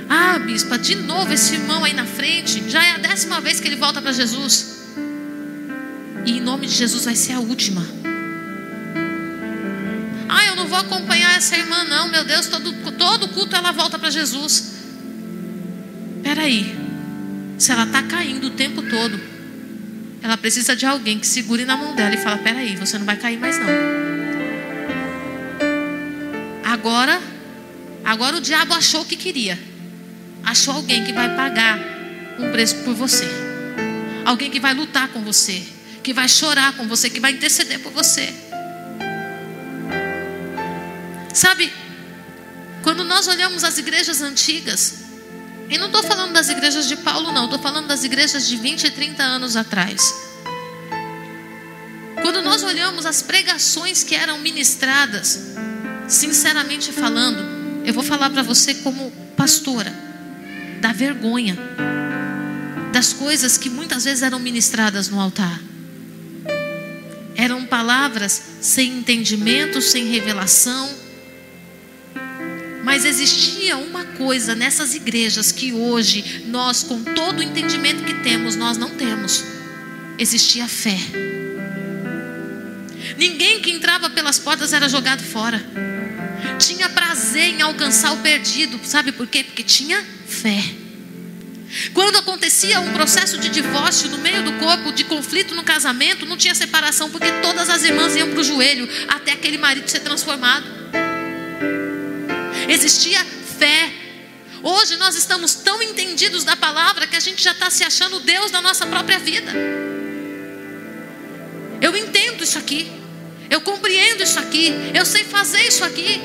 Ah, 0.09 0.39
bispa, 0.39 0.79
de 0.79 0.95
novo 0.95 1.33
esse 1.33 1.55
irmão 1.55 1.83
aí 1.83 1.93
na 1.93 2.07
frente. 2.07 2.71
Já 2.71 2.85
é 2.85 2.93
a 2.93 2.99
décima 2.99 3.41
vez 3.41 3.59
que 3.59 3.67
ele 3.67 3.75
volta 3.75 4.01
para 4.01 4.13
Jesus. 4.13 4.85
E 6.25 6.39
em 6.39 6.41
nome 6.41 6.69
de 6.69 6.75
Jesus 6.75 7.05
vai 7.05 7.17
ser 7.17 7.33
a 7.33 7.41
última. 7.41 7.85
Ah, 10.29 10.45
eu 10.47 10.55
não 10.55 10.69
vou 10.69 10.79
acompanhar 10.79 11.37
essa 11.37 11.57
irmã, 11.57 11.83
não. 11.85 12.09
Meu 12.09 12.25
Deus, 12.25 12.47
todo, 12.47 12.73
todo 12.93 13.29
culto 13.29 13.57
ela 13.57 13.73
volta 13.73 13.99
para 13.99 14.11
Jesus. 14.11 14.75
Peraí. 16.23 16.79
Se 17.59 17.73
ela 17.73 17.85
está 17.85 18.03
caindo 18.03 18.47
o 18.47 18.51
tempo 18.51 18.83
todo, 18.83 19.34
ela 20.25 20.37
precisa 20.37 20.75
de 20.75 20.85
alguém 20.85 21.21
que 21.21 21.27
segure 21.27 21.65
na 21.65 21.77
mão 21.77 21.95
dela 21.95 22.17
e 22.17 22.19
fala: 22.19 22.39
Peraí, 22.39 22.75
você 22.75 22.99
não 22.99 23.07
vai 23.07 23.17
cair 23.17 23.39
mais 23.39 23.57
não. 23.61 23.69
Agora, 26.65 27.23
agora 28.05 28.37
o 28.37 28.41
diabo 28.41 28.75
achou 28.75 29.03
o 29.03 29.05
que 29.05 29.15
queria. 29.15 29.57
Achou 30.43 30.75
alguém 30.75 31.05
que 31.05 31.13
vai 31.13 31.37
pagar 31.37 31.79
um 32.41 32.51
preço 32.51 32.75
por 32.83 32.95
você. 32.95 33.29
Alguém 34.25 34.51
que 34.51 34.59
vai 34.59 34.75
lutar 34.75 35.07
com 35.09 35.21
você 35.21 35.63
que 36.05 36.13
vai 36.13 36.29
chorar 36.29 36.77
com 36.77 36.87
você, 36.87 37.09
que 37.09 37.19
vai 37.19 37.33
interceder 37.33 37.81
por 37.81 37.91
você. 37.91 38.33
Sabe, 41.33 41.73
quando 42.83 43.03
nós 43.03 43.27
olhamos 43.27 43.65
as 43.65 43.79
igrejas 43.79 44.21
antigas, 44.21 45.04
e 45.69 45.79
não 45.79 45.87
estou 45.87 46.03
falando 46.03 46.33
das 46.33 46.49
igrejas 46.49 46.87
de 46.87 46.97
Paulo, 46.97 47.33
não, 47.33 47.45
estou 47.45 47.59
falando 47.59 47.87
das 47.87 48.05
igrejas 48.05 48.47
de 48.47 48.57
20 48.57 48.85
e 48.85 48.91
30 48.91 49.23
anos 49.23 49.57
atrás. 49.57 50.15
Quando 52.23 52.43
nós 52.43 52.63
olhamos 52.63 53.05
as 53.07 53.23
pregações 53.23 54.03
que 54.03 54.15
eram 54.15 54.39
ministradas, 54.39 55.55
sinceramente 56.09 56.93
falando, 56.93 57.85
eu 57.85 57.93
vou 57.93 58.03
falar 58.03 58.31
para 58.31 58.43
você 58.43 58.75
como 58.77 59.11
pastora, 59.37 59.93
da 60.81 60.93
vergonha, 60.93 61.59
das 62.93 63.13
coisas 63.13 63.59
que 63.59 63.69
muitas 63.69 64.05
vezes 64.05 64.23
eram 64.23 64.39
ministradas 64.39 65.09
no 65.09 65.21
altar. 65.21 65.61
Eram 67.35 67.67
palavras 67.67 68.41
sem 68.61 68.99
entendimento, 68.99 69.83
sem 69.83 70.05
revelação. 70.05 71.04
Mas 72.95 73.05
existia 73.05 73.77
uma 73.77 74.05
coisa 74.05 74.55
nessas 74.55 74.95
igrejas 74.95 75.51
que 75.51 75.73
hoje 75.73 76.45
nós, 76.47 76.85
com 76.85 77.03
todo 77.03 77.41
o 77.41 77.43
entendimento 77.43 78.05
que 78.05 78.15
temos, 78.23 78.55
nós 78.55 78.79
não 78.79 78.91
temos. 78.91 79.43
Existia 80.17 80.69
fé. 80.69 80.97
Ninguém 83.19 83.61
que 83.61 83.73
entrava 83.73 84.09
pelas 84.11 84.39
portas 84.39 84.73
era 84.73 84.89
jogado 84.89 85.25
fora. 85.25 85.61
Tinha 86.61 86.89
prazer 86.89 87.55
em 87.55 87.63
alcançar 87.63 88.13
o 88.13 88.19
perdido. 88.19 88.79
Sabe 88.85 89.11
por 89.11 89.27
quê? 89.27 89.43
Porque 89.43 89.65
tinha 89.65 90.01
fé. 90.29 90.63
Quando 91.93 92.15
acontecia 92.19 92.79
um 92.79 92.93
processo 92.93 93.39
de 93.39 93.49
divórcio 93.49 94.09
no 94.09 94.19
meio 94.19 94.45
do 94.45 94.53
corpo, 94.53 94.93
de 94.93 95.03
conflito 95.03 95.53
no 95.57 95.65
casamento, 95.65 96.25
não 96.27 96.37
tinha 96.37 96.55
separação, 96.55 97.11
porque 97.11 97.33
todas 97.43 97.69
as 97.69 97.83
irmãs 97.83 98.15
iam 98.15 98.31
para 98.31 98.39
o 98.39 98.45
joelho 98.45 98.89
até 99.09 99.33
aquele 99.33 99.59
marido 99.59 99.91
ser 99.91 99.99
transformado. 99.99 100.84
Existia 102.69 103.25
fé. 103.59 103.93
Hoje 104.63 104.97
nós 104.97 105.15
estamos 105.15 105.55
tão 105.57 105.83
entendidos 105.83 106.45
da 106.45 106.57
palavra 106.57 107.07
que 107.07 107.17
a 107.17 107.21
gente 107.21 107.43
já 107.43 107.53
está 107.53 107.71
se 107.71 107.85
achando 107.85 108.21
Deus 108.21 108.51
da 108.51 108.63
nossa 108.63 108.87
própria 108.87 109.19
vida. 109.19 109.53
Eu 111.81 111.95
entendo 111.97 112.43
isso 112.43 112.59
aqui. 112.59 112.91
Eu 113.51 113.61
compreendo 113.61 114.23
isso 114.23 114.39
aqui. 114.39 114.73
Eu 114.95 115.05
sei 115.05 115.25
fazer 115.25 115.61
isso 115.67 115.85
aqui. 115.85 116.21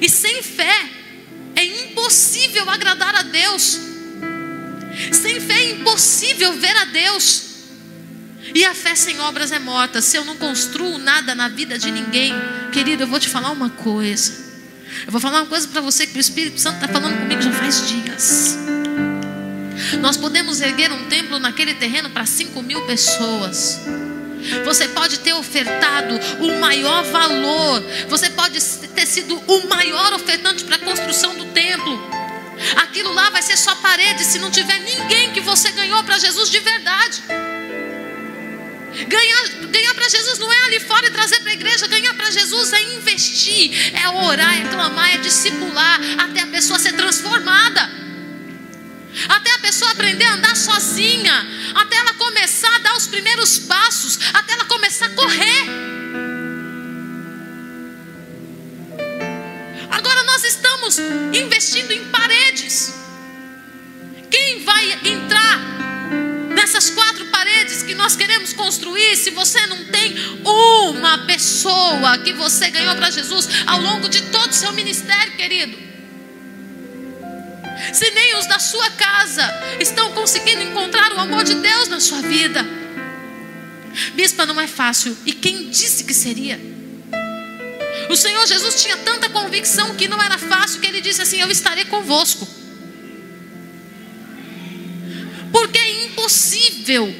E 0.00 0.08
sem 0.08 0.42
fé, 0.42 0.88
é 1.56 1.64
impossível 1.64 2.68
agradar 2.70 3.14
a 3.16 3.22
Deus. 3.22 3.78
Sem 5.12 5.40
fé 5.40 5.54
é 5.54 5.70
impossível 5.70 6.52
ver 6.52 6.76
a 6.76 6.84
Deus. 6.84 7.47
E 8.54 8.64
a 8.64 8.74
fé 8.74 8.94
sem 8.94 9.20
obras 9.20 9.52
é 9.52 9.58
morta. 9.58 10.00
Se 10.00 10.16
eu 10.16 10.24
não 10.24 10.36
construo 10.36 10.98
nada 10.98 11.34
na 11.34 11.48
vida 11.48 11.78
de 11.78 11.90
ninguém, 11.90 12.32
querido, 12.72 13.02
eu 13.02 13.06
vou 13.06 13.20
te 13.20 13.28
falar 13.28 13.50
uma 13.50 13.70
coisa. 13.70 14.48
Eu 15.06 15.12
vou 15.12 15.20
falar 15.20 15.42
uma 15.42 15.46
coisa 15.46 15.68
para 15.68 15.80
você 15.80 16.06
que 16.06 16.16
o 16.16 16.20
Espírito 16.20 16.60
Santo 16.60 16.76
está 16.76 16.88
falando 16.88 17.18
comigo 17.18 17.42
já 17.42 17.52
faz 17.52 17.88
dias. 17.88 18.58
Nós 20.00 20.16
podemos 20.16 20.60
erguer 20.60 20.92
um 20.92 21.06
templo 21.06 21.38
naquele 21.38 21.74
terreno 21.74 22.10
para 22.10 22.26
5 22.26 22.62
mil 22.62 22.84
pessoas. 22.86 23.80
Você 24.64 24.88
pode 24.88 25.20
ter 25.20 25.32
ofertado 25.34 26.18
o 26.40 26.60
maior 26.60 27.04
valor. 27.04 27.82
Você 28.08 28.30
pode 28.30 28.60
ter 28.60 29.06
sido 29.06 29.40
o 29.46 29.68
maior 29.68 30.12
ofertante 30.14 30.64
para 30.64 30.76
a 30.76 30.78
construção 30.78 31.34
do 31.36 31.46
templo. 31.46 31.98
Aquilo 32.76 33.12
lá 33.12 33.30
vai 33.30 33.42
ser 33.42 33.56
só 33.56 33.74
parede 33.76 34.24
se 34.24 34.38
não 34.38 34.50
tiver 34.50 34.78
ninguém 34.80 35.32
que 35.32 35.40
você 35.40 35.70
ganhou 35.70 36.02
para 36.04 36.18
Jesus 36.18 36.50
de 36.50 36.58
verdade. 36.60 37.22
Ganhar, 39.06 39.48
ganhar 39.70 39.94
para 39.94 40.08
Jesus 40.08 40.38
não 40.38 40.52
é 40.52 40.58
ali 40.64 40.80
fora 40.80 41.06
e 41.06 41.10
trazer 41.10 41.40
para 41.40 41.50
a 41.50 41.54
igreja. 41.54 41.86
Ganhar 41.86 42.14
para 42.14 42.30
Jesus 42.30 42.72
é 42.72 42.82
investir, 42.94 43.94
é 43.94 44.08
orar, 44.08 44.60
é 44.60 44.68
clamar, 44.68 45.14
é 45.14 45.18
discipular 45.18 46.00
até 46.18 46.40
a 46.40 46.46
pessoa 46.46 46.78
ser 46.78 46.92
transformada 46.94 47.98
até 49.28 49.50
a 49.52 49.58
pessoa 49.58 49.90
aprender 49.90 50.24
a 50.24 50.34
andar 50.34 50.56
sozinha, 50.56 51.46
até 51.74 51.96
ela 51.96 52.14
começar 52.14 52.74
a 52.74 52.78
dar 52.78 52.96
os 52.96 53.06
primeiros 53.06 53.58
passos, 53.58 54.18
até 54.34 54.52
ela 54.52 54.64
começar 54.66 55.06
a 55.06 55.10
correr. 55.10 55.64
Agora 59.90 60.22
nós 60.24 60.44
estamos 60.44 60.98
investindo 61.32 61.92
em 61.92 62.04
paredes. 62.10 62.94
Quem 64.30 64.62
vai 64.62 64.92
entrar 65.04 65.58
nessas 66.58 66.90
quatro 66.90 67.24
paredes 67.26 67.84
que 67.84 67.94
nós 67.94 68.16
queremos 68.16 68.52
construir 68.52 69.16
se 69.16 69.30
você 69.30 69.64
não 69.66 69.84
tem 69.84 70.16
uma 70.44 71.18
pessoa 71.18 72.18
que 72.18 72.32
você 72.32 72.68
ganhou 72.68 72.96
para 72.96 73.10
Jesus 73.10 73.48
ao 73.64 73.80
longo 73.80 74.08
de 74.08 74.22
todo 74.22 74.50
o 74.50 74.54
seu 74.54 74.72
ministério, 74.72 75.36
querido? 75.36 75.88
se 77.92 78.10
nem 78.10 78.36
os 78.36 78.46
da 78.46 78.58
sua 78.58 78.90
casa 78.90 79.48
estão 79.78 80.12
conseguindo 80.12 80.62
encontrar 80.62 81.12
o 81.12 81.20
amor 81.20 81.44
de 81.44 81.54
Deus 81.54 81.86
na 81.86 82.00
sua 82.00 82.20
vida. 82.20 82.66
Bispa, 84.14 84.44
não 84.46 84.60
é 84.60 84.66
fácil. 84.66 85.16
E 85.24 85.32
quem 85.32 85.70
disse 85.70 86.02
que 86.02 86.12
seria? 86.12 86.60
O 88.10 88.16
Senhor 88.16 88.44
Jesus 88.46 88.82
tinha 88.82 88.96
tanta 88.98 89.28
convicção 89.30 89.94
que 89.94 90.08
não 90.08 90.20
era 90.20 90.36
fácil 90.36 90.80
que 90.80 90.86
ele 90.88 91.00
disse 91.00 91.22
assim: 91.22 91.40
Eu 91.40 91.50
estarei 91.50 91.84
convosco. 91.84 92.57
Impossível 96.28 97.14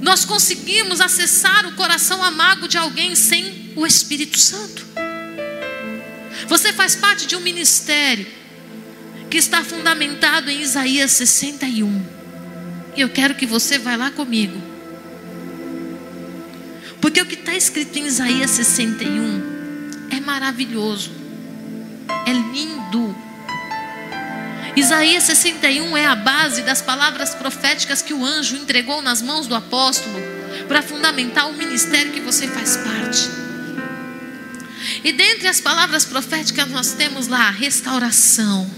nós 0.00 0.24
conseguirmos 0.24 1.00
acessar 1.00 1.66
o 1.66 1.72
coração 1.72 2.22
amargo 2.22 2.68
de 2.68 2.78
alguém 2.78 3.16
sem 3.16 3.72
o 3.74 3.84
Espírito 3.84 4.38
Santo. 4.38 4.86
Você 6.46 6.72
faz 6.72 6.94
parte 6.94 7.26
de 7.26 7.34
um 7.34 7.40
ministério 7.40 8.26
que 9.28 9.38
está 9.38 9.64
fundamentado 9.64 10.50
em 10.50 10.60
Isaías 10.60 11.10
61. 11.12 12.06
E 12.96 13.00
eu 13.00 13.08
quero 13.08 13.34
que 13.34 13.46
você 13.46 13.76
vá 13.78 13.96
lá 13.96 14.10
comigo. 14.10 14.60
Porque 17.00 17.20
o 17.20 17.26
que 17.26 17.34
está 17.34 17.56
escrito 17.56 17.98
em 17.98 18.06
Isaías 18.06 18.50
61 18.50 20.10
é 20.10 20.20
maravilhoso, 20.20 21.10
é 22.26 22.32
lindo. 22.32 23.23
Isaías 24.76 25.22
61 25.22 25.96
é 25.96 26.04
a 26.04 26.16
base 26.16 26.62
das 26.62 26.82
palavras 26.82 27.32
proféticas 27.32 28.02
que 28.02 28.12
o 28.12 28.24
anjo 28.24 28.56
entregou 28.56 29.00
nas 29.00 29.22
mãos 29.22 29.46
do 29.46 29.54
apóstolo 29.54 30.18
para 30.66 30.82
fundamentar 30.82 31.48
o 31.48 31.54
ministério 31.54 32.10
que 32.10 32.20
você 32.20 32.48
faz 32.48 32.76
parte. 32.78 33.30
E 35.04 35.12
dentre 35.12 35.46
as 35.46 35.60
palavras 35.60 36.04
proféticas 36.04 36.68
nós 36.70 36.92
temos 36.92 37.28
lá 37.28 37.50
restauração. 37.50 38.68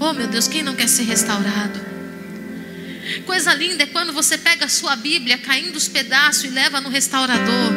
Oh 0.00 0.12
meu 0.12 0.26
Deus, 0.26 0.48
quem 0.48 0.64
não 0.64 0.74
quer 0.74 0.88
ser 0.88 1.04
restaurado? 1.04 1.78
Coisa 3.24 3.54
linda 3.54 3.84
é 3.84 3.86
quando 3.86 4.12
você 4.12 4.36
pega 4.36 4.64
a 4.64 4.68
sua 4.68 4.96
Bíblia 4.96 5.38
caindo 5.38 5.76
os 5.76 5.86
pedaços 5.86 6.44
e 6.44 6.48
leva 6.48 6.80
no 6.80 6.88
restaurador. 6.88 7.72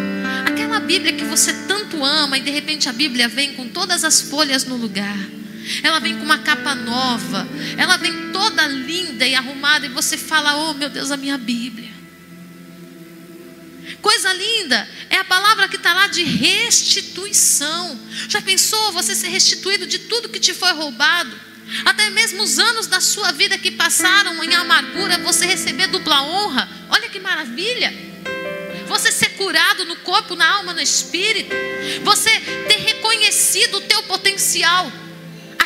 Aquela 0.45 0.80
Bíblia 0.80 1.14
que 1.14 1.24
você 1.24 1.54
tanto 1.68 2.04
ama 2.04 2.38
e 2.38 2.41
de 2.41 2.49
repente 2.49 2.89
a 2.89 2.93
Bíblia 2.93 3.28
vem 3.28 3.54
com 3.54 3.68
todas 3.68 4.04
as 4.04 4.22
folhas 4.22 4.66
no 4.66 4.76
lugar. 4.76 5.43
Ela 5.82 5.99
vem 5.99 6.18
com 6.18 6.24
uma 6.24 6.39
capa 6.39 6.76
nova. 6.76 7.47
Ela 7.78 7.97
vem 7.97 8.32
toda 8.32 8.68
linda 8.68 9.26
e 9.26 9.36
arrumada 9.36 9.86
e 9.86 9.89
você 9.89 10.18
fala: 10.18 10.55
"Oh, 10.55 10.74
meu 10.74 10.89
Deus, 10.89 11.11
a 11.11 11.18
minha 11.18 11.38
Bíblia". 11.38 11.91
Coisa 14.01 14.34
linda 14.34 14.88
é 15.09 15.18
a 15.18 15.24
palavra 15.24 15.68
que 15.68 15.78
está 15.78 15.93
lá 15.93 16.07
de 16.07 16.24
restituição. 16.24 17.99
Já 18.28 18.41
pensou 18.41 18.91
você 18.91 19.16
ser 19.16 19.30
restituído 19.30 19.88
de 19.88 19.99
tudo 19.99 20.30
que 20.30 20.39
te 20.39 20.53
foi 20.53 20.72
roubado? 20.74 21.34
Até 21.86 22.09
mesmo 22.09 22.43
os 22.43 22.59
anos 22.59 22.88
da 22.88 22.99
sua 22.99 23.32
vida 23.32 23.57
que 23.57 23.72
passaram 23.72 24.43
em 24.43 24.53
amargura, 24.55 25.18
você 25.20 25.45
receber 25.45 25.88
dupla 25.88 26.22
honra. 26.22 26.70
Olha 26.89 27.09
que 27.09 27.20
maravilha! 27.20 27.93
Você 28.88 29.11
ser 29.11 29.30
curado 29.30 29.86
no 29.86 29.95
corpo, 29.97 30.36
na 30.36 30.47
alma, 30.55 30.74
no 30.74 30.82
espírito. 30.82 31.55
Você 32.03 32.30
ter 32.68 32.78
reconhecido 32.78 33.78
o 33.78 33.82
teu 33.82 34.03
potencial. 34.03 34.91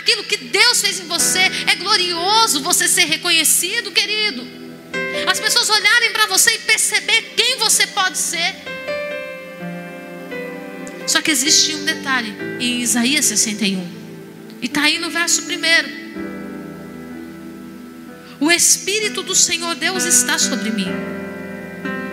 Aquilo 0.07 0.23
que 0.23 0.37
Deus 0.37 0.79
fez 0.79 1.01
em 1.01 1.05
você 1.05 1.51
é 1.67 1.75
glorioso 1.75 2.61
você 2.61 2.87
ser 2.87 3.03
reconhecido, 3.03 3.91
querido. 3.91 4.47
As 5.29 5.37
pessoas 5.37 5.69
olharem 5.69 6.13
para 6.13 6.27
você 6.27 6.49
e 6.49 6.59
perceber 6.59 7.33
quem 7.35 7.57
você 7.57 7.85
pode 7.87 8.17
ser. 8.17 8.55
Só 11.05 11.21
que 11.21 11.29
existe 11.29 11.75
um 11.75 11.83
detalhe 11.83 12.33
em 12.57 12.79
Isaías 12.79 13.25
61. 13.25 13.85
E 14.61 14.67
está 14.67 14.83
aí 14.83 14.97
no 14.97 15.09
verso 15.09 15.41
primeiro. 15.41 15.89
O 18.39 18.49
Espírito 18.49 19.21
do 19.21 19.35
Senhor 19.35 19.75
Deus 19.75 20.05
está 20.05 20.39
sobre 20.39 20.69
mim. 20.69 20.87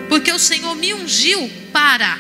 Porque 0.09 0.32
o 0.32 0.38
Senhor 0.40 0.74
me 0.74 0.92
ungiu 0.95 1.49
para. 1.72 2.18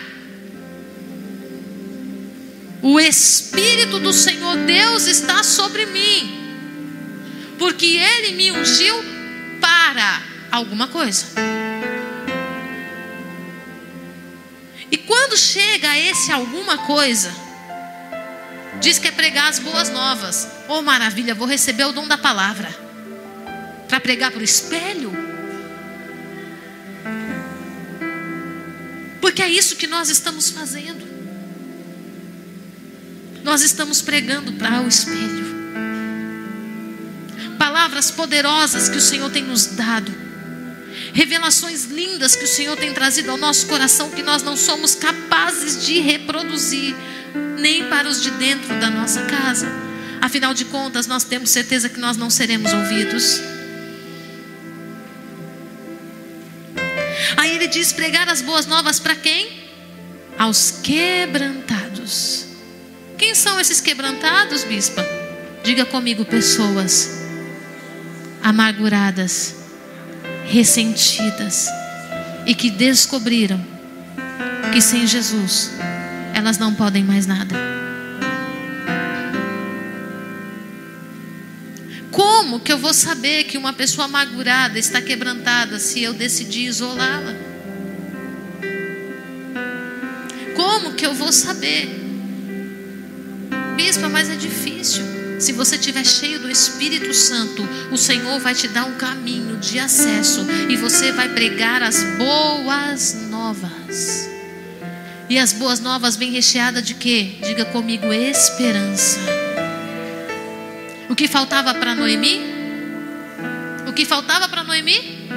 O 2.86 3.00
Espírito 3.00 3.98
do 3.98 4.12
Senhor 4.12 4.58
Deus 4.58 5.06
está 5.06 5.42
sobre 5.42 5.86
mim. 5.86 7.56
Porque 7.58 7.86
Ele 7.96 8.32
me 8.32 8.52
ungiu 8.52 8.94
para 9.58 10.22
alguma 10.50 10.86
coisa. 10.88 11.24
E 14.90 14.98
quando 14.98 15.34
chega 15.34 15.92
a 15.92 15.98
esse 15.98 16.30
alguma 16.30 16.76
coisa, 16.76 17.34
diz 18.82 18.98
que 18.98 19.08
é 19.08 19.12
pregar 19.12 19.48
as 19.48 19.58
boas 19.58 19.88
novas. 19.88 20.46
Oh 20.68 20.82
maravilha, 20.82 21.34
vou 21.34 21.48
receber 21.48 21.84
o 21.84 21.92
dom 21.92 22.06
da 22.06 22.18
palavra. 22.18 22.68
Para 23.88 23.98
pregar 23.98 24.30
para 24.30 24.42
o 24.42 24.44
espelho? 24.44 25.10
Porque 29.22 29.40
é 29.40 29.48
isso 29.48 29.74
que 29.76 29.86
nós 29.86 30.10
estamos 30.10 30.50
fazendo. 30.50 31.03
Nós 33.44 33.60
estamos 33.60 34.00
pregando 34.00 34.54
para 34.54 34.80
o 34.80 34.88
espelho. 34.88 35.44
Palavras 37.58 38.10
poderosas 38.10 38.88
que 38.88 38.96
o 38.96 39.00
Senhor 39.02 39.30
tem 39.30 39.44
nos 39.44 39.66
dado. 39.66 40.10
Revelações 41.12 41.84
lindas 41.84 42.34
que 42.34 42.44
o 42.44 42.48
Senhor 42.48 42.74
tem 42.76 42.94
trazido 42.94 43.30
ao 43.30 43.36
nosso 43.36 43.66
coração 43.66 44.10
que 44.10 44.22
nós 44.22 44.42
não 44.42 44.56
somos 44.56 44.94
capazes 44.94 45.84
de 45.84 46.00
reproduzir, 46.00 46.96
nem 47.58 47.84
para 47.84 48.08
os 48.08 48.22
de 48.22 48.30
dentro 48.30 48.80
da 48.80 48.88
nossa 48.88 49.22
casa. 49.24 49.70
Afinal 50.22 50.54
de 50.54 50.64
contas, 50.64 51.06
nós 51.06 51.22
temos 51.22 51.50
certeza 51.50 51.90
que 51.90 52.00
nós 52.00 52.16
não 52.16 52.30
seremos 52.30 52.72
ouvidos. 52.72 53.42
Aí 57.36 57.54
ele 57.54 57.66
diz: 57.66 57.92
pregar 57.92 58.26
as 58.26 58.40
boas 58.40 58.64
novas 58.64 58.98
para 58.98 59.14
quem? 59.14 59.64
Aos 60.38 60.70
quebrantados. 60.82 62.53
Quem 63.16 63.34
são 63.34 63.60
esses 63.60 63.80
quebrantados, 63.80 64.64
bispa? 64.64 65.04
Diga 65.62 65.86
comigo, 65.86 66.24
pessoas 66.24 67.22
amarguradas, 68.42 69.54
ressentidas 70.46 71.68
e 72.44 72.54
que 72.54 72.70
descobriram 72.70 73.64
que 74.72 74.80
sem 74.80 75.06
Jesus 75.06 75.70
elas 76.34 76.58
não 76.58 76.74
podem 76.74 77.02
mais 77.02 77.26
nada. 77.26 77.54
Como 82.10 82.60
que 82.60 82.72
eu 82.72 82.78
vou 82.78 82.92
saber 82.92 83.44
que 83.44 83.56
uma 83.56 83.72
pessoa 83.72 84.04
amargurada 84.04 84.78
está 84.78 85.00
quebrantada 85.00 85.78
se 85.78 86.02
eu 86.02 86.12
decidir 86.12 86.66
isolá-la? 86.66 87.34
Como 90.54 90.94
que 90.94 91.06
eu 91.06 91.14
vou 91.14 91.32
saber? 91.32 92.03
Bispa, 93.84 94.08
mas 94.08 94.30
é 94.30 94.34
difícil. 94.34 95.04
Se 95.38 95.52
você 95.52 95.76
estiver 95.76 96.06
cheio 96.06 96.40
do 96.40 96.50
Espírito 96.50 97.12
Santo, 97.12 97.62
o 97.92 97.98
Senhor 97.98 98.40
vai 98.40 98.54
te 98.54 98.66
dar 98.66 98.86
um 98.86 98.94
caminho 98.94 99.58
de 99.58 99.78
acesso 99.78 100.46
e 100.70 100.74
você 100.74 101.12
vai 101.12 101.28
pregar 101.28 101.82
as 101.82 102.02
boas 102.16 103.28
novas. 103.28 104.26
E 105.28 105.38
as 105.38 105.52
boas 105.52 105.80
novas 105.80 106.16
vêm 106.16 106.30
recheadas 106.30 106.82
de 106.82 106.94
quê? 106.94 107.36
Diga 107.42 107.66
comigo, 107.66 108.10
esperança. 108.10 109.20
O 111.10 111.14
que 111.14 111.28
faltava 111.28 111.74
para 111.74 111.94
Noemi? 111.94 112.40
O 113.86 113.92
que 113.92 114.06
faltava 114.06 114.48
para 114.48 114.64
Noemi? 114.64 115.28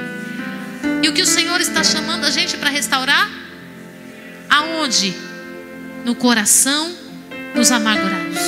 E 1.02 1.08
o 1.10 1.12
que 1.12 1.20
o 1.20 1.26
Senhor 1.26 1.60
está 1.60 1.84
chamando 1.84 2.24
a 2.24 2.30
gente 2.30 2.56
para 2.56 2.70
restaurar? 2.70 3.30
Aonde? 4.48 5.14
No 6.02 6.14
coração 6.14 7.07
dos 7.54 7.70
amargurados. 7.70 8.38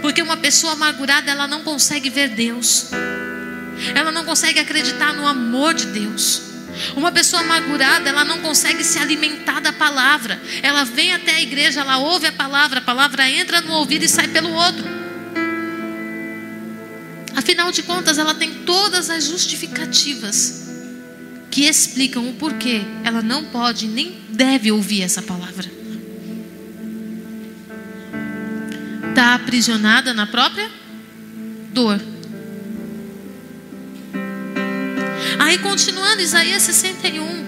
Porque 0.00 0.22
uma 0.22 0.36
pessoa 0.36 0.74
amargurada, 0.74 1.30
ela 1.30 1.46
não 1.46 1.62
consegue 1.62 2.08
ver 2.10 2.28
Deus. 2.28 2.90
Ela 3.94 4.10
não 4.12 4.24
consegue 4.24 4.58
acreditar 4.58 5.12
no 5.12 5.26
amor 5.26 5.74
de 5.74 5.86
Deus. 5.86 6.42
Uma 6.94 7.10
pessoa 7.10 7.42
amargurada, 7.42 8.08
ela 8.08 8.24
não 8.24 8.38
consegue 8.40 8.84
se 8.84 8.98
alimentar 8.98 9.60
da 9.60 9.72
palavra. 9.72 10.40
Ela 10.62 10.84
vem 10.84 11.12
até 11.12 11.34
a 11.34 11.42
igreja, 11.42 11.80
ela 11.80 11.98
ouve 11.98 12.26
a 12.26 12.32
palavra, 12.32 12.78
a 12.78 12.82
palavra 12.82 13.28
entra 13.28 13.60
no 13.60 13.72
ouvido 13.72 14.04
e 14.04 14.08
sai 14.08 14.28
pelo 14.28 14.52
outro. 14.52 14.84
Afinal 17.34 17.70
de 17.70 17.82
contas, 17.82 18.18
ela 18.18 18.34
tem 18.34 18.52
todas 18.64 19.10
as 19.10 19.24
justificativas 19.24 20.66
que 21.50 21.64
explicam 21.64 22.28
o 22.28 22.34
porquê 22.34 22.82
ela 23.02 23.22
não 23.22 23.44
pode 23.44 23.86
nem 23.86 24.18
deve 24.28 24.70
ouvir 24.70 25.02
essa 25.02 25.22
palavra. 25.22 25.75
Está 29.16 29.32
aprisionada 29.32 30.12
na 30.12 30.26
própria 30.26 30.70
dor. 31.72 31.98
Aí 35.38 35.56
continuando, 35.56 36.20
Isaías 36.20 36.62
61. 36.64 37.46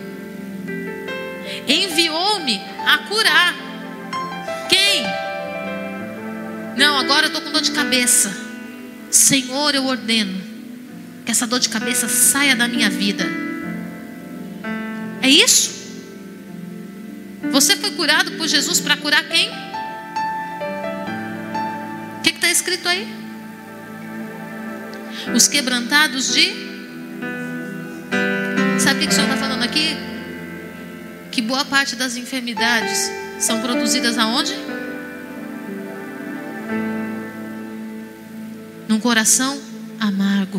Enviou-me 1.69 2.59
a 2.87 2.99
curar. 3.07 3.55
Quem? 4.71 5.05
Não, 6.79 6.97
agora 6.97 7.27
eu 7.27 7.29
estou 7.29 7.43
com 7.43 7.53
dor 7.53 7.61
de 7.61 7.73
cabeça. 7.73 8.35
Senhor, 9.11 9.75
eu 9.75 9.85
ordeno 9.85 10.41
que 11.27 11.31
essa 11.31 11.47
dor 11.47 11.61
de 11.61 11.69
cabeça 11.69 12.09
saia 12.09 12.57
da 12.57 12.67
minha 12.67 12.89
vida. 12.89 13.27
É 15.21 15.29
isso? 15.29 15.71
Você 17.53 17.77
foi 17.77 17.91
curado 17.91 18.33
por 18.39 18.49
Jesus 18.49 18.81
para 18.81 18.97
curar 18.97 19.23
quem? 19.29 19.68
Escrito 22.59 22.89
aí? 22.89 23.07
Os 25.35 25.47
quebrantados 25.47 26.33
de. 26.33 26.69
Sabe 28.81 28.99
o 28.99 29.03
que 29.03 29.09
o 29.09 29.13
Senhor 29.13 29.29
está 29.29 29.37
falando 29.37 29.63
aqui? 29.63 29.97
Que 31.31 31.41
boa 31.41 31.65
parte 31.65 31.95
das 31.95 32.17
enfermidades 32.17 33.11
são 33.39 33.61
produzidas 33.61 34.19
aonde? 34.19 34.55
Num 38.89 38.99
coração 38.99 39.61
amargo. 40.01 40.59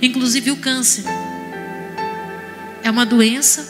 Inclusive 0.00 0.52
o 0.52 0.56
câncer. 0.56 1.04
É 2.82 2.90
uma 2.90 3.04
doença 3.04 3.66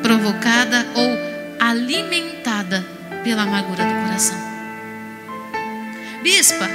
provocada 0.00 0.86
ou 0.94 1.10
alimentada 1.58 2.84
pela 3.24 3.42
amargura 3.42 3.84
do 3.84 3.94
coração. 4.04 4.43
Bispa, 6.24 6.66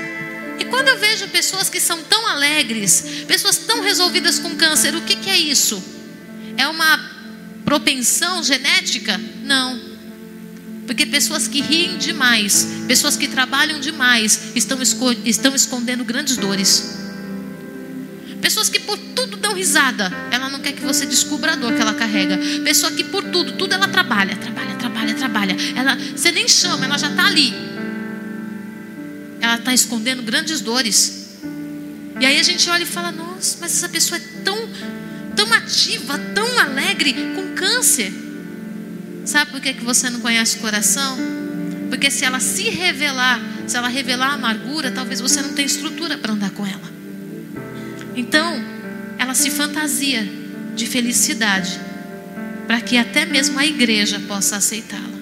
e 0.60 0.66
quando 0.66 0.90
eu 0.90 1.00
vejo 1.00 1.28
pessoas 1.30 1.72
que 1.72 1.80
são 1.80 2.04
tão 2.04 2.28
alegres, 2.28 3.24
pessoas 3.28 3.58
tão 3.58 3.82
resolvidas 3.82 4.38
com 4.38 4.56
câncer, 4.56 4.94
o 4.94 5.02
que, 5.02 5.16
que 5.16 5.28
é 5.28 5.36
isso? 5.36 5.84
É 6.56 6.68
uma 6.68 7.00
propensão 7.66 8.44
genética? 8.44 9.20
Não. 9.44 9.90
Porque 10.86 11.04
pessoas 11.04 11.48
que 11.48 11.62
riem 11.62 11.98
demais, 11.98 12.68
pessoas 12.88 13.18
que 13.18 13.28
trabalham 13.28 13.80
demais, 13.80 14.52
estão, 14.56 14.78
estão 15.26 15.56
escondendo 15.56 16.04
grandes 16.04 16.38
dores. 16.38 16.96
Pessoas 18.40 18.70
que 18.70 18.80
por 18.82 19.00
tudo 19.16 19.36
dão 19.36 19.56
risada, 19.56 20.14
ela 20.30 20.48
não 20.48 20.60
quer 20.60 20.74
que 20.74 20.82
você 20.82 21.08
descubra 21.08 21.54
a 21.54 21.56
dor 21.56 21.74
que 21.74 21.82
ela 21.82 21.96
carrega. 21.96 22.38
Pessoa 22.64 22.92
que 22.92 23.04
por 23.04 23.24
tudo, 23.24 23.54
tudo 23.54 23.74
ela 23.74 23.88
trabalha, 23.88 24.36
trabalha, 24.36 24.76
trabalha, 24.76 25.16
trabalha. 25.16 25.58
Ela, 25.76 25.96
você 25.96 26.32
nem 26.32 26.48
chama, 26.48 26.86
ela 26.86 27.00
já 27.00 27.10
está 27.10 27.26
ali. 27.26 27.69
Ela 29.50 29.58
está 29.58 29.74
escondendo 29.74 30.22
grandes 30.22 30.62
dores. 30.62 31.40
E 32.20 32.26
aí 32.26 32.40
a 32.40 32.44
gente 32.44 32.70
olha 32.70 32.84
e 32.84 32.86
fala: 32.86 33.12
Nossa, 33.12 33.58
mas 33.60 33.76
essa 33.76 33.90
pessoa 33.90 34.20
é 34.20 34.44
tão, 34.44 34.70
tão 35.36 35.52
ativa, 35.52 36.20
tão 36.36 36.60
alegre, 36.60 37.14
com 37.36 37.56
câncer. 37.56 38.14
Sabe 39.26 39.50
por 39.50 39.60
que, 39.60 39.74
que 39.74 39.84
você 39.84 40.08
não 40.12 40.20
conhece 40.20 40.58
o 40.58 40.60
coração? 40.60 41.18
Porque 41.90 42.12
se 42.12 42.26
ela 42.26 42.40
se 42.40 42.70
revelar, 42.70 43.42
se 43.66 43.76
ela 43.76 43.88
revelar 43.88 44.28
a 44.28 44.34
amargura, 44.34 44.92
talvez 44.92 45.20
você 45.20 45.42
não 45.42 45.54
tenha 45.54 45.66
estrutura 45.66 46.16
para 46.16 46.34
andar 46.34 46.52
com 46.52 46.68
ela. 46.68 46.90
Então, 48.16 48.64
ela 49.18 49.34
se 49.34 49.50
fantasia 49.50 50.28
de 50.76 50.86
felicidade, 50.86 51.80
para 52.68 52.82
que 52.82 52.98
até 52.98 53.26
mesmo 53.26 53.58
a 53.58 53.66
igreja 53.66 54.20
possa 54.28 54.58
aceitá-la. 54.58 55.20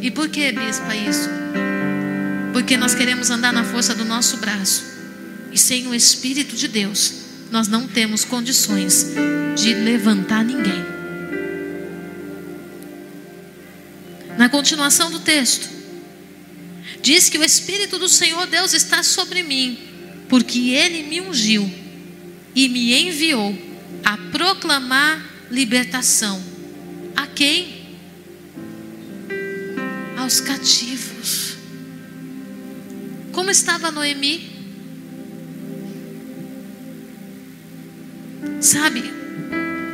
E 0.00 0.10
por 0.10 0.30
que, 0.30 0.50
bispa, 0.50 0.96
isso? 0.96 1.28
Porque 2.54 2.76
nós 2.76 2.94
queremos 2.94 3.30
andar 3.30 3.52
na 3.52 3.64
força 3.64 3.96
do 3.96 4.04
nosso 4.04 4.36
braço, 4.36 4.84
e 5.50 5.58
sem 5.58 5.88
o 5.88 5.94
Espírito 5.94 6.54
de 6.54 6.68
Deus, 6.68 7.14
nós 7.50 7.66
não 7.66 7.88
temos 7.88 8.24
condições 8.24 9.08
de 9.56 9.74
levantar 9.74 10.44
ninguém. 10.44 10.84
Na 14.38 14.48
continuação 14.48 15.10
do 15.10 15.18
texto, 15.18 15.68
diz 17.02 17.28
que 17.28 17.38
o 17.38 17.44
Espírito 17.44 17.98
do 17.98 18.08
Senhor 18.08 18.46
Deus 18.46 18.72
está 18.72 19.02
sobre 19.02 19.42
mim 19.42 19.76
porque 20.28 20.70
ele 20.70 21.02
me 21.02 21.20
ungiu 21.20 21.68
e 22.54 22.68
me 22.68 23.08
enviou 23.08 23.56
a 24.04 24.16
proclamar 24.30 25.20
libertação. 25.50 26.40
A 27.16 27.26
quem? 27.26 27.98
Aos 30.16 30.40
cativos. 30.40 30.93
Como 33.34 33.50
estava 33.50 33.90
Noemi? 33.90 34.54
Sabe, 38.60 39.02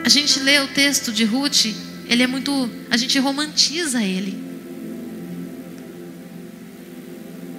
a 0.04 0.08
gente 0.08 0.38
lê 0.40 0.60
o 0.60 0.68
texto 0.68 1.10
de 1.10 1.24
Ruth, 1.24 1.66
ele 2.06 2.22
é 2.22 2.26
muito, 2.26 2.70
a 2.90 2.96
gente 2.96 3.18
romantiza 3.18 4.02
ele. 4.02 4.38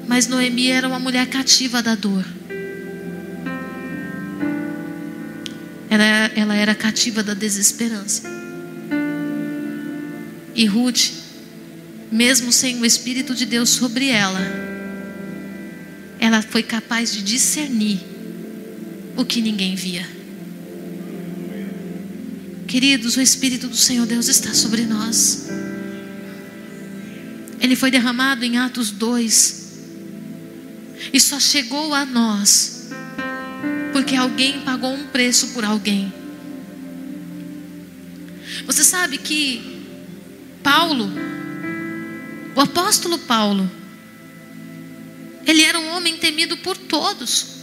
Mas 0.08 0.28
Noemi 0.28 0.68
era 0.68 0.88
uma 0.88 1.00
mulher 1.00 1.28
cativa 1.28 1.82
da 1.82 1.96
dor. 1.96 2.26
Ela, 5.90 6.04
ela 6.36 6.56
era 6.56 6.76
cativa 6.76 7.24
da 7.24 7.34
desesperança. 7.34 8.30
E 10.54 10.66
Ruth, 10.66 11.12
mesmo 12.12 12.52
sem 12.52 12.80
o 12.80 12.86
Espírito 12.86 13.34
de 13.34 13.46
Deus 13.46 13.70
sobre 13.70 14.10
ela, 14.10 14.71
ela 16.32 16.42
foi 16.42 16.64
capaz 16.64 17.12
de 17.12 17.22
discernir 17.22 18.00
o 19.18 19.26
que 19.26 19.42
ninguém 19.42 19.76
via. 19.76 20.08
Queridos, 22.66 23.18
o 23.18 23.22
Espírito 23.22 23.68
do 23.68 23.76
Senhor 23.76 24.06
Deus 24.06 24.30
está 24.30 24.54
sobre 24.54 24.84
nós. 24.86 25.50
Ele 27.60 27.76
foi 27.76 27.92
derramado 27.92 28.46
em 28.46 28.58
Atos 28.58 28.92
2 28.92 29.72
e 31.12 31.20
só 31.20 31.38
chegou 31.38 31.94
a 31.94 32.06
nós 32.06 32.88
porque 33.92 34.16
alguém 34.16 34.62
pagou 34.62 34.94
um 34.94 35.08
preço 35.08 35.50
por 35.50 35.66
alguém. 35.66 36.14
Você 38.66 38.86
sabe 38.86 39.18
que 39.18 39.86
Paulo, 40.64 41.10
o 42.56 42.62
apóstolo 42.62 43.20
Paulo, 43.20 43.70
homem 45.92 46.18
temido 46.18 46.58
por 46.58 46.78
todos. 46.78 47.62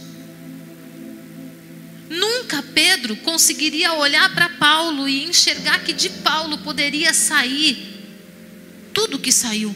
Nunca 2.09 2.63
Pedro 2.63 3.15
conseguiria 3.17 3.93
olhar 3.93 4.33
para 4.33 4.49
Paulo 4.49 5.07
e 5.07 5.25
enxergar 5.25 5.83
que 5.83 5.93
de 5.93 6.09
Paulo 6.09 6.57
poderia 6.59 7.13
sair 7.13 7.87
tudo 8.93 9.19
que 9.19 9.31
saiu. 9.31 9.75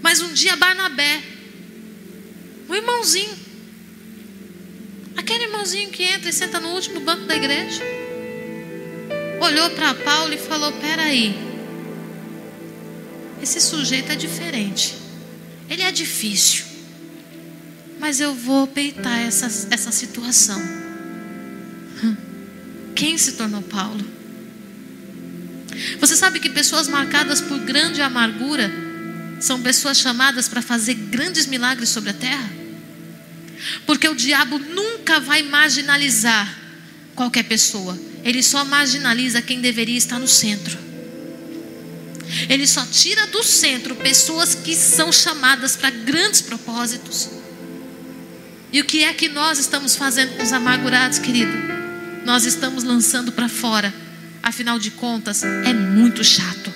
Mas 0.00 0.22
um 0.22 0.32
dia 0.32 0.56
Barnabé, 0.56 1.22
o 2.68 2.74
irmãozinho. 2.74 3.36
Aquele 5.16 5.44
irmãozinho 5.44 5.90
que 5.90 6.04
entra 6.04 6.30
e 6.30 6.32
senta 6.32 6.58
no 6.58 6.70
último 6.70 7.00
banco 7.00 7.24
da 7.24 7.36
igreja. 7.36 7.82
Olhou 9.40 9.70
para 9.70 9.94
Paulo 9.94 10.32
e 10.32 10.38
falou: 10.38 10.72
Peraí, 10.72 11.47
esse 13.42 13.60
sujeito 13.60 14.12
é 14.12 14.16
diferente. 14.16 14.94
Ele 15.68 15.82
é 15.82 15.92
difícil. 15.92 16.64
Mas 17.98 18.20
eu 18.20 18.34
vou 18.34 18.66
peitar 18.66 19.18
essa, 19.20 19.46
essa 19.70 19.90
situação. 19.90 20.60
Hum. 22.02 22.16
Quem 22.94 23.18
se 23.18 23.32
tornou 23.32 23.62
Paulo? 23.62 24.04
Você 26.00 26.16
sabe 26.16 26.40
que 26.40 26.50
pessoas 26.50 26.88
marcadas 26.88 27.40
por 27.40 27.58
grande 27.60 28.00
amargura 28.00 28.70
são 29.40 29.62
pessoas 29.62 29.98
chamadas 29.98 30.48
para 30.48 30.62
fazer 30.62 30.94
grandes 30.94 31.46
milagres 31.46 31.88
sobre 31.88 32.10
a 32.10 32.14
terra? 32.14 32.50
Porque 33.86 34.08
o 34.08 34.14
diabo 34.14 34.58
nunca 34.58 35.20
vai 35.20 35.42
marginalizar 35.42 36.56
qualquer 37.14 37.44
pessoa. 37.44 37.98
Ele 38.24 38.42
só 38.42 38.64
marginaliza 38.64 39.42
quem 39.42 39.60
deveria 39.60 39.98
estar 39.98 40.18
no 40.18 40.28
centro. 40.28 40.87
Ele 42.48 42.66
só 42.66 42.84
tira 42.86 43.26
do 43.28 43.42
centro 43.42 43.96
pessoas 43.96 44.54
que 44.54 44.74
são 44.74 45.12
chamadas 45.12 45.76
para 45.76 45.90
grandes 45.90 46.40
propósitos. 46.40 47.30
E 48.72 48.80
o 48.80 48.84
que 48.84 49.04
é 49.04 49.12
que 49.14 49.28
nós 49.28 49.58
estamos 49.58 49.96
fazendo 49.96 50.36
com 50.36 50.42
os 50.42 50.52
amargurados, 50.52 51.18
querido? 51.18 51.52
Nós 52.24 52.44
estamos 52.44 52.84
lançando 52.84 53.32
para 53.32 53.48
fora. 53.48 53.92
Afinal 54.42 54.78
de 54.78 54.90
contas, 54.90 55.42
é 55.42 55.72
muito 55.72 56.22
chato. 56.22 56.72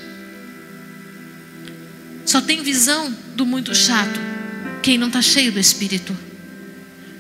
Só 2.24 2.40
tem 2.40 2.62
visão 2.62 3.14
do 3.34 3.44
muito 3.44 3.74
chato 3.74 4.18
quem 4.82 4.98
não 4.98 5.06
está 5.06 5.22
cheio 5.22 5.52
do 5.52 5.60
Espírito. 5.60 6.16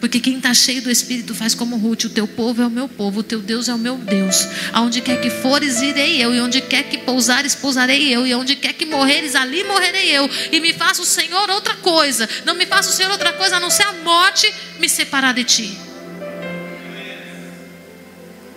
Porque 0.02 0.18
quem 0.18 0.38
está 0.38 0.52
cheio 0.52 0.82
do 0.82 0.90
Espírito 0.90 1.32
faz 1.32 1.54
como 1.54 1.76
Ruth: 1.76 2.06
o 2.06 2.10
teu 2.10 2.26
povo 2.26 2.60
é 2.60 2.66
o 2.66 2.70
meu 2.70 2.88
povo, 2.88 3.20
o 3.20 3.22
teu 3.22 3.38
Deus 3.38 3.68
é 3.68 3.74
o 3.74 3.78
meu 3.78 3.96
Deus. 3.96 4.48
Aonde 4.72 5.00
quer 5.00 5.20
que 5.20 5.30
fores, 5.30 5.80
irei 5.80 6.20
eu, 6.20 6.34
e 6.34 6.40
onde 6.40 6.60
quer 6.60 6.82
que 6.82 6.98
pousares, 6.98 7.54
pousarei 7.54 8.12
eu, 8.12 8.26
e 8.26 8.34
onde 8.34 8.56
quer 8.56 8.72
que 8.72 8.84
morreres, 8.84 9.36
ali 9.36 9.62
morrerei 9.62 10.10
eu. 10.10 10.28
E 10.50 10.58
me 10.58 10.72
faça 10.72 11.00
o 11.00 11.04
Senhor 11.04 11.48
outra 11.50 11.76
coisa, 11.76 12.28
não 12.44 12.56
me 12.56 12.66
faça 12.66 12.90
o 12.90 12.92
Senhor 12.92 13.12
outra 13.12 13.32
coisa 13.34 13.58
a 13.58 13.60
não 13.60 13.70
ser 13.70 13.84
a 13.84 13.92
morte 13.92 14.52
me 14.80 14.88
separar 14.88 15.34
de 15.34 15.44
ti. 15.44 15.78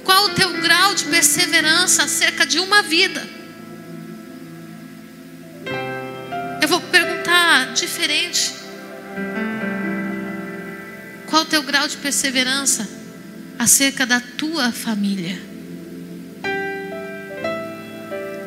Qual 0.03 0.25
o 0.25 0.29
teu 0.29 0.51
grau 0.63 0.95
de 0.95 1.03
perseverança 1.03 2.05
acerca 2.05 2.43
de 2.43 2.57
uma 2.57 2.81
vida? 2.81 3.23
Eu 6.59 6.67
vou 6.67 6.81
perguntar 6.81 7.71
diferente. 7.75 8.64
Qual 11.35 11.43
o 11.43 11.47
teu 11.49 11.63
grau 11.63 11.85
de 11.85 11.97
perseverança 11.97 12.87
acerca 13.59 14.05
da 14.05 14.21
tua 14.21 14.71
família? 14.71 15.37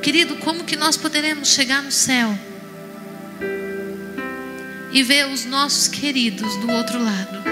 Querido, 0.02 0.36
como 0.36 0.64
que 0.64 0.74
nós 0.74 0.96
poderemos 0.96 1.48
chegar 1.48 1.82
no 1.82 1.92
céu 1.92 2.34
e 4.90 5.02
ver 5.02 5.28
os 5.28 5.44
nossos 5.44 5.86
queridos 5.86 6.56
do 6.56 6.70
outro 6.70 6.98
lado? 6.98 7.42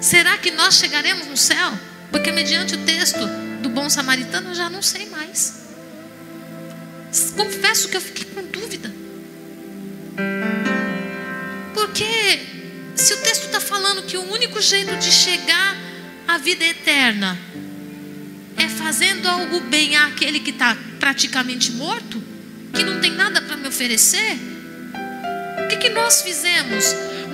Será 0.00 0.36
que 0.38 0.50
nós 0.50 0.74
chegaremos 0.74 1.28
no 1.28 1.36
céu? 1.36 1.72
Porque, 2.10 2.32
mediante 2.32 2.74
o 2.74 2.78
texto 2.78 3.20
do 3.62 3.68
bom 3.68 3.88
samaritano, 3.88 4.48
eu 4.48 4.54
já 4.56 4.68
não 4.68 4.82
sei 4.82 5.08
mais. 5.08 5.68
Confesso 7.36 7.88
que 7.88 7.96
eu 7.96 8.00
fiquei 8.00 8.24
com 8.24 8.42
dúvida. 8.42 8.92
Porque, 11.82 12.38
se 12.94 13.12
o 13.12 13.16
texto 13.22 13.46
está 13.46 13.58
falando 13.58 14.04
que 14.04 14.16
o 14.16 14.32
único 14.32 14.60
jeito 14.62 14.96
de 14.98 15.10
chegar 15.10 15.76
à 16.28 16.38
vida 16.38 16.64
eterna 16.64 17.36
é 18.56 18.68
fazendo 18.68 19.26
algo 19.26 19.58
bem 19.62 19.96
àquele 19.96 20.38
que 20.38 20.50
está 20.50 20.76
praticamente 21.00 21.72
morto, 21.72 22.22
que 22.72 22.84
não 22.84 23.00
tem 23.00 23.10
nada 23.10 23.42
para 23.42 23.56
me 23.56 23.66
oferecer, 23.66 24.38
o 25.64 25.68
que, 25.68 25.76
que 25.76 25.88
nós 25.88 26.22
fizemos? 26.22 26.84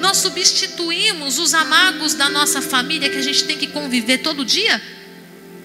nós 0.01 0.18
substituímos 0.18 1.38
os 1.38 1.53
amargos 1.55 2.14
da 2.14 2.30
nossa 2.30 2.62
família 2.62 3.11
que 3.11 3.18
a 3.18 3.22
gente 3.22 3.44
tem 3.44 3.59
que 3.59 3.66
conviver 3.66 4.18
todo 4.18 4.44
dia 4.44 4.80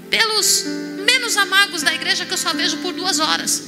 pelos 0.09 0.65
menos 1.05 1.38
amargos 1.38 1.84
da 1.84 1.93
igreja 1.93 2.25
que 2.25 2.34
eu 2.34 2.38
só 2.38 2.51
vejo 2.51 2.77
por 2.77 2.91
duas 2.93 3.19
horas. 3.19 3.63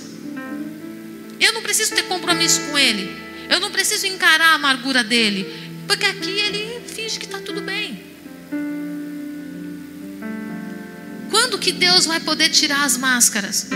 Eu 1.40 1.54
não 1.54 1.62
preciso 1.62 1.94
ter 1.94 2.04
compromisso 2.04 2.60
com 2.62 2.78
ele. 2.78 3.25
Eu 3.50 3.60
não 3.60 3.72
preciso 3.72 4.08
encarar 4.08 4.52
a 4.52 4.56
amargura 4.56 5.04
dele. 5.04 5.66
Porque 5.88 6.06
aqui 6.06 6.30
ele 6.30 6.82
finge 6.88 7.20
que 7.20 7.26
está 7.26 7.40
tudo 7.40 7.62
bem. 7.62 8.04
Quando 11.30 11.60
que 11.60 11.72
Deus 11.72 12.06
vai 12.06 12.20
poder 12.20 12.50
tirar 12.50 12.84
as 12.84 12.98
máscaras? 12.98 13.68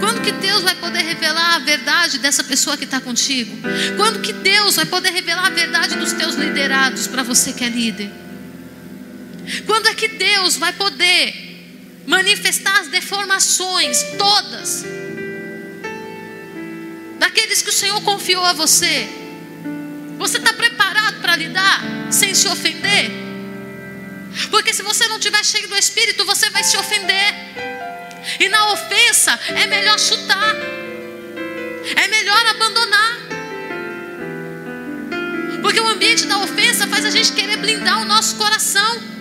Quando 0.00 0.20
que 0.20 0.32
Deus 0.32 0.62
vai 0.62 0.74
poder 0.74 1.00
revelar 1.00 1.54
a 1.54 1.58
verdade 1.58 2.18
dessa 2.18 2.44
pessoa 2.44 2.76
que 2.76 2.84
está 2.84 3.00
contigo? 3.00 3.56
Quando 3.96 4.20
que 4.20 4.32
Deus 4.32 4.76
vai 4.76 4.84
poder 4.84 5.10
revelar 5.10 5.46
a 5.46 5.50
verdade 5.50 5.96
dos 5.96 6.12
teus 6.12 6.34
liderados 6.34 7.06
para 7.06 7.22
você 7.22 7.52
que 7.52 7.64
é 7.64 7.68
líder? 7.68 8.10
Quando 9.66 9.88
é 9.88 9.94
que 9.94 10.08
Deus 10.08 10.56
vai 10.56 10.72
poder 10.72 12.02
manifestar 12.06 12.80
as 12.80 12.88
deformações 12.88 14.02
todas 14.18 14.84
daqueles 17.34 17.62
que 17.62 17.70
o 17.70 17.72
Senhor 17.72 18.00
confiou 18.02 18.44
a 18.44 18.52
você? 18.52 19.08
Você 20.18 20.38
está 20.38 20.52
preparado 20.52 21.20
para 21.20 21.34
lidar 21.34 21.82
sem 22.08 22.32
se 22.32 22.46
ofender? 22.46 23.10
Porque 24.50 24.72
se 24.72 24.82
você 24.82 25.08
não 25.08 25.18
estiver 25.18 25.44
cheio 25.44 25.68
do 25.68 25.76
Espírito, 25.76 26.24
você 26.24 26.48
vai 26.50 26.62
se 26.62 26.76
ofender. 26.76 27.34
E 28.38 28.48
na 28.48 28.72
ofensa 28.72 29.38
é 29.48 29.66
melhor 29.66 29.98
chutar, 29.98 30.54
é 31.96 32.08
melhor 32.08 32.46
abandonar. 32.46 33.18
Porque 35.60 35.80
o 35.80 35.88
ambiente 35.88 36.26
da 36.26 36.38
ofensa 36.38 36.86
faz 36.86 37.04
a 37.04 37.10
gente 37.10 37.32
querer 37.32 37.56
blindar 37.56 38.00
o 38.00 38.04
nosso 38.04 38.36
coração. 38.36 39.13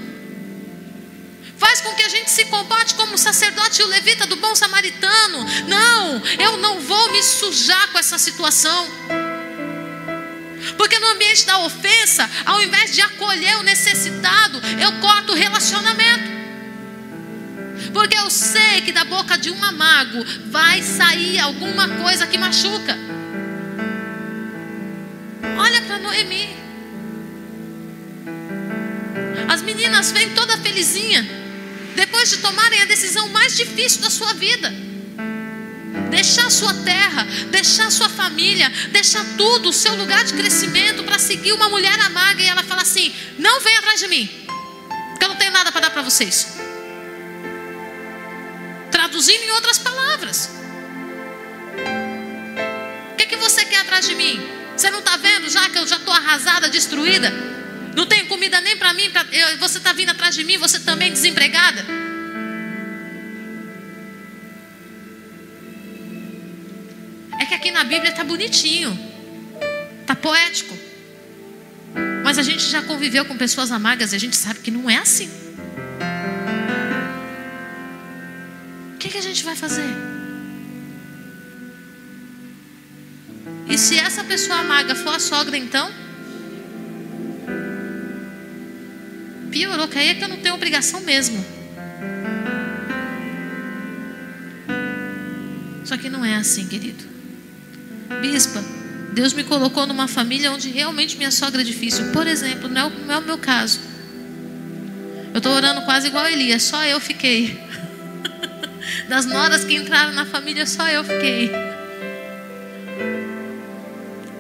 Faz 1.58 1.82
com 1.82 1.94
que 1.94 2.04
a 2.04 2.10
gente 2.10 2.30
se 2.32 2.46
comporte 2.46 2.96
como 2.96 3.16
o 3.16 3.18
sacerdote 3.18 3.82
e 3.82 3.84
o 3.84 3.88
levita 3.88 4.26
do 4.26 4.36
bom 4.36 4.56
samaritano. 4.56 5.46
Não, 5.68 6.22
eu 6.40 6.58
não 6.58 6.80
vou 6.80 7.12
me 7.12 7.22
sujar 7.22 7.92
com 7.92 8.00
essa 8.00 8.18
situação. 8.18 8.88
Porque 10.78 11.00
no 11.00 11.08
ambiente 11.08 11.46
da 11.46 11.60
ofensa, 11.60 12.30
ao 12.46 12.62
invés 12.62 12.94
de 12.94 13.02
acolher 13.02 13.58
o 13.58 13.64
necessitado, 13.64 14.62
eu 14.80 14.92
corto 15.00 15.34
o 15.34 15.36
relacionamento. 15.36 16.32
Porque 17.94 18.18
eu 18.18 18.30
sei 18.30 18.82
que 18.82 18.92
da 18.92 19.04
boca 19.04 19.38
de 19.38 19.52
um 19.52 19.64
amargo 19.64 20.24
vai 20.50 20.82
sair 20.82 21.40
alguma 21.40 21.88
coisa 21.88 22.26
que 22.26 22.38
machuca. 22.38 22.98
Olha 25.58 25.82
para 25.82 26.00
Noemi. 26.00 26.56
As 29.48 29.62
meninas 29.62 30.12
vêm 30.12 30.34
toda 30.34 30.58
felizinha. 30.58 31.43
Depois 32.24 32.38
de 32.38 32.38
tomarem 32.38 32.82
a 32.82 32.86
decisão 32.86 33.28
mais 33.28 33.54
difícil 33.58 34.00
da 34.00 34.10
sua 34.10 34.34
vida. 34.36 34.74
Deixar 36.10 36.50
sua 36.50 36.74
terra, 36.74 37.28
deixar 37.52 37.92
sua 37.92 38.08
família, 38.08 38.70
deixar 38.94 39.26
tudo, 39.36 39.68
o 39.68 39.74
seu 39.74 39.94
lugar 39.96 40.24
de 40.24 40.32
crescimento 40.32 41.04
para 41.04 41.20
seguir 41.20 41.52
uma 41.52 41.68
mulher 41.68 42.00
amarga. 42.00 42.42
E 42.42 42.48
ela 42.48 42.64
fala 42.64 42.82
assim: 42.82 43.14
Não 43.38 43.60
vem 43.60 43.76
atrás 43.76 44.00
de 44.00 44.08
mim, 44.08 44.30
porque 45.10 45.26
eu 45.26 45.28
não 45.28 45.36
tenho 45.36 45.52
nada 45.52 45.70
para 45.70 45.82
dar 45.82 45.90
para 45.90 46.02
vocês. 46.02 46.56
Traduzindo 48.90 49.44
em 49.44 49.52
outras 49.52 49.78
palavras. 49.80 50.50
O 53.12 53.16
que, 53.18 53.26
que 53.26 53.36
você 53.36 53.66
quer 53.66 53.82
atrás 53.82 54.08
de 54.08 54.16
mim? 54.16 54.40
Você 54.78 54.90
não 54.90 55.00
está 55.00 55.18
vendo 55.18 55.50
já 55.50 55.70
que 55.70 55.78
eu 55.78 55.86
já 55.86 55.98
estou 55.98 56.14
arrasada, 56.14 56.70
destruída? 56.70 57.30
Não 57.94 58.06
tenho 58.06 58.28
comida 58.28 58.62
nem 58.62 58.78
para 58.78 58.94
mim, 58.94 59.10
pra, 59.10 59.26
eu, 59.30 59.58
você 59.58 59.78
está 59.78 59.92
vindo 59.92 60.12
atrás 60.12 60.34
de 60.34 60.46
mim, 60.46 60.58
você 60.58 60.80
também 60.80 61.12
desempregada? 61.12 62.03
Aqui 67.64 67.72
na 67.72 67.86
Bíblia 67.86 68.12
está 68.12 68.26
bonitinho, 68.26 68.92
está 70.02 70.14
poético. 70.14 70.78
Mas 72.22 72.38
a 72.38 72.44
gente 72.44 72.66
já 72.70 72.82
conviveu 72.82 73.24
com 73.24 73.38
pessoas 73.38 73.72
amargas 73.72 74.12
e 74.12 74.18
a 74.18 74.20
gente 74.20 74.36
sabe 74.36 74.60
que 74.60 74.70
não 74.70 74.90
é 74.90 74.98
assim. 74.98 75.32
que, 79.00 79.10
que 79.10 79.18
a 79.18 79.22
gente 79.22 79.44
vai 79.46 79.56
fazer? 79.56 79.88
E 83.70 83.78
se 83.78 83.98
essa 83.98 84.26
pessoa 84.26 84.60
amarga 84.60 84.94
for 84.96 85.16
a 85.16 85.20
sogra, 85.20 85.56
então? 85.56 85.90
Piorou, 89.50 89.88
que 89.88 90.00
aí 90.00 90.10
é 90.10 90.16
que 90.16 90.24
eu 90.24 90.28
não 90.28 90.38
tenho 90.38 90.56
obrigação 90.56 91.00
mesmo. 91.00 91.46
Só 95.86 95.96
que 95.96 96.10
não 96.10 96.26
é 96.26 96.36
assim, 96.36 96.68
querido. 96.68 97.13
Bispa, 98.22 98.64
Deus 99.14 99.34
me 99.34 99.44
colocou 99.44 99.86
numa 99.86 100.08
família 100.08 100.52
onde 100.52 100.70
realmente 100.70 101.18
minha 101.18 101.32
sogra 101.32 101.62
é 101.62 101.64
difícil. 101.64 102.12
Por 102.12 102.26
exemplo, 102.26 102.68
não 102.68 102.82
é 102.82 102.86
o, 102.86 102.90
não 102.90 103.14
é 103.14 103.18
o 103.18 103.22
meu 103.22 103.38
caso. 103.38 103.80
Eu 105.34 105.38
estou 105.38 105.52
orando 105.54 105.82
quase 105.84 106.08
igual 106.08 106.26
a 106.26 106.32
Elias, 106.32 106.64
só 106.64 106.84
eu 106.84 107.00
fiquei. 107.00 107.60
Das 109.08 109.26
noras 109.26 109.64
que 109.64 109.76
entraram 109.76 110.14
na 110.14 110.26
família, 110.26 110.66
só 110.66 110.88
eu 110.90 111.04
fiquei. 111.04 111.52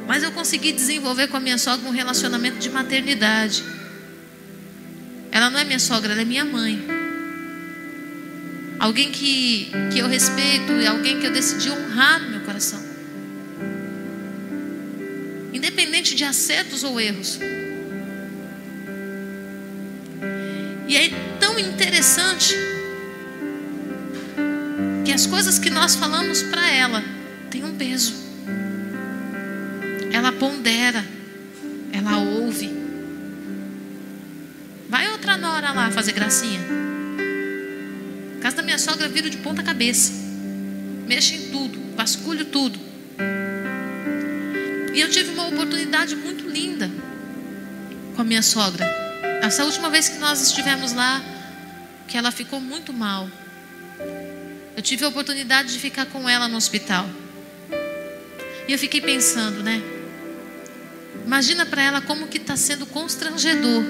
Mas 0.07 0.21
eu 0.21 0.32
consegui 0.32 0.71
desenvolver 0.71 1.28
com 1.28 1.38
a 1.38 1.39
minha 1.39 1.57
sogra 1.57 1.88
um 1.88 1.91
relacionamento 1.91 2.59
de 2.59 2.69
maternidade. 2.69 3.63
Ela 5.32 5.49
não 5.49 5.59
é 5.59 5.63
minha 5.63 5.80
sogra, 5.80 6.11
ela 6.11 6.21
é 6.21 6.26
minha 6.26 6.45
mãe. 6.45 6.86
Alguém 8.80 9.11
que, 9.11 9.71
que 9.91 9.99
eu 9.99 10.07
respeito 10.07 10.74
e 10.74 10.86
alguém 10.86 11.19
que 11.19 11.26
eu 11.26 11.32
decidi 11.32 11.71
honrar 11.71 12.21
no 12.21 12.30
meu 12.30 12.41
coração. 12.41 12.83
De 16.04 16.24
acertos 16.26 16.84
ou 16.84 16.99
erros. 16.99 17.39
E 20.88 20.95
é 20.95 21.10
tão 21.39 21.58
interessante 21.58 22.56
as 25.14 25.28
coisas 25.28 25.60
que 25.60 25.70
nós 25.70 25.95
falamos 25.95 26.41
para 26.41 26.68
ela 26.72 27.04
têm 27.51 27.64
um 27.64 27.76
peso. 27.76 28.14
Ela 30.12 30.32
pondera, 30.32 31.06
ela 31.91 32.18
ouve. 32.18 32.72
Vai 34.89 35.08
outra 35.10 35.38
nora 35.38 35.72
lá 35.72 35.91
fazer 35.91 36.14
gracinha. 36.14 36.60
A 38.38 38.41
casa 38.41 38.58
da 38.58 38.64
minha 38.64 38.80
sogra 38.80 39.08
vira 39.08 39.30
de 39.30 39.38
ponta 39.38 39.62
cabeça. 39.62 40.12
Mexe 41.08 41.36
em 41.36 41.51
tudo, 41.51 41.80
vasculho 41.95 42.45
tudo. 42.45 42.80
E 44.94 45.00
eu 45.00 45.10
tive 45.10 45.32
uma 45.32 45.48
oportunidade 45.48 46.16
muito 46.16 46.48
linda 46.48 46.89
com 48.16 48.22
a 48.22 48.24
minha 48.24 48.44
sogra. 48.44 48.86
Essa 49.41 49.66
última 49.66 49.89
vez 49.89 50.08
que 50.08 50.20
nós 50.20 50.41
estivemos 50.41 50.94
lá, 50.94 51.22
que 52.08 52.18
ela 52.18 52.32
ficou 52.32 52.62
muito 52.62 52.94
mal. 52.94 53.28
Eu 54.78 54.84
tive 54.84 55.04
a 55.04 55.08
oportunidade 55.08 55.74
de 55.74 55.80
ficar 55.80 56.06
com 56.06 56.30
ela 56.30 56.48
no 56.48 56.58
hospital. 56.58 57.10
E 58.68 58.72
eu 58.72 58.78
fiquei 58.78 59.02
pensando, 59.02 59.64
né? 59.64 59.82
Imagina 61.26 61.66
para 61.66 61.82
ela 61.82 62.02
como 62.02 62.28
que 62.28 62.38
está 62.38 62.56
sendo 62.56 62.86
constrangedor. 62.86 63.84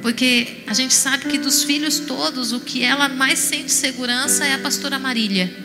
Porque 0.00 0.64
a 0.66 0.74
gente 0.74 0.94
sabe 0.94 1.26
que 1.26 1.38
dos 1.38 1.64
filhos 1.64 2.00
todos, 2.00 2.52
o 2.52 2.60
que 2.60 2.82
ela 2.82 3.08
mais 3.08 3.38
sente 3.38 3.70
segurança 3.70 4.44
é 4.44 4.54
a 4.54 4.58
pastora 4.58 4.98
Marília. 4.98 5.61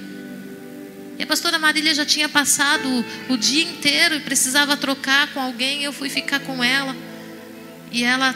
E 1.18 1.24
a 1.24 1.28
pastora 1.28 1.57
Marília 1.57 1.95
já 1.95 2.05
tinha 2.05 2.30
passado 2.30 2.88
o 3.28 3.38
dia 3.38 3.63
inteiro 3.63 4.15
e 4.15 4.20
precisava 4.20 4.78
trocar 4.78 5.34
com 5.34 5.39
alguém. 5.39 5.84
Eu 5.84 5.91
fui 5.91 6.09
ficar 6.09 6.39
com 6.41 6.63
ela. 6.63 6.95
E 7.91 8.03
ela 8.03 8.36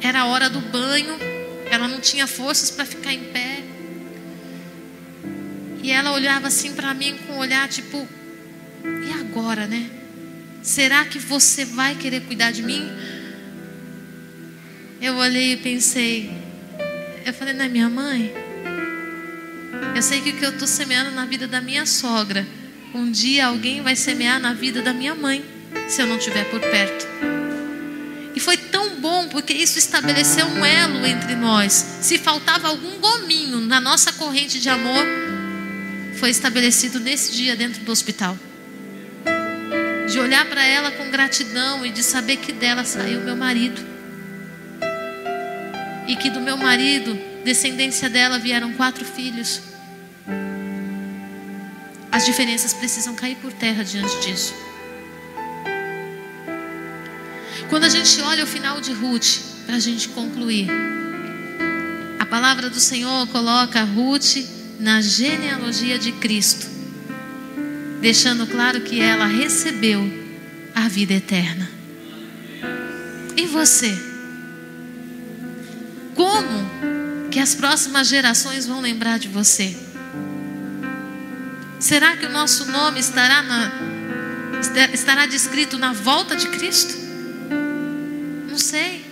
era 0.00 0.20
a 0.20 0.24
hora 0.26 0.50
do 0.50 0.60
banho. 0.60 1.16
Ela 1.70 1.86
não 1.86 2.00
tinha 2.00 2.26
forças 2.26 2.70
para 2.70 2.84
ficar 2.84 3.12
em 3.12 3.24
pé. 3.24 3.62
E 5.82 5.90
ela 5.92 6.12
olhava 6.12 6.48
assim 6.48 6.74
para 6.74 6.92
mim 6.92 7.16
com 7.26 7.34
um 7.34 7.38
olhar 7.38 7.68
tipo: 7.68 8.08
e 8.84 9.20
agora, 9.20 9.66
né? 9.66 9.88
Será 10.62 11.04
que 11.04 11.18
você 11.18 11.64
vai 11.64 11.94
querer 11.94 12.22
cuidar 12.22 12.50
de 12.50 12.62
mim? 12.62 12.90
Eu 15.00 15.14
olhei 15.14 15.52
e 15.52 15.56
pensei, 15.58 16.30
eu 17.24 17.32
falei, 17.32 17.54
não 17.54 17.66
é 17.66 17.68
minha 17.68 17.88
mãe? 17.88 18.32
Eu 19.96 20.02
sei 20.02 20.20
que 20.20 20.28
o 20.28 20.36
que 20.36 20.44
eu 20.44 20.50
estou 20.50 20.68
semeando 20.68 21.10
na 21.12 21.24
vida 21.24 21.48
da 21.48 21.58
minha 21.58 21.86
sogra, 21.86 22.46
um 22.94 23.10
dia 23.10 23.46
alguém 23.46 23.80
vai 23.80 23.96
semear 23.96 24.38
na 24.38 24.52
vida 24.52 24.82
da 24.82 24.92
minha 24.92 25.14
mãe, 25.14 25.42
se 25.88 26.02
eu 26.02 26.06
não 26.06 26.18
estiver 26.18 26.44
por 26.50 26.60
perto. 26.60 27.06
E 28.34 28.38
foi 28.38 28.58
tão 28.58 29.00
bom 29.00 29.26
porque 29.28 29.54
isso 29.54 29.78
estabeleceu 29.78 30.44
um 30.48 30.62
elo 30.62 31.06
entre 31.06 31.34
nós. 31.34 31.72
Se 32.02 32.18
faltava 32.18 32.68
algum 32.68 33.00
gominho 33.00 33.58
na 33.60 33.80
nossa 33.80 34.12
corrente 34.12 34.60
de 34.60 34.68
amor, 34.68 35.02
foi 36.20 36.28
estabelecido 36.28 37.00
nesse 37.00 37.32
dia 37.32 37.56
dentro 37.56 37.82
do 37.82 37.90
hospital. 37.90 38.36
De 40.12 40.18
olhar 40.18 40.44
para 40.44 40.62
ela 40.62 40.90
com 40.90 41.10
gratidão 41.10 41.86
e 41.86 41.90
de 41.90 42.02
saber 42.02 42.36
que 42.36 42.52
dela 42.52 42.84
saiu 42.84 43.22
meu 43.22 43.34
marido 43.34 43.80
e 46.06 46.14
que 46.16 46.28
do 46.28 46.40
meu 46.42 46.58
marido, 46.58 47.18
descendência 47.42 48.10
dela, 48.10 48.38
vieram 48.38 48.74
quatro 48.74 49.02
filhos. 49.02 49.74
As 52.16 52.24
diferenças 52.24 52.72
precisam 52.72 53.14
cair 53.14 53.36
por 53.36 53.52
terra 53.52 53.84
diante 53.84 54.18
disso. 54.20 54.54
Quando 57.68 57.84
a 57.84 57.90
gente 57.90 58.18
olha 58.22 58.42
o 58.42 58.46
final 58.46 58.80
de 58.80 58.90
Ruth, 58.90 59.40
para 59.66 59.76
a 59.76 59.78
gente 59.78 60.08
concluir, 60.08 60.66
a 62.18 62.24
palavra 62.24 62.70
do 62.70 62.80
Senhor 62.80 63.26
coloca 63.26 63.84
Ruth 63.84 64.36
na 64.80 65.02
genealogia 65.02 65.98
de 65.98 66.10
Cristo, 66.12 66.66
deixando 68.00 68.46
claro 68.46 68.80
que 68.80 68.98
ela 68.98 69.26
recebeu 69.26 70.10
a 70.74 70.88
vida 70.88 71.12
eterna. 71.12 71.70
E 73.36 73.44
você? 73.44 73.94
Como 76.14 77.30
que 77.30 77.38
as 77.38 77.54
próximas 77.54 78.08
gerações 78.08 78.66
vão 78.66 78.80
lembrar 78.80 79.18
de 79.18 79.28
você? 79.28 79.85
Será 81.78 82.16
que 82.16 82.26
o 82.26 82.30
nosso 82.30 82.64
nome 82.66 83.00
estará, 83.00 83.42
na, 83.42 83.72
estará 84.92 85.26
descrito 85.26 85.78
na 85.78 85.92
volta 85.92 86.34
de 86.36 86.48
Cristo? 86.48 86.94
Não 88.48 88.58
sei. 88.58 89.04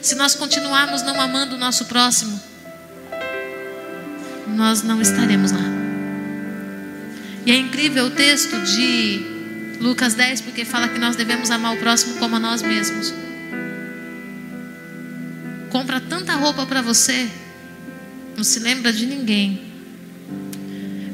Se 0.00 0.14
nós 0.14 0.34
continuarmos 0.34 1.02
não 1.02 1.20
amando 1.20 1.54
o 1.54 1.58
nosso 1.58 1.84
próximo, 1.84 2.40
nós 4.48 4.82
não 4.82 5.00
estaremos 5.00 5.52
lá. 5.52 5.64
E 7.46 7.50
é 7.52 7.56
incrível 7.56 8.06
o 8.06 8.10
texto 8.10 8.60
de 8.62 9.76
Lucas 9.80 10.14
10, 10.14 10.40
porque 10.42 10.64
fala 10.64 10.88
que 10.88 10.98
nós 10.98 11.16
devemos 11.16 11.50
amar 11.50 11.74
o 11.74 11.78
próximo 11.78 12.16
como 12.18 12.36
a 12.36 12.40
nós 12.40 12.62
mesmos 12.62 13.12
compra 15.72 15.98
tanta 15.98 16.34
roupa 16.34 16.66
para 16.66 16.82
você, 16.82 17.26
não 18.36 18.44
se 18.44 18.60
lembra 18.60 18.92
de 18.92 19.06
ninguém. 19.06 19.71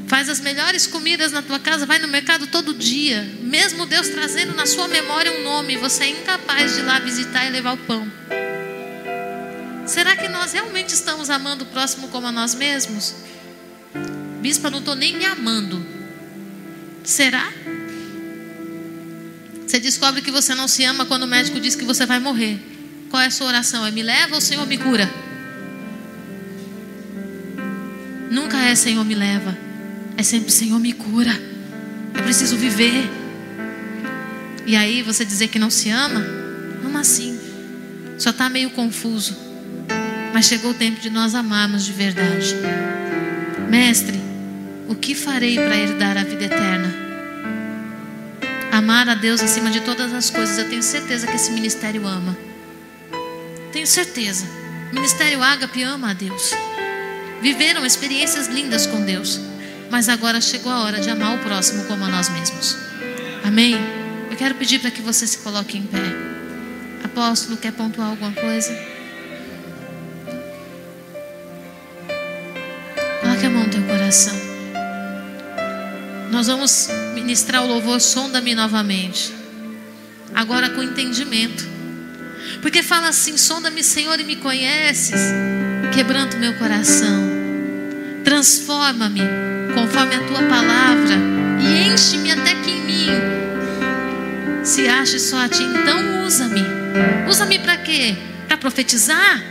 Faz 0.08 0.30
as 0.30 0.40
melhores 0.40 0.86
comidas 0.86 1.32
na 1.32 1.42
tua 1.42 1.58
casa, 1.58 1.84
vai 1.84 1.98
no 1.98 2.08
mercado 2.08 2.46
todo 2.46 2.72
dia, 2.72 3.22
mesmo 3.42 3.84
Deus 3.84 4.08
trazendo 4.08 4.54
na 4.54 4.64
sua 4.64 4.88
memória 4.88 5.30
um 5.30 5.44
nome, 5.44 5.76
você 5.76 6.04
é 6.04 6.08
incapaz 6.08 6.74
de 6.74 6.80
ir 6.80 6.84
lá 6.84 6.98
visitar 6.98 7.46
e 7.46 7.50
levar 7.50 7.74
o 7.74 7.76
pão. 7.76 8.10
Será 9.86 10.16
que 10.16 10.26
nós 10.28 10.54
realmente 10.54 10.94
estamos 10.94 11.28
amando 11.28 11.64
o 11.64 11.66
próximo 11.66 12.08
como 12.08 12.26
a 12.26 12.32
nós 12.32 12.54
mesmos? 12.54 13.16
Bispa, 14.40 14.70
não 14.70 14.78
estou 14.78 14.94
nem 14.94 15.14
me 15.14 15.26
amando. 15.26 15.84
Será? 17.04 17.52
Você 19.66 19.78
descobre 19.78 20.22
que 20.22 20.30
você 20.30 20.54
não 20.54 20.66
se 20.66 20.84
ama 20.84 21.04
quando 21.04 21.24
o 21.24 21.26
médico 21.26 21.60
diz 21.60 21.74
que 21.74 21.84
você 21.84 22.06
vai 22.06 22.18
morrer. 22.18 22.58
Qual 23.10 23.22
é 23.22 23.26
a 23.26 23.30
sua 23.30 23.48
oração? 23.48 23.84
É 23.84 23.90
me 23.90 24.02
leva 24.02 24.36
ou 24.36 24.40
Senhor 24.40 24.66
me 24.66 24.78
cura? 24.78 25.10
Nunca 28.30 28.56
é 28.58 28.74
Senhor 28.74 29.04
me 29.04 29.14
leva. 29.14 29.67
É 30.18 30.22
sempre 30.24 30.50
Senhor 30.50 30.80
me 30.80 30.92
cura. 30.92 31.30
Eu 32.12 32.24
preciso 32.24 32.56
viver. 32.56 33.08
E 34.66 34.74
aí 34.74 35.00
você 35.00 35.24
dizer 35.24 35.46
que 35.46 35.60
não 35.60 35.70
se 35.70 35.90
ama? 35.90 36.20
Ama 36.84 37.04
sim. 37.04 37.38
Só 38.18 38.30
está 38.30 38.50
meio 38.50 38.70
confuso. 38.70 39.36
Mas 40.34 40.46
chegou 40.46 40.72
o 40.72 40.74
tempo 40.74 41.00
de 41.00 41.08
nós 41.08 41.36
amarmos 41.36 41.86
de 41.86 41.92
verdade. 41.92 42.56
Mestre, 43.70 44.20
o 44.88 44.94
que 44.96 45.14
farei 45.14 45.54
para 45.54 45.76
herdar 45.76 46.18
a 46.18 46.24
vida 46.24 46.46
eterna? 46.46 46.92
Amar 48.72 49.08
a 49.08 49.14
Deus 49.14 49.40
acima 49.40 49.70
de 49.70 49.82
todas 49.82 50.12
as 50.12 50.30
coisas. 50.30 50.58
Eu 50.58 50.68
tenho 50.68 50.82
certeza 50.82 51.28
que 51.28 51.36
esse 51.36 51.52
ministério 51.52 52.04
ama. 52.04 52.36
Tenho 53.72 53.86
certeza. 53.86 54.46
O 54.90 54.96
Ministério 54.96 55.40
Ágape 55.44 55.80
ama 55.84 56.10
a 56.10 56.12
Deus. 56.12 56.50
Viveram 57.40 57.86
experiências 57.86 58.48
lindas 58.48 58.84
com 58.84 59.04
Deus. 59.04 59.40
Mas 59.90 60.08
agora 60.08 60.40
chegou 60.40 60.70
a 60.70 60.82
hora 60.82 61.00
de 61.00 61.08
amar 61.08 61.34
o 61.36 61.38
próximo 61.38 61.84
como 61.84 62.04
a 62.04 62.08
nós 62.08 62.28
mesmos. 62.28 62.76
Amém? 63.44 63.74
Eu 64.30 64.36
quero 64.36 64.54
pedir 64.54 64.78
para 64.80 64.90
que 64.90 65.00
você 65.00 65.26
se 65.26 65.38
coloque 65.38 65.78
em 65.78 65.82
pé. 65.82 65.98
Apóstolo, 67.02 67.56
quer 67.56 67.72
pontuar 67.72 68.10
alguma 68.10 68.32
coisa? 68.32 68.72
Coloque 73.20 73.46
a 73.46 73.50
mão 73.50 73.64
no 73.64 73.70
teu 73.70 73.82
coração. 73.82 74.34
Nós 76.30 76.46
vamos 76.46 76.88
ministrar 77.14 77.64
o 77.64 77.66
louvor 77.66 78.00
Sonda-me 78.00 78.54
novamente. 78.54 79.32
Agora 80.34 80.68
com 80.70 80.82
entendimento. 80.82 81.66
Porque 82.60 82.82
fala 82.82 83.08
assim: 83.08 83.36
sonda-me, 83.38 83.82
Senhor, 83.82 84.20
e 84.20 84.24
me 84.24 84.36
conheces. 84.36 85.20
Quebranta 85.94 86.36
o 86.36 86.40
meu 86.40 86.54
coração. 86.58 87.22
Transforma-me 88.22 89.57
conforme 89.78 90.16
a 90.16 90.20
tua 90.20 90.42
palavra. 90.42 91.14
E 91.60 91.88
enche-me 91.88 92.32
até 92.32 92.54
que 92.56 92.70
em 92.70 92.80
mim 92.82 94.64
se 94.64 94.88
ache 94.88 95.18
só 95.18 95.38
a 95.44 95.48
ti. 95.48 95.62
Então 95.62 96.24
usa-me. 96.26 96.64
Usa-me 97.28 97.58
para 97.60 97.76
quê? 97.76 98.16
Para 98.48 98.56
profetizar? 98.56 99.42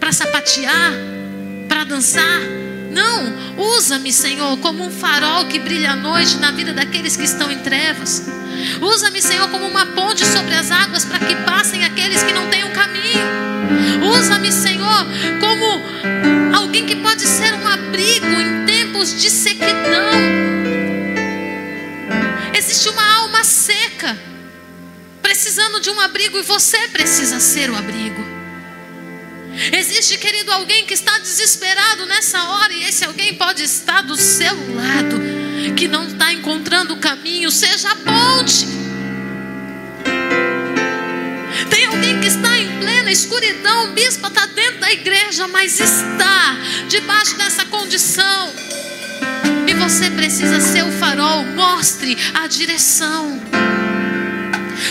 Para 0.00 0.12
sapatear? 0.12 0.92
Para 1.68 1.84
dançar? 1.84 2.40
Não, 2.90 3.56
usa-me, 3.76 4.12
Senhor, 4.12 4.58
como 4.58 4.84
um 4.84 4.90
farol 4.90 5.44
que 5.46 5.60
brilha 5.60 5.92
à 5.92 5.96
noite 5.96 6.38
na 6.38 6.50
vida 6.50 6.72
daqueles 6.72 7.16
que 7.16 7.24
estão 7.24 7.50
em 7.50 7.58
trevas. 7.58 8.28
Usa-me, 8.80 9.22
Senhor, 9.22 9.48
como 9.48 9.66
uma 9.66 9.86
ponte 9.86 10.26
sobre 10.26 10.54
as 10.56 10.72
águas 10.72 11.04
para 11.04 11.20
que 11.20 11.36
passem 11.36 11.84
aqueles 11.84 12.22
que 12.24 12.32
não 12.32 12.48
têm 12.48 12.64
um 12.64 12.72
caminho. 12.72 13.49
Usa-me, 14.18 14.52
Senhor, 14.52 15.06
como 15.40 16.56
alguém 16.56 16.86
que 16.86 16.96
pode 16.96 17.22
ser 17.22 17.52
um 17.54 17.66
abrigo 17.66 18.26
em 18.26 18.66
tempos 18.66 19.20
de 19.20 19.30
sequidão. 19.30 20.10
Existe 22.56 22.88
uma 22.88 23.16
alma 23.16 23.44
seca, 23.44 24.18
precisando 25.22 25.80
de 25.80 25.90
um 25.90 26.00
abrigo, 26.00 26.38
e 26.38 26.42
você 26.42 26.88
precisa 26.88 27.40
ser 27.40 27.70
o 27.70 27.76
abrigo. 27.76 28.24
Existe, 29.72 30.16
querido, 30.18 30.52
alguém 30.52 30.86
que 30.86 30.94
está 30.94 31.18
desesperado 31.18 32.06
nessa 32.06 32.42
hora, 32.42 32.72
e 32.72 32.84
esse 32.84 33.04
alguém 33.04 33.34
pode 33.34 33.62
estar 33.62 34.02
do 34.02 34.16
seu 34.16 34.54
lado 34.74 35.20
que 35.76 35.88
não 35.88 36.06
está 36.06 36.32
encontrando 36.32 36.94
o 36.94 36.98
caminho, 36.98 37.50
seja 37.50 37.90
a 37.90 37.96
ponte. 37.96 38.79
Está 42.30 42.56
em 42.58 42.78
plena 42.78 43.10
escuridão, 43.10 43.90
o 43.90 43.92
bispo 43.92 44.28
está 44.28 44.46
dentro 44.46 44.78
da 44.78 44.92
igreja, 44.92 45.48
mas 45.48 45.80
está 45.80 46.56
debaixo 46.88 47.36
dessa 47.36 47.64
condição. 47.64 48.52
E 49.66 49.74
você 49.74 50.10
precisa 50.10 50.60
ser 50.60 50.84
o 50.84 50.92
farol, 50.92 51.44
mostre 51.44 52.16
a 52.34 52.46
direção. 52.46 53.40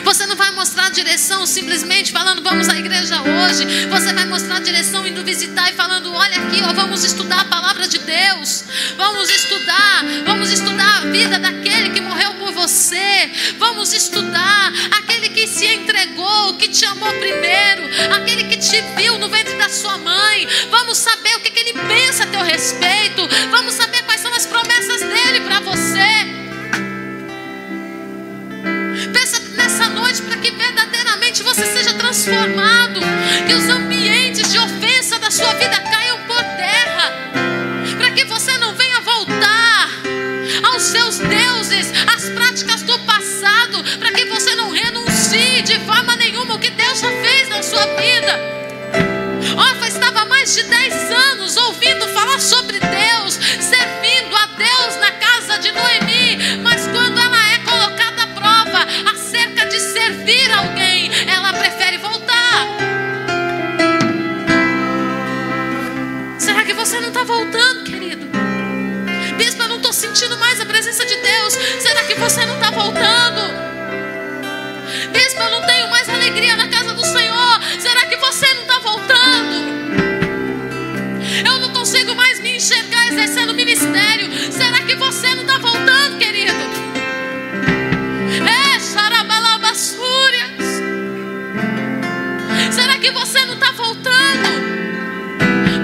Você 0.04 0.26
não 0.26 0.36
vai 0.36 0.52
mostrar 0.52 0.88
a 0.88 0.90
direção 0.90 1.46
simplesmente 1.46 2.12
falando 2.12 2.44
vamos 2.44 2.70
à 2.70 2.78
igreja 2.78 3.22
hoje. 3.22 3.88
Você 3.88 4.14
vai 4.14 4.26
mostrar 4.26 4.58
a 4.58 4.60
direção 4.60 5.06
indo 5.08 5.24
visitar 5.24 5.70
e 5.72 5.74
falando 5.74 6.14
olha 6.14 6.38
aqui, 6.42 6.62
ó, 6.64 6.74
vamos 6.74 7.04
estudar 7.04 7.42
a 7.42 7.46
palavra 7.46 7.88
de 7.88 8.00
Deus. 8.00 8.64
Vamos 8.98 9.30
estudar, 9.30 10.04
vamos 10.26 10.52
estudar 10.52 10.98
a 10.98 11.02
vida 11.02 11.40
daquele 11.40 11.90
que 11.90 12.02
morreu 12.02 12.34
por 12.36 12.52
você. 12.52 13.32
Vamos 13.58 13.94
estudar 13.94 14.72
aquele 14.92 15.30
que 15.30 15.48
se 15.48 15.66
entregou, 15.66 16.56
que 16.56 16.68
te 16.68 16.86
amou 16.86 17.12
primeiro, 17.14 17.84
aquele 18.16 18.44
que 18.46 18.58
te 18.58 18.82
viu 18.96 19.18
no 19.18 19.30
ventre 19.30 19.56
da 19.56 19.70
sua 19.70 19.98
mãe. 19.98 20.48
Vamos 20.70 20.98
saber 20.98 21.36
o 21.36 21.40
que, 21.40 21.52
que 21.52 21.60
ele 21.60 21.74
pensa 21.74 22.24
a 22.24 22.28
teu 22.28 22.42
respeito. 22.42 23.28
Vamos 23.52 23.74
saber 23.74 23.89
para 30.18 30.38
que 30.38 30.50
verdadeiramente 30.50 31.44
você 31.44 31.66
seja 31.68 31.94
transformado, 31.94 33.00
que 33.48 33.54
os 33.54 33.70
ambientes 33.70 34.52
de 34.52 34.58
ofensa 34.58 35.20
da 35.20 35.30
sua 35.30 35.54
vida 35.54 35.80
caiam 35.82 36.18
por 36.26 36.42
terra, 36.58 37.14
para 37.96 38.10
que 38.12 38.24
você 38.24 38.58
não 38.58 38.74
venha 38.74 39.02
voltar 39.02 39.90
aos 40.64 40.82
seus 40.82 41.20
deuses, 41.20 41.94
às 42.12 42.28
práticas 42.30 42.82
do 42.82 42.98
passado, 43.00 43.84
para 44.00 44.12
que 44.12 44.26
você 44.26 44.56
não 44.56 44.72
renuncie 44.72 45.62
de 45.62 45.78
forma 45.82 46.16
nenhuma 46.16 46.56
o 46.56 46.60
que 46.60 46.72
Deus 46.72 47.00
já 47.00 47.12
fez 47.12 47.50
na 47.50 47.62
sua 47.62 47.86
vida. 47.96 48.40
Orfa 49.56 49.88
estava 49.88 50.22
há 50.22 50.26
mais 50.26 50.56
de 50.56 50.64
10 50.64 50.94
anos 51.12 51.56
ouvindo 51.56 52.08
falar 52.08 52.40
sobre 52.40 52.80
Deus 52.80 52.89
servir 60.30 60.52
alguém, 60.52 61.10
ela 61.28 61.52
prefere 61.54 61.98
voltar. 61.98 62.68
Será 66.38 66.64
que 66.64 66.74
você 66.74 67.00
não 67.00 67.08
está 67.08 67.24
voltando, 67.24 67.84
querido? 67.84 68.28
Bispo, 69.38 69.64
eu 69.64 69.70
não 69.70 69.78
estou 69.78 69.92
sentindo 69.92 70.38
mais 70.38 70.62
a 70.62 70.66
presença 70.66 71.04
de 71.04 71.16
Deus. 71.16 71.54
Será 71.80 72.04
que 72.04 72.14
você 72.14 72.46
não 72.46 72.56
está 72.56 72.70
voltando? 72.70 73.42
Bispo, 75.12 75.42
eu 75.42 75.50
não 75.50 75.66
tenho 75.66 75.90
mais 75.90 76.08
alegria 76.08 76.56
na 76.56 76.68
casa 76.68 76.94
do 76.94 77.04
Senhor. 77.04 77.60
Será 77.80 78.06
que 78.06 78.18
você 78.18 78.54
não 78.54 78.62
está 78.62 78.80
voltando? 78.80 79.80
Eu 81.44 81.60
não 81.60 81.74
consigo 81.74 82.14
mais 82.14 82.40
me 82.40 82.58
enxergar 82.58 83.08
exercendo 83.08 83.54
ministério. 83.56 84.30
Será 84.52 84.80
que 84.82 84.96
você 84.96 85.34
não 85.34 85.42
está 85.42 85.58
voltando, 85.58 86.20
querido? 86.20 86.54
É, 88.48 88.80
Sarabala. 88.80 89.49
Xarabassúrias. 89.70 90.82
Será 92.72 92.98
que 92.98 93.12
você 93.12 93.46
não 93.46 93.54
está 93.54 93.72
voltando 93.74 94.50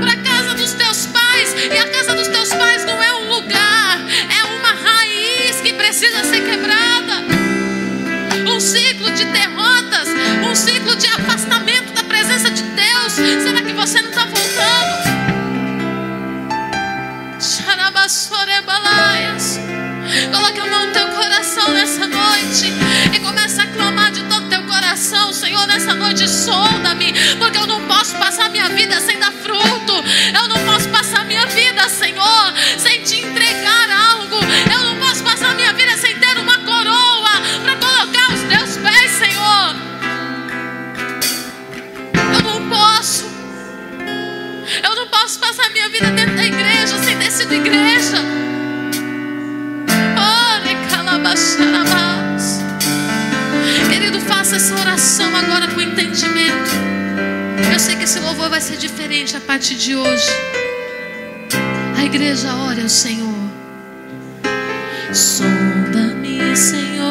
para 0.01 0.11
a 0.11 0.17
casa 0.17 0.55
dos 0.55 0.73
teus 0.73 1.05
pais? 1.07 1.53
E 1.71 1.77
a 1.77 1.87
casa 1.89 2.15
dos 2.15 2.27
teus 2.27 2.49
pais 2.49 2.83
não 2.85 3.01
é 3.03 3.13
um 3.13 3.29
lugar, 3.29 3.99
é 4.39 4.43
uma 4.43 4.69
raiz 4.69 5.61
que 5.61 5.73
precisa 5.73 6.23
ser 6.23 6.41
quebrada. 6.41 7.25
Um 8.51 8.59
ciclo 8.59 9.11
de 9.11 9.25
derrotas, 9.25 10.07
um 10.49 10.55
ciclo 10.55 10.95
de 10.95 11.07
afastamento 11.07 11.93
da 11.93 12.03
presença 12.03 12.49
de 12.49 12.63
Deus. 12.63 13.13
Será 13.13 13.61
que 13.61 13.73
você 13.73 14.01
não 14.01 14.09
está 14.09 14.25
voltando? 14.25 15.15
Coloque 20.31 20.59
a 20.59 20.65
mão 20.65 20.87
no 20.87 20.93
teu 20.93 21.07
coração 21.09 21.71
nessa 21.71 22.07
noite 22.07 22.84
clamar 23.75 24.11
de 24.11 24.23
todo 24.23 24.49
teu 24.49 24.63
coração, 24.63 25.31
Senhor, 25.33 25.65
nessa 25.67 25.93
noite 25.93 26.27
solta-me, 26.27 27.13
porque 27.37 27.57
eu 27.57 27.67
não 27.67 27.81
posso 27.87 28.15
passar 28.17 28.49
minha 28.49 28.69
vida 28.69 28.99
sem 28.99 29.19
dar 29.19 29.31
fruto. 29.31 29.93
Eu 30.33 30.47
não 30.47 30.57
posso 30.65 30.89
passar 30.89 31.25
minha 31.25 31.45
vida, 31.47 31.87
Senhor, 31.89 32.53
sem 32.77 33.03
te 33.03 33.19
entregar 33.19 33.89
algo. 34.11 34.37
Eu 34.71 34.83
não 34.83 34.97
posso 34.97 35.23
passar 35.23 35.53
minha 35.55 35.73
vida 35.73 35.97
sem 35.97 36.17
ter 36.19 36.37
uma 36.37 36.57
coroa 36.59 37.31
para 37.63 37.75
colocar 37.75 38.31
aos 38.31 38.41
teus 38.41 38.77
pés, 38.77 39.11
Senhor. 39.11 39.75
Eu 42.33 42.43
não 42.43 42.69
posso. 42.69 43.25
Eu 44.83 44.95
não 44.95 45.07
posso 45.07 45.39
passar 45.39 45.69
minha 45.69 45.89
vida 45.89 46.11
dentro 46.11 46.35
da 46.35 46.45
igreja 46.45 46.97
sem 47.03 47.17
ter 47.17 47.31
sido 47.31 47.53
igreja. 47.53 48.17
Essa 54.55 54.73
oração 54.79 55.35
agora 55.35 55.67
com 55.67 55.81
entendimento. 55.81 56.71
Eu 57.73 57.77
sei 57.77 57.97
que 57.97 58.05
esse 58.05 58.19
louvor 58.19 58.49
vai 58.49 58.61
ser 58.61 58.77
diferente 58.77 59.35
a 59.35 59.41
partir 59.41 59.75
de 59.75 59.97
hoje. 59.97 60.29
A 61.97 62.05
igreja 62.05 62.55
ore 62.55 62.81
ao 62.81 62.87
Senhor. 62.87 63.35
Sonda-me, 65.11 66.55
Senhor. 66.55 67.04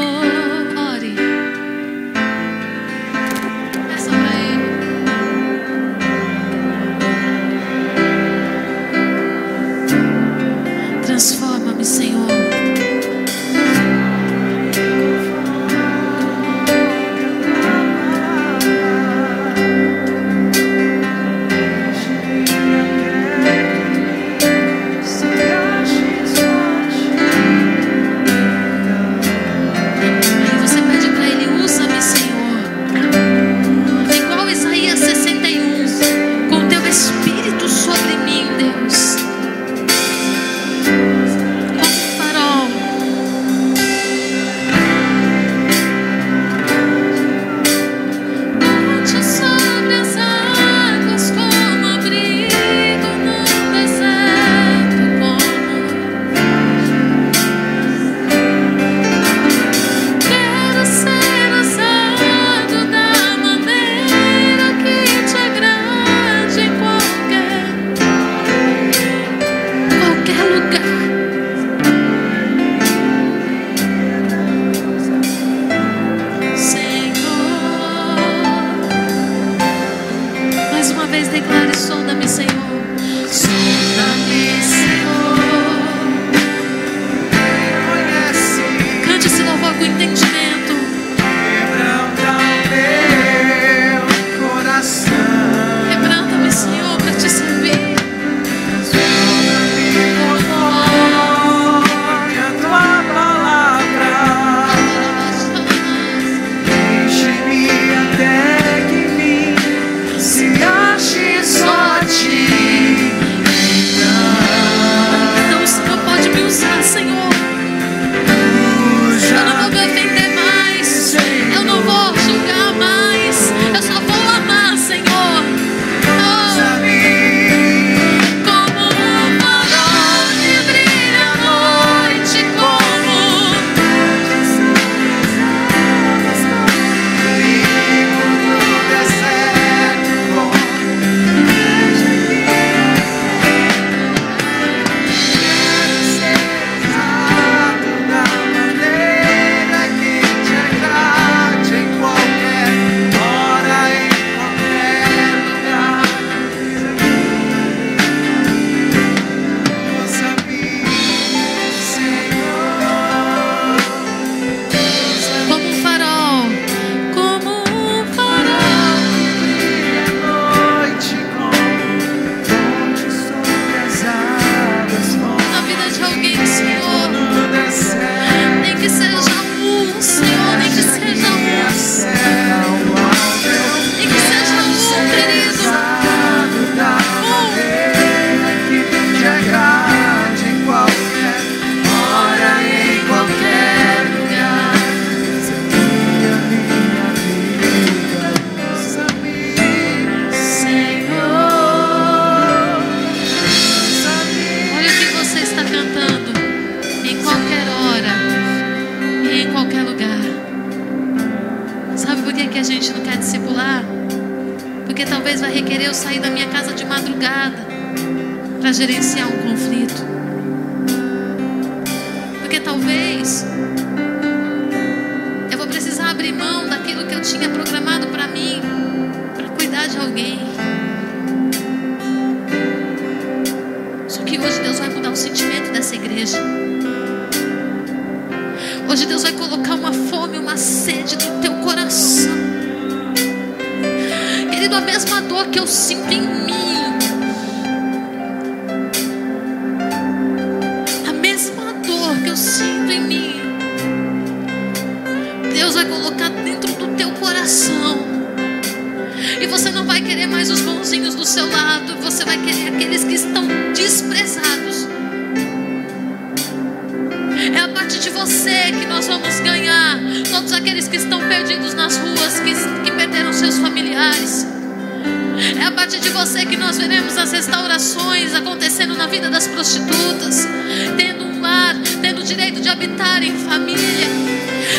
De 275.84 276.08
você 276.08 276.46
que 276.46 276.56
nós 276.56 276.78
veremos 276.78 277.14
as 277.18 277.30
restaurações 277.30 278.34
acontecendo 278.34 278.94
na 278.96 279.06
vida 279.06 279.28
das 279.28 279.46
prostitutas, 279.46 280.48
tendo 280.96 281.26
um 281.26 281.42
lar, 281.42 281.74
tendo 282.00 282.22
o 282.22 282.24
direito 282.24 282.58
de 282.58 282.70
habitar 282.70 283.22
em 283.22 283.36
família. 283.36 284.06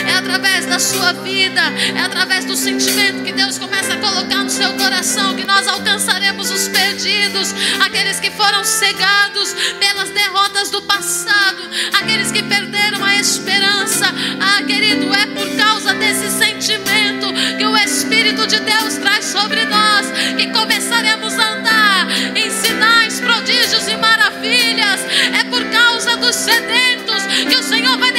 É 0.07 0.15
através 0.15 0.65
da 0.65 0.79
sua 0.79 1.13
vida, 1.13 1.61
é 1.95 2.01
através 2.01 2.43
do 2.45 2.55
sentimento 2.55 3.23
que 3.23 3.31
Deus 3.31 3.59
começa 3.59 3.93
a 3.93 3.97
colocar 3.97 4.43
no 4.43 4.49
seu 4.49 4.73
coração 4.73 5.35
que 5.35 5.45
nós 5.45 5.67
alcançaremos 5.67 6.49
os 6.49 6.67
perdidos, 6.69 7.53
aqueles 7.85 8.19
que 8.19 8.31
foram 8.31 8.63
cegados 8.63 9.55
pelas 9.79 10.09
derrotas 10.09 10.71
do 10.71 10.81
passado, 10.81 11.69
aqueles 11.93 12.31
que 12.31 12.41
perderam 12.41 13.05
a 13.05 13.15
esperança. 13.15 14.07
Ah, 14.39 14.63
querido, 14.63 15.13
é 15.13 15.27
por 15.27 15.55
causa 15.55 15.93
desse 15.93 16.31
sentimento 16.31 16.84
que 17.57 17.65
o 17.65 17.77
Espírito 17.77 18.47
de 18.47 18.59
Deus 18.59 18.95
traz 18.97 19.25
sobre 19.25 19.65
nós 19.65 20.05
que 20.37 20.47
começaremos 20.47 21.33
a 21.37 21.53
andar 21.53 22.07
em 22.35 22.49
sinais, 22.49 23.19
prodígios 23.19 23.87
e 23.87 23.95
maravilhas. 23.97 25.01
É 25.39 25.43
por 25.45 25.63
causa 25.65 26.17
dos 26.17 26.35
sedentos 26.35 27.23
que 27.49 27.55
o 27.55 27.63
Senhor 27.63 27.97
vai 27.97 28.11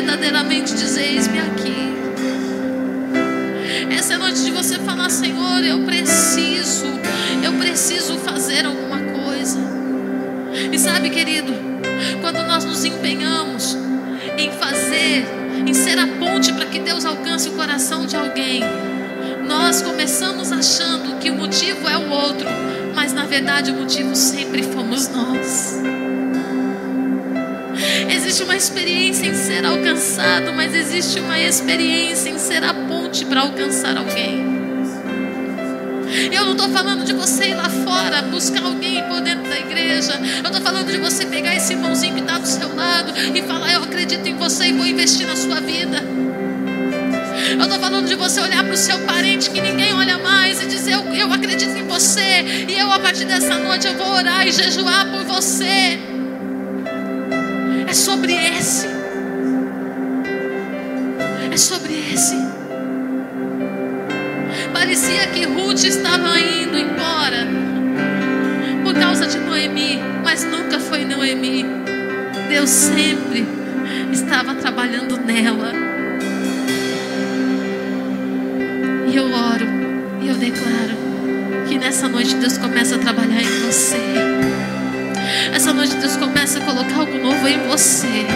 verdadeiramente 0.00 0.74
dizer: 0.74 1.14
Eis-me 1.14 1.40
aqui. 1.40 1.88
Essa 3.90 4.12
é 4.12 4.16
a 4.16 4.18
noite 4.18 4.44
de 4.44 4.50
você 4.50 4.78
falar: 4.78 5.10
Senhor, 5.10 5.64
eu 5.64 5.80
preciso, 5.80 6.86
eu 7.42 7.52
preciso 7.54 8.16
fazer 8.18 8.64
alguma 8.64 9.00
coisa. 9.00 9.58
E 10.72 10.78
sabe, 10.78 11.10
querido, 11.10 11.52
quando 12.20 12.46
nós 12.46 12.64
nos 12.64 12.84
empenhamos 12.84 13.76
em 14.36 14.52
fazer, 14.52 15.26
em 15.66 15.74
ser 15.74 15.98
a 15.98 16.06
ponte 16.06 16.52
para 16.52 16.66
que 16.66 16.78
Deus 16.78 17.04
alcance 17.04 17.48
o 17.48 17.52
coração 17.52 18.06
de 18.06 18.16
alguém, 18.16 18.62
nós 19.46 19.82
começamos 19.82 20.52
achando 20.52 21.18
que 21.18 21.30
o 21.30 21.34
motivo 21.34 21.88
é 21.88 21.96
o 21.96 22.10
outro, 22.10 22.46
mas 22.94 23.12
na 23.12 23.24
verdade 23.24 23.72
o 23.72 23.74
motivo 23.74 24.14
sempre 24.14 24.62
fomos 24.62 25.08
nós. 25.08 25.82
Existe 28.10 28.42
uma 28.42 28.56
experiência 28.56 29.26
em 29.26 29.34
ser 29.34 29.64
alcançado, 29.64 30.52
mas 30.52 30.74
existe 30.74 31.20
uma 31.20 31.38
experiência 31.38 32.30
em 32.30 32.38
ser 32.38 32.64
a 32.64 32.74
ponte 32.74 33.24
para 33.24 33.42
alcançar 33.42 33.96
alguém. 33.96 34.58
Eu 36.32 36.44
não 36.46 36.52
estou 36.52 36.68
falando 36.70 37.04
de 37.04 37.12
você 37.12 37.50
ir 37.50 37.54
lá 37.54 37.68
fora 37.68 38.22
buscar 38.22 38.64
alguém 38.64 39.02
por 39.04 39.20
dentro 39.20 39.48
da 39.48 39.58
igreja. 39.58 40.18
Eu 40.42 40.50
estou 40.50 40.60
falando 40.60 40.90
de 40.90 40.98
você 40.98 41.26
pegar 41.26 41.54
esse 41.54 41.74
irmãozinho 41.74 42.14
que 42.14 42.20
está 42.20 42.38
do 42.38 42.46
seu 42.46 42.74
lado 42.74 43.12
e 43.34 43.42
falar: 43.42 43.72
Eu 43.72 43.82
acredito 43.82 44.26
em 44.26 44.34
você 44.34 44.68
e 44.68 44.72
vou 44.72 44.86
investir 44.86 45.26
na 45.26 45.36
sua 45.36 45.60
vida. 45.60 46.02
Eu 47.50 47.62
estou 47.62 47.78
falando 47.78 48.06
de 48.06 48.14
você 48.14 48.40
olhar 48.40 48.64
para 48.64 48.74
o 48.74 48.76
seu 48.76 48.98
parente 49.00 49.50
que 49.50 49.60
ninguém 49.60 49.92
olha 49.94 50.18
mais 50.18 50.62
e 50.62 50.66
dizer: 50.66 50.94
eu, 50.94 51.02
eu 51.14 51.32
acredito 51.32 51.76
em 51.76 51.86
você. 51.86 52.66
E 52.68 52.78
eu, 52.78 52.90
a 52.90 52.98
partir 52.98 53.24
dessa 53.24 53.58
noite, 53.58 53.86
eu 53.86 53.94
vou 53.94 54.08
orar 54.08 54.46
e 54.46 54.52
jejuar 54.52 55.10
por 55.10 55.24
você. 55.24 56.17
É 57.88 57.94
sobre 57.94 58.34
esse. 58.34 58.86
É 61.50 61.56
sobre 61.56 61.94
esse. 62.12 62.36
Parecia 64.74 65.26
que 65.28 65.44
Ruth 65.46 65.84
estava 65.84 66.38
indo 66.38 66.76
embora 66.76 67.46
por 68.84 68.92
causa 68.94 69.26
de 69.26 69.38
Noemi, 69.38 70.00
mas 70.22 70.44
nunca 70.44 70.78
foi 70.78 71.06
Noemi. 71.06 71.64
Deus 72.50 72.68
sempre 72.68 73.46
estava 74.12 74.54
trabalhando 74.54 75.16
nela. 75.16 75.72
E 79.10 79.16
eu 79.16 79.24
oro 79.24 79.66
e 80.20 80.28
eu 80.28 80.34
declaro 80.34 81.66
que 81.66 81.78
nessa 81.78 82.06
noite 82.06 82.34
Deus 82.34 82.58
começa 82.58 82.96
a 82.96 82.98
trabalhar 82.98 83.37
colocar 86.68 86.96
algo 86.96 87.18
novo 87.18 87.48
em 87.48 87.58
você. 87.66 88.26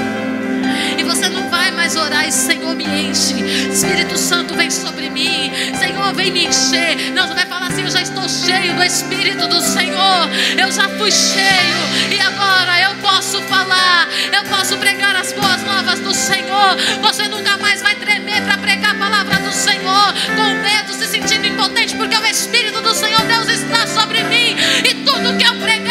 E 0.96 1.04
você 1.04 1.28
não 1.28 1.50
vai 1.50 1.70
mais 1.70 1.96
orar 1.96 2.26
e 2.26 2.32
Senhor 2.32 2.74
me 2.74 2.84
enche. 2.84 3.34
Espírito 3.70 4.16
Santo 4.16 4.54
vem 4.54 4.70
sobre 4.70 5.10
mim. 5.10 5.52
Senhor 5.78 6.14
vem 6.14 6.30
me 6.30 6.46
encher. 6.46 7.12
Não, 7.12 7.26
você 7.26 7.34
vai 7.34 7.44
falar 7.44 7.66
assim: 7.66 7.82
Eu 7.82 7.90
já 7.90 8.00
estou 8.00 8.26
cheio 8.26 8.74
do 8.74 8.82
Espírito 8.82 9.46
do 9.48 9.60
Senhor. 9.60 10.30
Eu 10.58 10.72
já 10.72 10.88
fui 10.96 11.10
cheio. 11.10 11.82
E 12.10 12.18
agora 12.20 12.80
eu 12.80 12.94
posso 13.02 13.38
falar. 13.42 14.08
Eu 14.32 14.44
posso 14.44 14.78
pregar 14.78 15.14
as 15.14 15.32
boas 15.34 15.62
novas 15.64 16.00
do 16.00 16.14
Senhor. 16.14 16.76
Você 17.02 17.28
nunca 17.28 17.58
mais 17.58 17.82
vai 17.82 17.94
tremer 17.96 18.40
para 18.44 18.56
pregar 18.56 18.92
a 18.92 18.98
palavra 18.98 19.36
do 19.40 19.52
Senhor. 19.52 20.14
Com 20.36 20.54
medo, 20.62 20.94
se 20.94 21.06
sentindo 21.06 21.46
impotente. 21.46 21.94
Porque 21.96 22.16
o 22.16 22.24
Espírito 22.24 22.80
do 22.80 22.94
Senhor 22.94 23.20
Deus 23.26 23.48
está 23.48 23.86
sobre 23.86 24.22
mim. 24.24 24.56
E 24.88 24.94
tudo 25.04 25.36
que 25.36 25.44
eu 25.44 25.54
pregar 25.56 25.81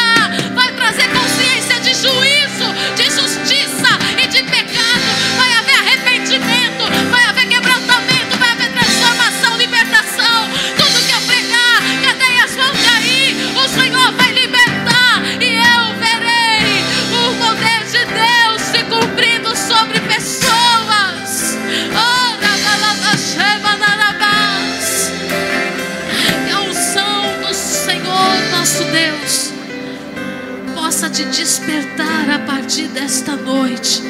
partir 32.71 32.87
desta 32.87 33.35
noite 33.35 34.01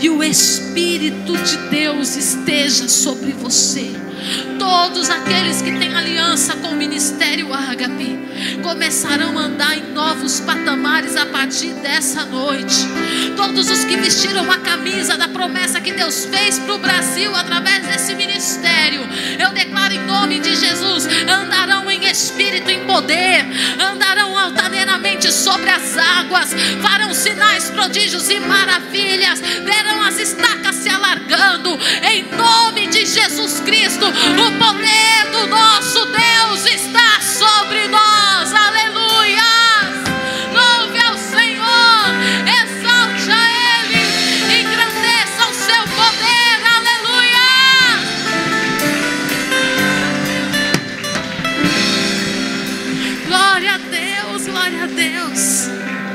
e 0.00 0.10
o 0.10 0.20
Espírito 0.20 1.32
de 1.32 1.56
Deus 1.70 2.16
esteja 2.16 2.88
sobre 2.88 3.30
você. 3.30 3.88
Todos 4.58 5.08
aqueles 5.08 5.62
que 5.62 5.70
têm 5.78 5.94
aliança 5.94 6.56
com 6.56 6.70
o 6.70 6.76
ministério 6.76 7.54
Ágape 7.54 8.18
começarão 8.64 9.38
a 9.38 9.42
andar 9.42 9.78
em 9.78 9.92
novos 9.92 10.40
patamares 10.40 11.16
a 11.16 11.26
partir 11.26 11.72
dessa 11.74 12.24
noite. 12.24 12.84
Todos 13.36 13.70
os 13.70 13.84
que 13.84 13.96
vestiram 13.96 14.50
a 14.50 14.58
camisa 14.58 15.16
da 15.16 15.28
promessa 15.28 15.80
que 15.80 15.92
Deus 15.92 16.24
fez 16.24 16.58
para 16.58 16.74
o 16.74 16.78
Brasil 16.78 17.32
através 17.36 17.86
desse 17.86 18.16
ministério, 18.16 19.02
eu 19.38 19.52
declaro 19.52 19.94
em 19.94 20.04
nome 20.04 20.40
de 20.40 20.56
Jesus: 20.56 21.06
andarão 21.28 21.88
em 21.88 22.06
espírito, 22.06 22.70
em 22.70 22.84
poder, 22.86 23.46
andarão 23.80 24.36
altaneiramente 24.36 25.09
sobre 25.28 25.70
as 25.70 25.96
águas, 25.96 26.54
farão 26.80 27.12
sinais, 27.12 27.70
prodígios 27.70 28.30
e 28.30 28.40
maravilhas, 28.40 29.40
verão 29.40 30.02
as 30.02 30.18
estacas 30.18 30.76
se 30.76 30.88
alargando, 30.88 31.78
em 32.10 32.24
nome 32.36 32.86
de 32.86 33.04
Jesus 33.04 33.60
Cristo, 33.60 34.06
o 34.06 34.58
poder 34.58 35.30
do 35.32 35.46
nosso 35.48 36.06
Deus 36.06 36.66
está 36.66 37.20